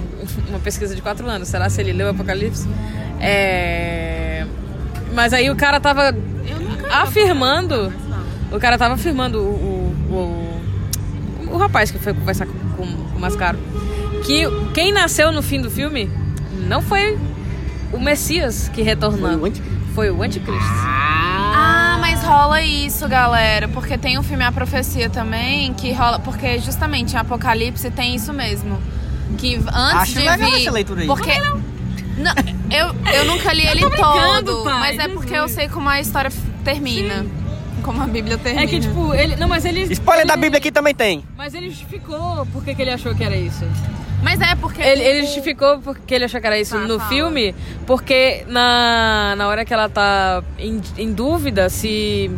uma 0.48 0.58
pesquisa 0.60 0.94
de 0.94 1.02
quatro 1.02 1.26
anos. 1.28 1.48
Será 1.48 1.68
se 1.68 1.80
ele 1.80 1.92
leu 1.92 2.10
Apocalipse? 2.10 2.68
É... 3.20 4.46
Mas 5.14 5.32
aí 5.32 5.50
o 5.50 5.56
cara 5.56 5.80
tava 5.80 6.14
afirmando. 6.90 7.92
O 8.52 8.58
cara 8.58 8.78
tava 8.78 8.94
afirmando, 8.94 9.40
o, 9.40 9.42
o, 10.10 10.14
o, 10.14 10.47
o 11.58 11.60
rapaz 11.60 11.90
que 11.90 11.98
foi 11.98 12.14
conversar 12.14 12.46
com, 12.46 12.52
com, 12.76 12.86
com 12.86 13.16
o 13.16 13.20
Mascaro, 13.20 13.58
que 14.24 14.44
quem 14.72 14.92
nasceu 14.92 15.32
no 15.32 15.42
fim 15.42 15.60
do 15.60 15.70
filme 15.70 16.10
não 16.66 16.80
foi 16.80 17.18
o 17.92 17.98
Messias 17.98 18.68
que 18.68 18.82
retornou. 18.82 19.30
Foi 19.30 19.40
o 19.40 19.44
anticristo. 19.44 19.94
Foi 19.94 20.10
o 20.10 20.22
anticristo. 20.22 20.62
Ah, 20.64 21.98
mas 22.00 22.22
rola 22.22 22.62
isso, 22.62 23.08
galera. 23.08 23.66
Porque 23.68 23.98
tem 23.98 24.18
o 24.18 24.22
filme 24.22 24.44
A 24.44 24.52
Profecia 24.52 25.10
também, 25.10 25.72
que 25.74 25.92
rola. 25.92 26.18
Porque 26.20 26.58
justamente 26.60 27.14
em 27.14 27.16
Apocalipse 27.18 27.90
tem 27.90 28.14
isso 28.14 28.32
mesmo. 28.32 28.80
Que 29.36 29.56
antes 29.56 29.94
Acho 29.94 30.12
de 30.12 30.18
legal 30.20 30.50
vir. 30.50 30.60
essa 30.60 30.70
leitura 30.70 31.00
aí. 31.00 31.06
Porque. 31.06 31.32
Não, 32.18 32.32
eu, 32.70 33.12
eu 33.14 33.24
nunca 33.26 33.52
li 33.52 33.66
ele 33.66 33.80
todo, 33.90 34.64
pai, 34.64 34.78
mas 34.80 34.98
é 34.98 35.08
porque 35.08 35.32
eu 35.34 35.48
sei 35.48 35.68
como 35.68 35.88
a 35.88 36.00
história 36.00 36.30
termina. 36.64 37.24
Como 37.88 38.02
a 38.02 38.06
Bíblia 38.06 38.36
termina. 38.36 38.64
É 38.64 38.66
que, 38.66 38.80
tipo, 38.80 39.14
ele. 39.14 39.34
Não, 39.36 39.48
mas 39.48 39.64
ele. 39.64 39.80
Spoiler 39.90 40.24
ele, 40.24 40.28
da 40.28 40.36
Bíblia 40.36 40.58
aqui 40.58 40.70
também 40.70 40.94
tem. 40.94 41.24
Mas 41.38 41.54
ele 41.54 41.70
justificou 41.70 42.44
por 42.52 42.62
que 42.62 42.82
ele 42.82 42.90
achou 42.90 43.14
que 43.14 43.24
era 43.24 43.34
isso. 43.34 43.64
Mas 44.22 44.38
é 44.42 44.54
porque. 44.56 44.82
Ele, 44.82 45.02
ele 45.02 45.22
justificou 45.22 45.78
porque 45.78 46.14
ele 46.14 46.26
achou 46.26 46.38
que 46.38 46.46
era 46.46 46.58
isso 46.60 46.76
Tá, 46.76 46.82
no 46.86 46.98
fala. 46.98 47.08
filme, 47.08 47.54
porque 47.86 48.44
na, 48.46 49.34
na 49.38 49.48
hora 49.48 49.64
que 49.64 49.72
ela 49.72 49.88
tá 49.88 50.42
em, 50.58 50.82
em 50.98 51.12
dúvida 51.14 51.70
se, 51.70 52.30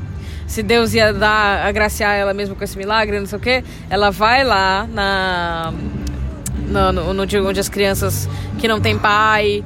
se 0.47 0.63
Deus 0.63 0.95
ia 0.95 1.13
dar, 1.13 1.67
agraciar 1.67 2.15
ela 2.15 2.33
mesmo 2.33 2.55
com 2.55 2.63
esse 2.63 2.79
milagre, 2.79 3.19
não 3.19 3.27
sei 3.27 3.37
o 3.39 3.43
quê, 3.43 3.65
ela 3.89 4.11
vai 4.13 4.45
lá 4.45 4.87
na, 4.93 5.73
no, 6.69 6.93
no, 6.93 7.13
no 7.13 7.27
dia 7.27 7.43
onde 7.43 7.59
as 7.59 7.69
crianças 7.69 8.29
que 8.61 8.69
não 8.69 8.81
tem 8.81 8.97
pai. 8.97 9.65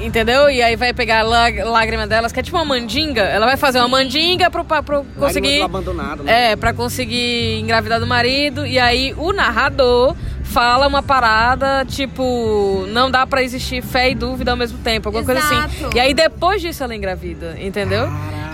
Entendeu? 0.00 0.50
E 0.50 0.60
aí 0.62 0.76
vai 0.76 0.92
pegar 0.92 1.20
a 1.20 1.22
lá- 1.22 1.48
lágrima 1.64 2.06
delas, 2.06 2.32
que 2.32 2.40
é 2.40 2.42
tipo 2.42 2.56
uma 2.56 2.64
mandinga. 2.64 3.22
Ela 3.22 3.46
vai 3.46 3.56
fazer 3.56 3.78
uma 3.78 3.88
mandinga 3.88 4.50
pro, 4.50 4.64
pra- 4.64 4.82
pro 4.82 5.04
conseguir. 5.18 5.62
abandonado, 5.62 6.22
né? 6.24 6.52
É, 6.52 6.56
pra 6.56 6.72
conseguir 6.72 7.60
engravidar 7.60 8.00
do 8.00 8.06
marido. 8.06 8.66
E 8.66 8.78
aí 8.78 9.14
o 9.16 9.32
narrador 9.32 10.14
fala 10.42 10.86
uma 10.86 11.02
parada, 11.02 11.84
tipo, 11.86 12.84
não 12.88 13.10
dá 13.10 13.26
pra 13.26 13.42
existir 13.42 13.82
fé 13.82 14.10
e 14.10 14.14
dúvida 14.14 14.50
ao 14.50 14.56
mesmo 14.56 14.78
tempo, 14.78 15.08
alguma 15.08 15.24
coisa 15.24 15.40
assim. 15.40 15.56
Exato. 15.56 15.96
E 15.96 16.00
aí 16.00 16.12
depois 16.14 16.60
disso 16.60 16.82
ela 16.84 16.94
engravida, 16.94 17.56
entendeu? 17.60 18.08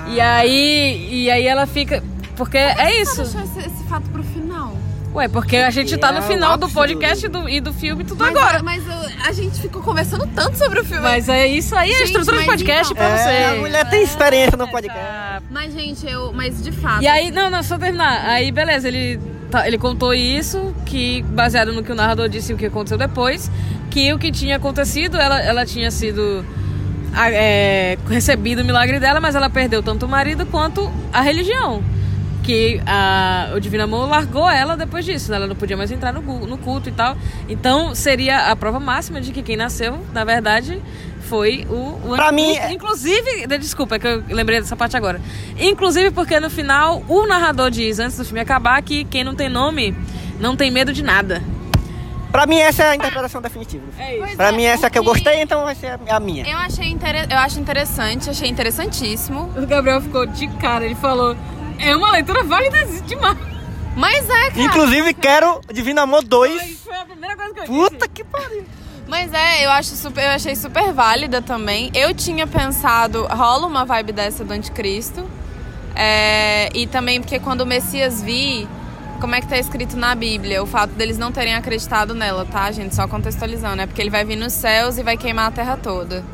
E 0.09 0.21
aí, 0.21 1.09
e 1.11 1.31
aí 1.31 1.47
ela 1.47 1.67
fica. 1.67 2.03
Porque 2.37 2.57
é 2.59 3.01
isso. 3.03 3.23
Deixa 3.23 3.43
esse, 3.43 3.59
esse 3.69 3.85
fato 3.89 4.09
pro. 4.11 4.30
Ué, 5.13 5.27
porque 5.27 5.57
a 5.57 5.71
gente 5.71 5.97
tá 5.99 6.13
no 6.13 6.19
É 6.19 6.23
final 6.23 6.57
do 6.57 6.69
podcast 6.69 7.27
e 7.27 7.29
do, 7.29 7.49
e 7.49 7.61
do 7.61 7.73
filme 7.73 8.05
tudo 8.05 8.23
Mas, 8.23 8.37
agora. 8.37 8.63
Mas 8.63 8.83
uh, 8.87 9.11
a 9.27 9.33
gente 9.33 9.61
ficou 9.61 9.83
conversando 9.83 10.25
tanto 10.29 10.57
sobre 10.57 10.81
o 10.81 10.85
filme. 10.85 11.03
Mas 11.03 11.29
é 11.29 11.49
isso 11.49 11.75
aí, 11.75 11.91
a 11.91 11.95
Gente, 11.99 12.07
estrutura 12.07 12.37
mas 12.37 12.47
podcast 12.47 12.93
então- 12.93 12.95
pra 13.09 13.17
você. 13.17 13.29
É, 13.29 13.51
a 13.51 13.55
mulher 13.57 13.91
tem 13.91 14.03
experiência 14.05 14.57
no 14.57 14.69
podcast. 14.69 15.45
Mas, 15.51 15.73
gente, 15.75 16.07
eu. 16.09 16.33
Mas 16.33 16.63
de 16.63 16.71
fato. 16.71 17.03
E 17.03 17.09
aí, 17.09 17.33
não, 17.33 17.51
não, 17.51 17.61
só 17.63 17.77
terminar. 17.77 18.25
Aí, 18.25 18.53
beleza, 18.53 18.87
ele, 18.87 19.19
tá- 19.51 19.67
ele 19.67 19.79
contou 19.79 20.15
isso, 20.15 20.73
que 20.87 21.23
baseado 21.23 21.73
no 21.73 21.83
que 21.83 21.91
o 21.91 21.95
narrador 21.97 22.29
disse 22.29 22.53
e 22.53 22.55
o 22.55 22.59
que 22.59 22.67
aconteceu 22.67 22.97
depois, 22.97 23.51
que 23.91 24.13
o 24.13 24.19
que 24.19 24.31
tinha 24.31 24.57
acontecido, 24.57 25.17
ela, 25.19 25.41
ela 25.43 25.67
tinha 25.67 25.91
sido 25.91 26.45
a- 27.13 27.33
é, 27.33 27.99
recebido 28.09 28.63
o 28.63 28.65
milagre 28.65 29.01
dela, 29.01 29.21
mas 29.21 29.35
ela 29.35 29.51
perdeu 29.51 29.83
tanto 29.83 30.07
o 30.07 30.09
marido 30.09 30.47
quanto 30.47 30.89
a 31.13 31.21
religião. 31.21 31.83
Que 32.51 32.81
a, 32.85 33.53
o 33.55 33.61
Divino 33.61 33.85
Amor 33.85 34.09
largou 34.09 34.51
ela 34.51 34.77
depois 34.77 35.05
disso, 35.05 35.31
né? 35.31 35.37
ela 35.37 35.47
não 35.47 35.55
podia 35.55 35.77
mais 35.77 35.93
entrar 35.93 36.13
no, 36.13 36.21
no 36.21 36.59
culto 36.59 36.89
e 36.89 36.93
tal. 36.93 37.17
Então 37.49 37.95
seria 37.95 38.51
a 38.51 38.57
prova 38.57 38.81
máxima 38.81 39.21
de 39.21 39.31
que 39.31 39.41
quem 39.41 39.57
nasceu, 39.57 39.97
na 40.13 40.25
verdade, 40.25 40.83
foi 41.21 41.65
o, 41.71 41.75
o 42.11 42.17
Pra 42.17 42.33
mim, 42.33 42.49
anticristo. 42.51 42.75
Inclusive, 42.75 43.47
de- 43.47 43.59
desculpa, 43.59 43.95
é 43.95 43.99
que 44.01 44.07
eu 44.09 44.25
lembrei 44.31 44.59
dessa 44.61 44.75
parte 44.75 44.97
agora. 44.97 45.21
Inclusive 45.61 46.11
porque 46.11 46.41
no 46.41 46.51
final 46.51 47.05
o 47.07 47.25
narrador 47.25 47.71
diz, 47.71 48.01
antes 48.01 48.17
do 48.17 48.25
filme 48.25 48.41
acabar, 48.41 48.83
que 48.83 49.05
quem 49.05 49.23
não 49.23 49.37
tem 49.37 49.49
nome 49.49 49.97
não 50.41 50.57
tem 50.57 50.73
medo 50.73 50.93
de 50.93 51.05
nada. 51.05 51.41
Pra 52.33 52.47
mim, 52.47 52.59
essa 52.59 52.83
é 52.83 52.89
a 52.91 52.97
interpretação 52.97 53.41
definitiva. 53.41 53.85
É 53.97 54.11
isso. 54.17 54.25
Pois 54.25 54.35
Pra 54.35 54.49
é, 54.49 54.53
mim, 54.53 54.65
essa 54.65 54.89
o 54.89 54.91
que 54.91 54.99
eu 54.99 55.05
gostei, 55.05 55.41
então 55.41 55.63
vai 55.63 55.77
ser 55.77 56.01
a 56.09 56.19
minha. 56.19 56.45
Eu 56.49 56.59
achei 56.59 56.89
inter... 56.89 57.29
eu 57.31 57.39
acho 57.39 57.61
interessante, 57.61 58.29
achei 58.29 58.49
interessantíssimo. 58.49 59.51
O 59.57 59.65
Gabriel 59.69 60.01
ficou 60.01 60.27
de 60.27 60.49
cara, 60.57 60.85
ele 60.85 60.97
falou: 60.97 61.37
é 61.81 61.97
uma 61.97 62.13
leitura 62.13 62.43
válida 62.45 62.87
demais. 63.07 63.39
Mas 63.97 64.29
é, 64.29 64.51
cara. 64.51 64.63
Inclusive, 64.63 65.15
quero 65.15 65.61
Divino 65.73 66.01
Amor 66.01 66.23
2. 66.23 66.81
Foi 66.85 66.97
a 66.97 67.05
primeira 67.05 67.37
coisa 67.37 67.55
que 67.55 67.61
eu 67.61 67.67
Puta 67.67 68.09
que 68.09 68.25
pariu. 68.25 68.65
Mas 69.09 69.33
é, 69.33 69.67
eu 69.67 69.71
acho 69.73 69.97
super, 69.97 70.23
eu 70.23 70.31
achei 70.31 70.55
super 70.55 70.93
válida 70.93 71.43
também. 71.43 71.91
Eu 71.95 72.15
tinha 72.15 72.47
pensado, 72.47 73.27
rola 73.27 73.67
uma 73.67 73.85
vibe 73.85 74.13
dessa 74.13 74.45
do 74.45 74.53
anticristo. 74.53 75.29
É, 75.97 76.69
e 76.73 76.87
também 76.87 77.21
porque 77.21 77.41
quando 77.41 77.63
o 77.63 77.67
Messias 77.67 78.23
vir, 78.23 78.69
como 79.21 79.35
é 79.35 79.41
que 79.41 79.49
tá 79.49 79.59
escrito 79.59 79.97
na 79.97 80.15
Bíblia? 80.15 80.63
O 80.63 80.67
fato 80.67 80.93
deles 80.93 81.19
não 81.19 81.33
terem 81.33 81.55
acreditado 81.55 82.15
nela, 82.15 82.47
tá, 82.47 82.71
gente? 82.71 82.95
Só 82.95 83.09
contextualizando, 83.09 83.77
né? 83.77 83.87
Porque 83.87 84.01
ele 84.01 84.11
vai 84.11 84.25
vir 84.25 84.37
nos 84.37 84.53
céus 84.53 84.97
e 84.97 85.03
vai 85.03 85.17
queimar 85.17 85.49
a 85.49 85.51
terra 85.51 85.77
toda. 85.77 86.25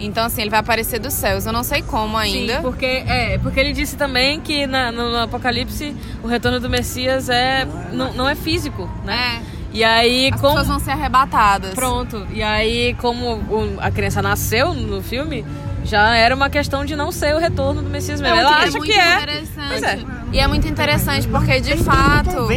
Então, 0.00 0.24
assim, 0.26 0.40
ele 0.42 0.50
vai 0.50 0.58
aparecer 0.60 0.98
dos 0.98 1.14
céus. 1.14 1.46
Eu 1.46 1.52
não 1.52 1.62
sei 1.62 1.80
como 1.82 2.16
ainda. 2.16 2.56
Sim, 2.56 2.62
porque, 2.62 2.84
é, 3.06 3.38
porque 3.38 3.60
ele 3.60 3.72
disse 3.72 3.96
também 3.96 4.40
que 4.40 4.66
na- 4.66 4.90
no, 4.90 5.10
no 5.10 5.18
Apocalipse 5.20 5.94
o 6.22 6.26
retorno 6.26 6.58
do 6.58 6.68
Messias 6.68 7.28
é, 7.28 7.66
não, 7.92 8.12
não 8.12 8.28
é 8.28 8.34
físico, 8.34 8.90
né? 9.04 9.40
É. 9.40 9.54
E 9.72 9.82
aí, 9.84 10.30
As 10.32 10.40
como. 10.40 10.52
pessoas 10.54 10.68
vão 10.68 10.78
ser 10.78 10.92
arrebatadas. 10.92 11.74
Pronto. 11.74 12.26
E 12.32 12.42
aí, 12.42 12.94
como 13.00 13.34
o- 13.34 13.76
a 13.80 13.90
criança 13.90 14.20
nasceu 14.22 14.72
no 14.74 15.02
filme, 15.02 15.44
já 15.84 16.16
era 16.16 16.34
uma 16.34 16.48
questão 16.50 16.84
de 16.84 16.94
não 16.96 17.10
ser 17.12 17.34
o 17.34 17.38
retorno 17.38 17.82
do 17.82 17.88
Messias 17.90 18.20
mesmo. 18.20 18.36
Ela 18.36 18.62
é 18.62 18.64
acha 18.66 18.78
muito 18.78 18.84
que 18.92 18.98
é. 18.98 19.42
Pois 19.68 19.82
é. 19.82 19.98
E 20.32 20.38
é 20.40 20.46
muito 20.48 20.66
interessante 20.68 21.26
porque, 21.28 21.60
de 21.60 21.74
Não 21.76 21.84
fato... 21.84 22.48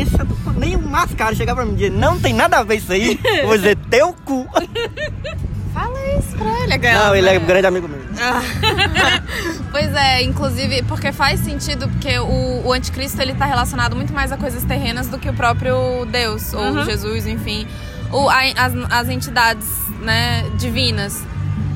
nem 0.58 0.76
o 0.76 0.82
mascaro 0.82 1.36
chegar 1.36 1.54
pra 1.56 1.66
mim 1.66 1.74
e 1.74 1.76
dizer, 1.76 1.92
não 1.92 2.20
tem 2.20 2.34
nada 2.34 2.58
a 2.58 2.64
ver 2.64 2.78
isso 2.78 2.92
aí, 2.92 3.20
eu 3.42 3.48
vou 3.48 3.58
dizer, 3.58 3.76
teu 3.90 4.14
cu. 4.26 4.48
Fala 5.80 6.00
isso 6.18 6.36
pra 6.38 6.64
ele. 6.64 6.78
Não, 6.94 7.16
ele 7.16 7.30
é 7.30 7.40
grande 7.40 7.68
amigo 7.68 7.88
meu. 7.88 8.00
Pois 9.72 9.94
é, 9.94 10.24
inclusive, 10.24 10.82
porque 10.84 11.12
faz 11.12 11.40
sentido, 11.42 11.88
porque 11.90 12.18
o, 12.20 12.66
o 12.66 12.74
anticristo 12.74 13.22
ele 13.22 13.34
tá 13.36 13.46
relacionado 13.46 13.96
muito 13.96 14.12
mais 14.14 14.32
a 14.32 14.38
coisas 14.38 14.64
terrenas 14.64 15.08
do 15.08 15.20
que 15.20 15.30
o 15.30 15.34
próprio 15.34 16.06
Deus, 16.06 16.54
ou 16.54 16.62
Uhum. 16.62 16.86
Jesus, 16.86 17.28
enfim. 17.28 17.68
O, 18.12 18.28
a- 18.30 18.42
as, 18.58 18.74
as 18.90 19.10
entidades 19.10 19.68
né, 20.00 20.44
divinas. 20.58 21.22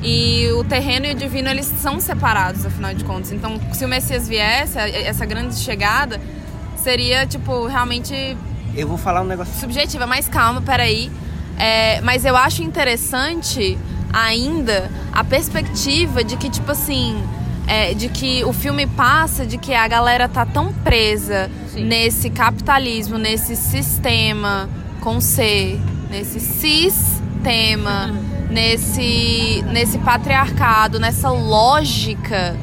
E 0.02 0.50
o 0.58 0.64
terreno 0.64 1.06
e 1.06 1.12
o 1.12 1.14
divino, 1.14 1.48
eles 1.48 1.66
são 1.80 2.00
separados, 2.00 2.66
afinal 2.66 2.92
de 2.92 3.04
contas. 3.04 3.30
Então, 3.30 3.60
se 3.72 3.84
o 3.84 3.88
Messias 3.88 4.26
viesse, 4.26 4.76
essa 4.78 5.24
grande 5.24 5.54
chegada, 5.54 6.20
seria, 6.76 7.24
tipo, 7.24 7.66
realmente 7.68 8.36
Eu 8.74 8.88
vou 8.88 8.98
falar 8.98 9.20
um 9.20 9.26
negócio. 9.26 9.54
subjetiva, 9.60 10.04
mas 10.08 10.26
calma, 10.26 10.60
peraí. 10.60 11.08
É, 11.56 12.00
mas 12.00 12.24
eu 12.24 12.36
acho 12.36 12.64
interessante 12.64 13.78
ainda 14.12 14.90
a 15.12 15.24
perspectiva 15.24 16.22
de 16.22 16.36
que, 16.36 16.50
tipo 16.50 16.70
assim, 16.70 17.22
é, 17.66 17.94
de 17.94 18.08
que 18.08 18.44
o 18.44 18.52
filme 18.52 18.86
passa 18.86 19.46
de 19.46 19.56
que 19.58 19.74
a 19.74 19.86
galera 19.86 20.28
tá 20.28 20.44
tão 20.44 20.72
presa 20.72 21.50
Sim. 21.68 21.84
nesse 21.84 22.30
capitalismo, 22.30 23.18
nesse 23.18 23.56
sistema 23.56 24.68
com 25.00 25.20
C, 25.20 25.80
nesse 26.10 26.38
sistema, 26.40 28.12
nesse, 28.50 29.64
nesse 29.68 29.98
patriarcado, 29.98 30.98
nessa 30.98 31.30
lógica 31.30 32.56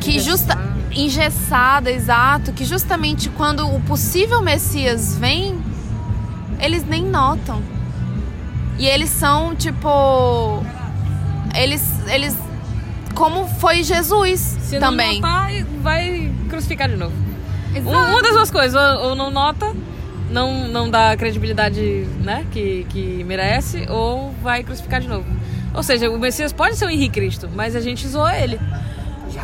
que 0.00 0.18
justa 0.18 0.56
engessada, 0.92 1.90
exato, 1.90 2.52
que 2.52 2.64
justamente 2.64 3.28
quando 3.28 3.66
o 3.68 3.80
possível 3.82 4.40
Messias 4.40 5.16
vem, 5.18 5.58
eles 6.60 6.86
nem 6.86 7.04
notam. 7.04 7.62
E 8.78 8.86
eles 8.86 9.10
são 9.10 9.54
tipo 9.54 10.62
eles 11.56 11.82
eles 12.08 12.36
como 13.14 13.46
foi 13.48 13.82
Jesus 13.82 14.40
Se 14.60 14.78
também. 14.78 15.20
não 15.20 15.28
notar, 15.28 15.50
vai 15.82 16.30
crucificar 16.48 16.88
de 16.88 16.96
novo. 16.96 17.14
Exato. 17.74 17.88
Um- 17.96 18.10
Uma 18.10 18.22
das 18.22 18.32
duas 18.32 18.50
coisas, 18.50 18.74
ou, 18.74 19.08
ou 19.10 19.14
não 19.14 19.30
nota, 19.30 19.74
não, 20.30 20.68
não 20.68 20.90
dá 20.90 21.12
a 21.12 21.16
credibilidade 21.16 22.06
né, 22.22 22.44
que, 22.50 22.86
que 22.90 23.24
merece, 23.24 23.86
ou 23.88 24.32
vai 24.42 24.62
crucificar 24.62 25.00
de 25.00 25.08
novo. 25.08 25.24
Ou 25.74 25.82
seja, 25.82 26.10
o 26.10 26.18
Messias 26.18 26.52
pode 26.52 26.76
ser 26.76 26.86
o 26.86 26.90
Henrique 26.90 27.14
Cristo, 27.20 27.48
mas 27.54 27.74
a 27.76 27.80
gente 27.80 28.06
zoa 28.08 28.34
ele. 28.36 28.58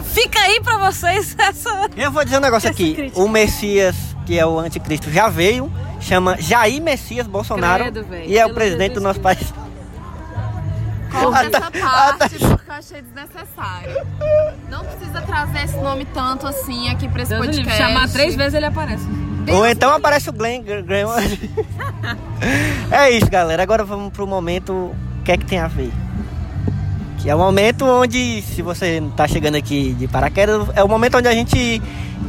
Fica 0.05 0.38
aí 0.40 0.61
pra 0.62 0.79
vocês 0.90 1.35
essa. 1.38 1.90
Eu 1.96 2.11
vou 2.11 2.25
dizer 2.25 2.38
um 2.38 2.40
negócio 2.40 2.68
aqui. 2.70 2.94
crítica. 2.94 3.20
O 3.20 3.29
Messias, 3.29 3.94
que 4.27 4.38
é 4.38 4.46
o 4.46 4.59
anticristo, 4.59 5.11
já 5.11 5.29
veio, 5.29 5.70
chama 6.01 6.37
Jair 6.40 6.81
Messias 6.83 7.27
Bolsonaro 7.27 7.85
Credo, 7.85 8.07
e 8.27 8.38
é 8.38 8.42
o 8.44 8.48
Pelo 8.48 8.55
presidente 8.55 8.94
do 8.94 9.01
nosso 9.01 9.20
país. 9.20 9.53
Corta 11.12 11.46
essa 11.57 11.70
parte 11.70 12.38
porque 12.38 12.70
eu 12.70 12.75
achei 12.75 13.03
desnecessário. 13.03 14.07
Não 14.70 14.85
precisa 14.85 15.20
trazer 15.22 15.64
esse 15.64 15.77
nome 15.79 16.05
tanto 16.07 16.46
assim 16.46 16.88
aqui 16.90 17.09
pra 17.09 17.22
esse 17.22 17.31
Deus 17.31 17.46
livre, 17.46 17.64
podcast. 17.64 17.83
chamar 17.92 18.09
três 18.09 18.35
vezes 18.35 18.55
ele 18.55 18.66
aparece. 18.66 19.07
Ou 19.51 19.66
então 19.66 19.92
aparece 19.94 20.31
o 20.31 20.33
Glenn. 20.33 20.62
Glenn- 20.62 21.09
é 22.90 23.11
isso, 23.11 23.31
galera. 23.31 23.62
Agora 23.62 23.85
vamos 23.85 24.12
pro 24.12 24.27
momento. 24.27 24.72
O 24.72 25.22
que 25.25 25.33
é 25.33 25.37
que 25.37 25.44
tem 25.44 25.59
a 25.59 25.68
ver? 25.68 25.92
Que 27.18 27.31
é 27.31 27.35
o 27.35 27.38
momento 27.38 27.85
onde, 27.85 28.42
se 28.42 28.62
você 28.62 29.03
tá 29.16 29.29
chegando 29.29 29.55
aqui 29.57 29.92
de 29.94 30.09
paraquedas, 30.09 30.66
é 30.75 30.83
o 30.83 30.88
momento 30.88 31.18
onde 31.18 31.29
a 31.29 31.33
gente 31.33 31.81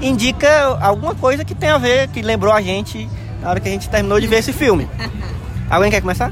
indica 0.02 0.78
alguma 0.80 1.16
coisa 1.16 1.44
que 1.44 1.56
tem 1.56 1.70
a 1.70 1.78
ver, 1.80 2.08
que 2.10 2.22
lembrou 2.22 2.54
a 2.54 2.62
gente 2.62 3.10
na 3.42 3.50
hora 3.50 3.60
que 3.60 3.68
a 3.68 3.72
gente 3.72 3.90
terminou 3.90 4.20
de 4.20 4.28
ver 4.28 4.38
esse 4.38 4.54
filme. 4.54 4.88
Alguém 5.70 5.90
quer 5.90 6.02
começar? 6.02 6.32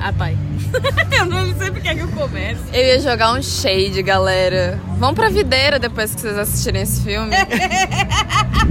Ah, 0.00 0.12
pai. 0.12 0.36
eu 1.18 1.26
não 1.26 1.54
sei 1.58 1.70
porque 1.70 1.94
que 1.94 2.00
eu 2.00 2.08
começo. 2.08 2.60
Eu 2.72 2.82
ia 2.84 3.00
jogar 3.00 3.32
um 3.32 3.42
shade, 3.42 4.02
galera. 4.02 4.78
Vão 4.98 5.14
pra 5.14 5.28
videira 5.28 5.78
depois 5.78 6.14
que 6.14 6.20
vocês 6.20 6.36
assistirem 6.38 6.82
esse 6.82 7.02
filme. 7.02 7.34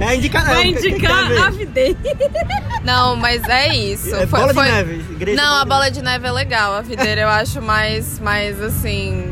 É 0.00 0.16
indicar, 0.16 0.44
não, 0.46 0.54
Vai 0.54 0.62
tem 0.62 0.72
indicar 0.72 1.46
a 1.46 1.50
videira. 1.50 1.96
Não, 2.82 3.14
mas 3.14 3.42
é 3.48 3.68
isso. 3.74 4.12
É 4.16 4.26
Foi- 4.26 4.40
bola 4.40 4.54
foi- 4.54 4.64
de 4.64 4.72
neve. 4.72 4.94
igreja 5.12 5.40
Não, 5.40 5.56
a 5.58 5.62
de 5.62 5.68
bola 5.68 5.90
de 5.90 6.02
neve 6.02 6.26
é 6.26 6.32
legal. 6.32 6.74
A 6.74 6.80
videira 6.80 7.20
eu 7.20 7.28
acho 7.28 7.60
mais, 7.60 8.18
mais 8.18 8.60
assim. 8.60 9.30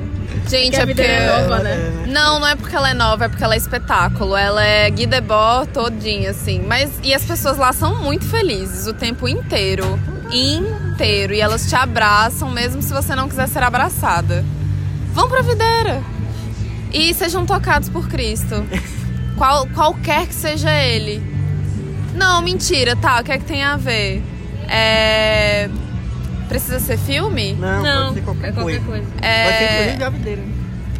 Gente, 0.49 0.71
Porque 0.71 0.77
a 0.77 0.83
é 0.83 0.87
porque. 0.87 0.95
videira 1.03 1.13
é 1.13 1.41
nova, 1.43 1.59
né? 1.61 2.05
Não, 2.09 2.39
não 2.41 2.47
é 2.47 2.55
porque 2.55 2.77
ela 2.77 2.91
é 2.91 2.95
nova, 2.95 3.25
é 3.25 3.29
porque 3.29 3.43
ela 3.43 3.55
é 3.55 3.57
espetáculo. 3.57 4.37
Ela 4.37 4.63
é 4.63 4.91
Guy 4.91 5.07
Debord 5.07 5.71
todinha, 5.73 6.31
assim. 6.31 6.63
Mas, 6.67 6.91
e 7.03 7.15
as 7.15 7.25
pessoas 7.25 7.57
lá 7.57 7.73
são 7.73 7.97
muito 8.03 8.27
felizes 8.27 8.87
o 8.87 8.93
tempo 8.93 9.27
inteiro. 9.27 9.99
Inteiro. 10.33 11.33
E 11.35 11.40
elas 11.40 11.69
te 11.69 11.75
abraçam, 11.75 12.51
mesmo 12.51 12.83
se 12.83 12.93
você 12.93 13.14
não 13.14 13.29
quiser 13.29 13.49
ser 13.49 13.62
abraçada. 13.62 14.45
Vão 15.12 15.29
pra 15.29 15.43
videira. 15.43 16.03
E 16.93 17.12
sejam 17.14 17.45
tocados 17.47 17.88
por 17.88 18.09
Cristo. 18.09 18.64
Qual, 19.37 19.66
qualquer 19.69 20.27
que 20.27 20.35
seja 20.35 20.71
ele. 20.73 21.23
Não, 22.14 22.43
mentira, 22.43 22.95
tá. 22.97 23.21
O 23.21 23.25
que 23.25 23.33
é 23.33 23.38
que 23.38 23.45
tem 23.45 23.62
a 23.62 23.77
ver? 23.77 24.23
É. 24.69 25.69
Precisa 26.49 26.81
ser 26.81 26.99
filme? 26.99 27.53
Não, 27.55 27.83
Não, 27.83 28.03
pode 28.09 28.14
ser 28.14 28.21
qualquer, 28.23 28.49
é 28.49 28.53
qualquer 28.53 28.81
coisa. 28.81 29.05
coisa. 29.05 29.07
É... 29.23 29.45
Pode 29.45 29.59
ser 29.59 29.75
inclusive 29.81 30.05
a 30.05 30.11
videira. 30.11 30.43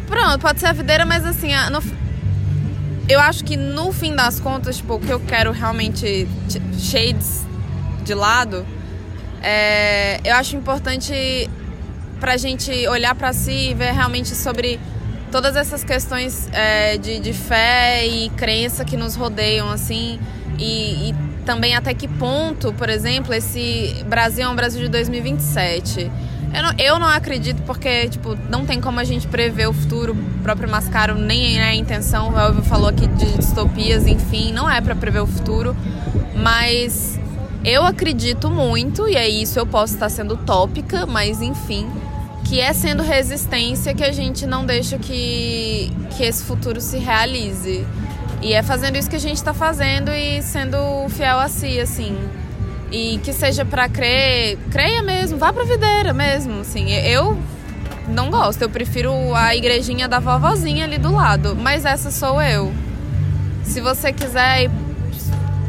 Pronto, 0.07 0.39
pode 0.39 0.59
ser 0.59 0.65
a 0.67 0.73
videira, 0.73 1.05
mas 1.05 1.25
assim, 1.25 1.53
a- 1.53 1.69
no- 1.69 1.83
eu 3.09 3.19
acho 3.19 3.43
que 3.43 3.57
no 3.57 3.91
fim 3.91 4.15
das 4.15 4.39
contas, 4.39 4.77
tipo, 4.77 4.95
o 4.95 4.99
que 4.99 5.09
eu 5.11 5.19
quero 5.19 5.51
realmente 5.51 6.25
shades 6.79 7.45
de 8.05 8.13
lado, 8.13 8.65
é, 9.41 10.19
eu 10.23 10.35
acho 10.35 10.55
importante 10.55 11.49
pra 12.19 12.37
gente 12.37 12.71
olhar 12.87 13.15
pra 13.15 13.33
si 13.33 13.71
e 13.71 13.73
ver 13.73 13.93
realmente 13.93 14.35
sobre 14.35 14.79
todas 15.31 15.55
essas 15.55 15.83
questões 15.83 16.47
é, 16.51 16.97
de, 16.97 17.19
de 17.19 17.33
fé 17.33 18.05
e 18.05 18.29
crença 18.31 18.85
que 18.85 18.95
nos 18.95 19.15
rodeiam, 19.15 19.69
assim, 19.69 20.19
e, 20.59 21.09
e 21.09 21.15
também 21.45 21.75
até 21.75 21.93
que 21.93 22.07
ponto, 22.07 22.71
por 22.73 22.89
exemplo, 22.89 23.33
esse 23.33 24.05
Brasil 24.07 24.45
é 24.45 24.49
um 24.49 24.55
Brasil 24.55 24.81
de 24.81 24.89
2027. 24.89 26.11
Eu 26.53 26.63
não, 26.63 26.73
eu 26.77 26.99
não 26.99 27.07
acredito 27.07 27.61
porque, 27.63 28.09
tipo, 28.09 28.37
não 28.49 28.65
tem 28.65 28.81
como 28.81 28.99
a 28.99 29.03
gente 29.05 29.25
prever 29.25 29.67
o 29.67 29.73
futuro. 29.73 30.13
O 30.13 30.43
próprio 30.43 30.69
Mascaro 30.69 31.15
nem 31.15 31.59
é 31.59 31.63
a 31.63 31.75
intenção. 31.75 32.33
O 32.33 32.39
Elvio 32.39 32.63
falou 32.63 32.89
aqui 32.89 33.07
de 33.07 33.37
distopias, 33.37 34.05
enfim, 34.05 34.51
não 34.51 34.69
é 34.69 34.81
pra 34.81 34.93
prever 34.93 35.21
o 35.21 35.27
futuro. 35.27 35.75
Mas 36.35 37.17
eu 37.63 37.85
acredito 37.85 38.49
muito, 38.49 39.07
e 39.07 39.15
é 39.15 39.27
isso 39.27 39.59
eu 39.59 39.65
posso 39.65 39.93
estar 39.93 40.09
sendo 40.09 40.33
utópica, 40.33 41.05
mas 41.05 41.41
enfim, 41.41 41.87
que 42.43 42.59
é 42.59 42.73
sendo 42.73 43.03
resistência 43.03 43.93
que 43.93 44.03
a 44.03 44.11
gente 44.11 44.45
não 44.45 44.65
deixa 44.65 44.97
que, 44.97 45.91
que 46.17 46.23
esse 46.23 46.43
futuro 46.43 46.81
se 46.81 46.97
realize. 46.97 47.85
E 48.41 48.53
é 48.53 48.63
fazendo 48.63 48.97
isso 48.97 49.09
que 49.09 49.15
a 49.15 49.19
gente 49.19 49.41
tá 49.43 49.53
fazendo 49.53 50.09
e 50.11 50.41
sendo 50.41 50.77
fiel 51.09 51.39
a 51.39 51.47
si, 51.47 51.79
assim. 51.79 52.17
E 52.91 53.19
que 53.23 53.31
seja 53.31 53.63
pra 53.63 53.87
crer, 53.87 54.57
creia 54.71 55.03
mesmo, 55.03 55.37
vá 55.37 55.53
pra 55.53 55.63
videira 55.63 56.11
mesmo, 56.13 56.61
assim. 56.61 56.91
Eu 56.91 57.37
não 58.07 58.31
gosto, 58.31 58.63
eu 58.63 58.69
prefiro 58.69 59.13
a 59.35 59.55
igrejinha 59.55 60.07
da 60.07 60.19
vovozinha 60.19 60.85
ali 60.85 60.97
do 60.97 61.13
lado, 61.13 61.55
mas 61.55 61.85
essa 61.85 62.09
sou 62.09 62.41
eu. 62.41 62.73
Se 63.63 63.79
você 63.79 64.11
quiser 64.11 64.63
ir 64.63 64.71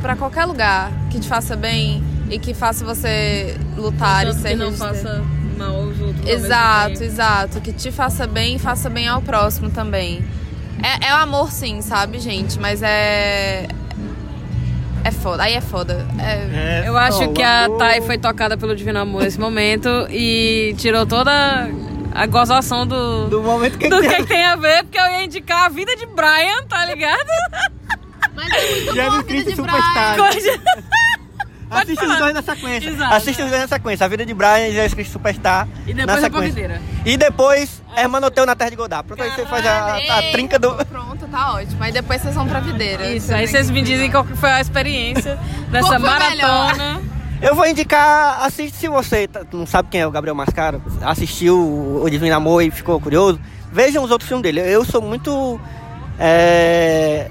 pra 0.02 0.16
qualquer 0.16 0.44
lugar 0.44 0.90
que 1.10 1.20
te 1.20 1.28
faça 1.28 1.56
bem 1.56 2.02
e 2.28 2.38
que 2.38 2.52
faça 2.52 2.84
você 2.84 3.56
lutar 3.76 4.26
e 4.26 4.34
ser 4.34 4.50
que 4.50 4.56
não 4.56 4.72
faça 4.72 5.22
mal 5.56 5.76
aos 5.76 6.00
outros. 6.00 6.28
Exato, 6.28 7.04
exato. 7.04 7.60
Que 7.60 7.72
te 7.72 7.92
faça 7.92 8.26
bem 8.26 8.56
e 8.56 8.58
faça 8.58 8.90
bem 8.90 9.06
ao 9.06 9.22
próximo 9.22 9.70
também. 9.70 10.24
É, 10.82 11.08
é 11.08 11.14
o 11.14 11.18
amor, 11.18 11.52
sim, 11.52 11.80
sabe, 11.80 12.18
gente? 12.18 12.58
Mas 12.58 12.82
é. 12.82 13.68
É 15.04 15.10
foda. 15.10 15.44
Aí 15.44 15.54
é 15.54 15.60
foda. 15.60 16.06
É... 16.18 16.84
Eu 16.86 16.96
acho 16.96 17.32
que 17.32 17.42
a. 17.42 17.68
Thay 17.78 18.00
foi 18.02 18.18
tocada 18.18 18.56
pelo 18.56 18.74
Divino 18.74 18.98
Amor 18.98 19.22
nesse 19.22 19.38
momento 19.38 19.88
e 20.10 20.74
tirou 20.78 21.06
toda 21.06 21.32
a 22.14 22.26
gozação 22.26 22.86
do, 22.86 23.28
Do 23.28 23.42
momento 23.42 23.78
que 23.78 23.88
do 23.88 24.00
que, 24.00 24.08
que 24.08 24.26
tem 24.26 24.44
a 24.44 24.56
ver, 24.56 24.84
porque 24.84 24.98
eu 24.98 25.06
ia 25.06 25.24
indicar 25.24 25.64
a 25.64 25.68
vida 25.68 25.96
de 25.96 26.06
Brian, 26.06 26.64
tá 26.68 26.84
ligado? 26.84 27.28
Mas 28.50 28.62
é 28.62 28.70
muito 28.70 28.94
Jesus 28.94 28.96
bom 28.96 29.02
a 29.02 29.10
vida 29.10 29.24
Cristo 29.24 29.50
de 29.50 29.56
Superstar. 29.56 30.16
Falar. 30.16 30.30
os 32.12 32.18
dois 32.18 32.34
na 32.34 32.42
sequência. 32.42 32.88
Exato. 32.90 33.14
Assiste 33.14 33.42
os 33.42 33.48
dois 33.48 33.62
na 33.62 33.68
sequência. 33.68 34.04
A 34.04 34.08
vida 34.08 34.26
de 34.26 34.34
Brian 34.34 34.68
e 34.68 34.72
Jesus 34.72 34.94
Cristo 34.94 35.12
Superstar. 35.12 35.66
E 35.86 35.94
depois 35.94 36.06
na 36.06 36.12
é 36.18 36.20
sequência. 36.20 36.48
videira. 36.48 36.82
E 37.04 37.16
depois, 37.16 37.82
Hermanoteu 37.96 38.44
na 38.44 38.54
Terra 38.54 38.70
de 38.70 38.76
Godá. 38.76 39.02
Pronto, 39.02 39.22
aí 39.22 39.30
você 39.30 39.46
faz 39.46 39.66
a, 39.66 39.96
a 39.96 40.22
trinca 40.32 40.58
do. 40.58 40.74
Pronto, 40.86 41.26
tá 41.28 41.54
ótimo. 41.54 41.82
Aí 41.82 41.92
depois 41.92 42.20
vocês 42.20 42.34
vão 42.34 42.46
pra 42.46 42.60
videira. 42.60 43.06
Isso, 43.06 43.32
aí 43.34 43.46
vocês 43.48 43.70
me 43.70 43.82
dizem 43.82 44.10
qual 44.10 44.24
que 44.24 44.36
foi 44.36 44.50
a 44.50 44.60
experiência 44.60 45.38
dessa 45.70 45.98
melhor? 45.98 46.18
maratona. 46.20 47.00
Eu 47.40 47.56
vou 47.56 47.66
indicar, 47.66 48.40
assiste 48.44 48.76
se 48.76 48.88
você 48.88 49.26
tá- 49.26 49.42
não 49.52 49.66
sabe 49.66 49.88
quem 49.90 50.00
é 50.00 50.06
o 50.06 50.12
Gabriel 50.12 50.34
Mascaro, 50.34 50.80
assistiu 51.00 51.58
o 52.00 52.08
Divino 52.08 52.36
Amor 52.36 52.62
e 52.62 52.70
ficou 52.70 53.00
curioso, 53.00 53.40
vejam 53.72 54.04
os 54.04 54.12
outros 54.12 54.28
filmes 54.28 54.44
dele. 54.44 54.60
Eu 54.60 54.84
sou 54.84 55.02
muito 55.02 55.60
é, 56.20 57.28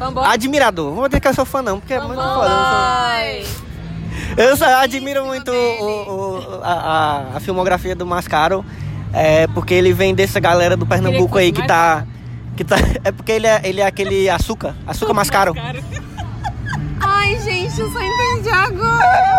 Fanboy. 0.00 0.24
admirador. 0.26 0.92
Vou 0.94 1.06
dizer 1.08 1.20
que 1.20 1.28
eu 1.28 1.34
sou 1.34 1.44
fã 1.44 1.62
não, 1.62 1.78
porque 1.78 1.94
é 1.94 2.00
muito 2.00 2.20
foda. 2.20 2.50
Eu, 4.36 4.56
sou- 4.56 4.66
eu 4.66 4.78
admiro 4.78 5.24
muito 5.24 5.50
o- 5.52 6.40
o- 6.58 6.60
a, 6.64 7.24
a- 7.36 7.40
filmografia 7.40 7.94
do 7.94 8.06
Mascaro, 8.06 8.64
é, 9.12 9.46
porque 9.48 9.74
ele 9.74 9.92
vem 9.92 10.14
dessa 10.14 10.40
galera 10.40 10.76
do 10.76 10.86
Pernambuco 10.86 11.38
aí 11.38 11.52
que 11.52 11.64
tá... 11.66 12.04
Que 12.56 12.64
tá 12.64 12.76
é 13.04 13.12
porque 13.12 13.32
ele 13.32 13.46
é, 13.46 13.60
ele 13.64 13.80
é 13.80 13.86
aquele 13.86 14.28
açúcar, 14.28 14.74
açúcar 14.86 15.12
Mascaro. 15.14 15.54
Ai, 17.00 17.38
gente, 17.40 17.80
eu 17.80 17.90
só 17.90 18.00
entendi 18.00 18.48
agora. 18.50 19.38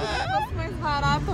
Se 0.00 0.28
fosse 0.32 0.54
mais 0.56 0.72
barato? 0.74 1.31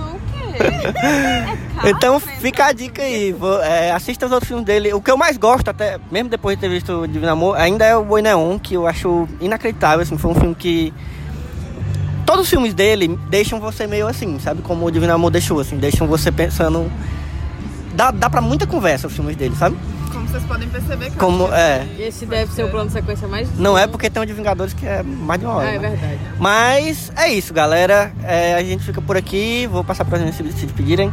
Então 1.83 2.19
fica 2.19 2.65
a 2.65 2.73
dica 2.73 3.01
aí, 3.01 3.31
vou, 3.31 3.61
é, 3.61 3.91
assista 3.91 4.25
os 4.25 4.31
outros 4.31 4.47
filmes 4.47 4.65
dele. 4.65 4.93
O 4.93 5.01
que 5.01 5.09
eu 5.09 5.17
mais 5.17 5.37
gosto, 5.37 5.69
até 5.69 5.97
mesmo 6.11 6.29
depois 6.29 6.57
de 6.57 6.61
ter 6.61 6.69
visto 6.69 7.07
Divino 7.07 7.31
Amor, 7.31 7.57
ainda 7.57 7.85
é 7.85 7.95
o 7.95 8.03
Boi 8.03 8.21
Neon, 8.21 8.59
que 8.59 8.73
eu 8.73 8.85
acho 8.85 9.27
inacreditável. 9.39 10.01
Assim, 10.01 10.17
foi 10.17 10.31
um 10.31 10.35
filme 10.35 10.55
que. 10.55 10.93
Todos 12.25 12.43
os 12.43 12.49
filmes 12.49 12.73
dele 12.73 13.17
deixam 13.29 13.59
você 13.59 13.87
meio 13.87 14.07
assim, 14.07 14.37
sabe? 14.39 14.61
Como 14.61 14.85
o 14.85 14.91
Divino 14.91 15.13
Amor 15.13 15.31
deixou, 15.31 15.59
assim, 15.59 15.77
deixam 15.77 16.05
você 16.05 16.31
pensando. 16.31 16.91
Dá, 17.95 18.11
dá 18.11 18.29
pra 18.29 18.41
muita 18.41 18.67
conversa 18.67 19.07
os 19.07 19.13
filmes 19.13 19.35
dele, 19.35 19.55
sabe? 19.55 19.77
Vocês 20.29 20.43
podem 20.43 20.69
perceber, 20.69 21.05
que 21.05 21.15
eu 21.15 21.19
Como. 21.19 21.51
É. 21.53 21.87
Esse 21.97 22.25
deve 22.25 22.51
ser 22.53 22.63
o 22.63 22.69
plano 22.69 22.87
de 22.87 22.93
sequência 22.93 23.27
mais. 23.27 23.49
Não 23.57 23.77
é 23.77 23.87
porque 23.87 24.09
tem 24.09 24.21
o 24.21 24.25
de 24.25 24.33
Vingadores 24.33 24.73
que 24.73 24.85
é 24.85 25.01
mais 25.01 25.39
de 25.39 25.45
uma 25.45 25.55
hora. 25.55 25.67
Ah, 25.67 25.73
é 25.73 25.79
né? 25.79 25.89
verdade. 25.89 26.19
Mas 26.37 27.11
é 27.15 27.29
isso, 27.29 27.53
galera. 27.53 28.11
É, 28.23 28.53
a 28.53 28.63
gente 28.63 28.83
fica 28.83 29.01
por 29.01 29.17
aqui. 29.17 29.67
Vou 29.67 29.83
passar 29.83 30.05
pra 30.05 30.19
gente 30.19 30.35
se 30.35 30.43
se 30.51 30.65
despedirem. 30.65 31.11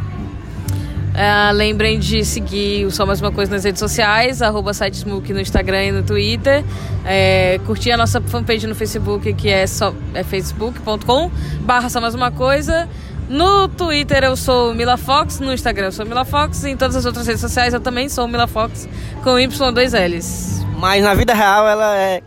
É, 1.17 1.51
lembrem 1.51 1.97
de 1.97 2.23
seguir 2.23 2.85
o 2.85 2.91
Só 2.91 3.03
Mais 3.03 3.19
Uma 3.19 3.31
Coisa 3.31 3.51
nas 3.51 3.63
redes 3.63 3.79
sociais, 3.79 4.39
arroba 4.43 4.71
site 4.71 4.97
Smook 4.97 5.33
no 5.33 5.39
Instagram 5.39 5.85
e 5.85 5.91
no 5.91 6.03
Twitter. 6.03 6.63
É, 7.03 7.59
curtir 7.65 7.91
a 7.91 7.97
nossa 7.97 8.21
fanpage 8.21 8.67
no 8.67 8.75
Facebook, 8.75 9.33
que 9.33 9.49
é, 9.49 9.65
só, 9.65 9.95
é 10.13 10.23
facebook.com 10.23 11.31
barra 11.61 11.89
Só 11.89 11.99
Mais 11.99 12.13
Uma 12.13 12.29
Coisa. 12.29 12.87
No 13.29 13.67
Twitter 13.67 14.23
eu 14.23 14.37
sou 14.37 14.73
Mila 14.73 14.95
Fox, 14.95 15.39
no 15.39 15.51
Instagram 15.53 15.87
eu 15.87 15.91
sou 15.91 16.05
Mila 16.05 16.23
Fox 16.23 16.63
e 16.63 16.69
em 16.69 16.77
todas 16.77 16.95
as 16.95 17.05
outras 17.05 17.27
redes 17.27 17.41
sociais 17.41 17.73
eu 17.73 17.79
também 17.79 18.07
sou 18.07 18.27
Mila 18.27 18.47
Fox 18.47 18.87
com 19.21 19.31
Y2Ls. 19.31 20.65
Mas 20.77 21.03
na 21.03 21.13
vida 21.13 21.33
real 21.33 21.67
ela 21.67 21.97
é. 21.97 22.21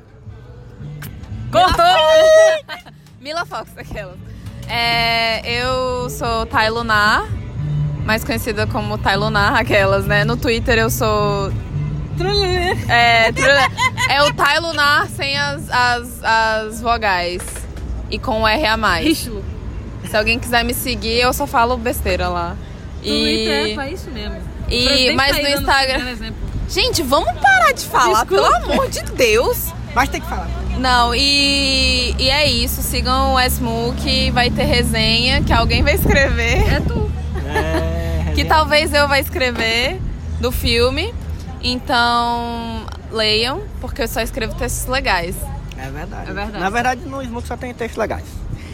Cortou! 1.51 1.85
Mila 3.21 3.47
Fox, 3.47 3.71
aquela. 3.77 4.17
É, 4.69 5.41
eu 5.51 6.11
sou 6.11 6.47
Thay 6.47 6.69
Lunar, 6.71 7.25
mais 8.05 8.23
conhecida 8.23 8.67
como 8.67 8.99
Thay 8.99 9.17
Lunar, 9.17 9.57
aquelas, 9.57 10.07
né? 10.07 10.25
No 10.25 10.37
Twitter 10.37 10.79
eu 10.79 10.91
sou. 10.91 11.51
É, 12.89 13.33
trulê. 13.33 13.51
é 14.11 14.23
o 14.23 14.35
Thay 14.35 14.61
Lunar 14.61 15.09
sem 15.09 15.39
as, 15.39 15.71
as, 15.71 16.23
as 16.23 16.81
vogais. 16.83 17.43
E 18.11 18.19
com 18.19 18.43
o 18.43 18.47
R 18.47 18.67
a 18.67 18.77
mais. 18.77 19.31
Se 20.11 20.17
alguém 20.17 20.39
quiser 20.39 20.65
me 20.65 20.75
seguir, 20.75 21.21
eu 21.21 21.33
só 21.33 21.47
falo 21.47 21.77
besteira 21.77 22.29
lá. 22.29 22.57
Twitter 23.01 23.53
é 23.53 23.69
E. 23.69 23.75
pra 23.75 23.89
isso 23.91 24.11
mesmo. 24.11 24.37
E, 24.69 25.13
mas 25.15 25.37
no 25.37 25.49
Instagram. 25.49 26.17
Gente, 26.69 27.03
vamos 27.03 27.33
parar 27.41 27.73
de 27.73 27.85
falar, 27.85 28.25
Desculpa. 28.25 28.61
pelo 28.61 28.73
amor 28.73 28.89
de 28.89 29.03
Deus. 29.03 29.69
Mas 29.95 30.09
tem 30.09 30.21
que 30.21 30.29
falar. 30.29 30.49
Não, 30.79 31.15
e, 31.15 32.15
e 32.19 32.29
é 32.31 32.49
isso. 32.49 32.83
Sigam 32.83 33.35
o 33.35 33.41
Smook, 33.41 34.31
vai 34.33 34.51
ter 34.51 34.65
resenha 34.65 35.43
que 35.43 35.53
alguém 35.53 35.83
vai 35.83 35.95
escrever. 35.95 36.75
É 36.75 36.81
tu. 36.81 37.11
É, 37.47 38.33
Que 38.35 38.45
talvez 38.45 38.93
eu 38.93 39.07
vai 39.09 39.21
escrever 39.21 40.01
do 40.41 40.51
filme. 40.53 41.13
Então, 41.63 42.85
leiam, 43.11 43.63
porque 43.81 44.03
eu 44.03 44.09
só 44.09 44.21
escrevo 44.21 44.55
textos 44.55 44.87
legais. 44.87 45.37
É 45.77 45.91
verdade. 45.91 46.31
É 46.31 46.33
verdade. 46.35 46.59
Na 46.59 46.71
verdade, 46.71 47.01
no 47.07 47.23
Smoke 47.25 47.47
só 47.47 47.57
tem 47.57 47.73
textos 47.75 47.99
legais. 47.99 48.25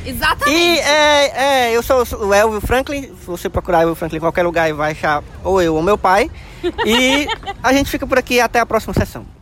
Exatamente. 0.06 0.58
E 0.58 0.78
é, 0.78 1.70
é, 1.70 1.76
eu 1.76 1.82
sou 1.82 2.04
o 2.20 2.32
Elvio 2.32 2.60
Franklin. 2.60 3.02
Se 3.02 3.26
você 3.26 3.48
procurar 3.48 3.82
Elvio 3.82 3.94
Franklin 3.94 4.18
em 4.18 4.20
qualquer 4.20 4.44
lugar, 4.44 4.72
vai 4.72 4.92
achar 4.92 5.22
ou 5.42 5.60
eu 5.60 5.74
ou 5.74 5.82
meu 5.82 5.98
pai. 5.98 6.30
E 6.84 7.26
a 7.62 7.72
gente 7.72 7.90
fica 7.90 8.06
por 8.06 8.18
aqui 8.18 8.40
até 8.40 8.60
a 8.60 8.66
próxima 8.66 8.94
sessão. 8.94 9.35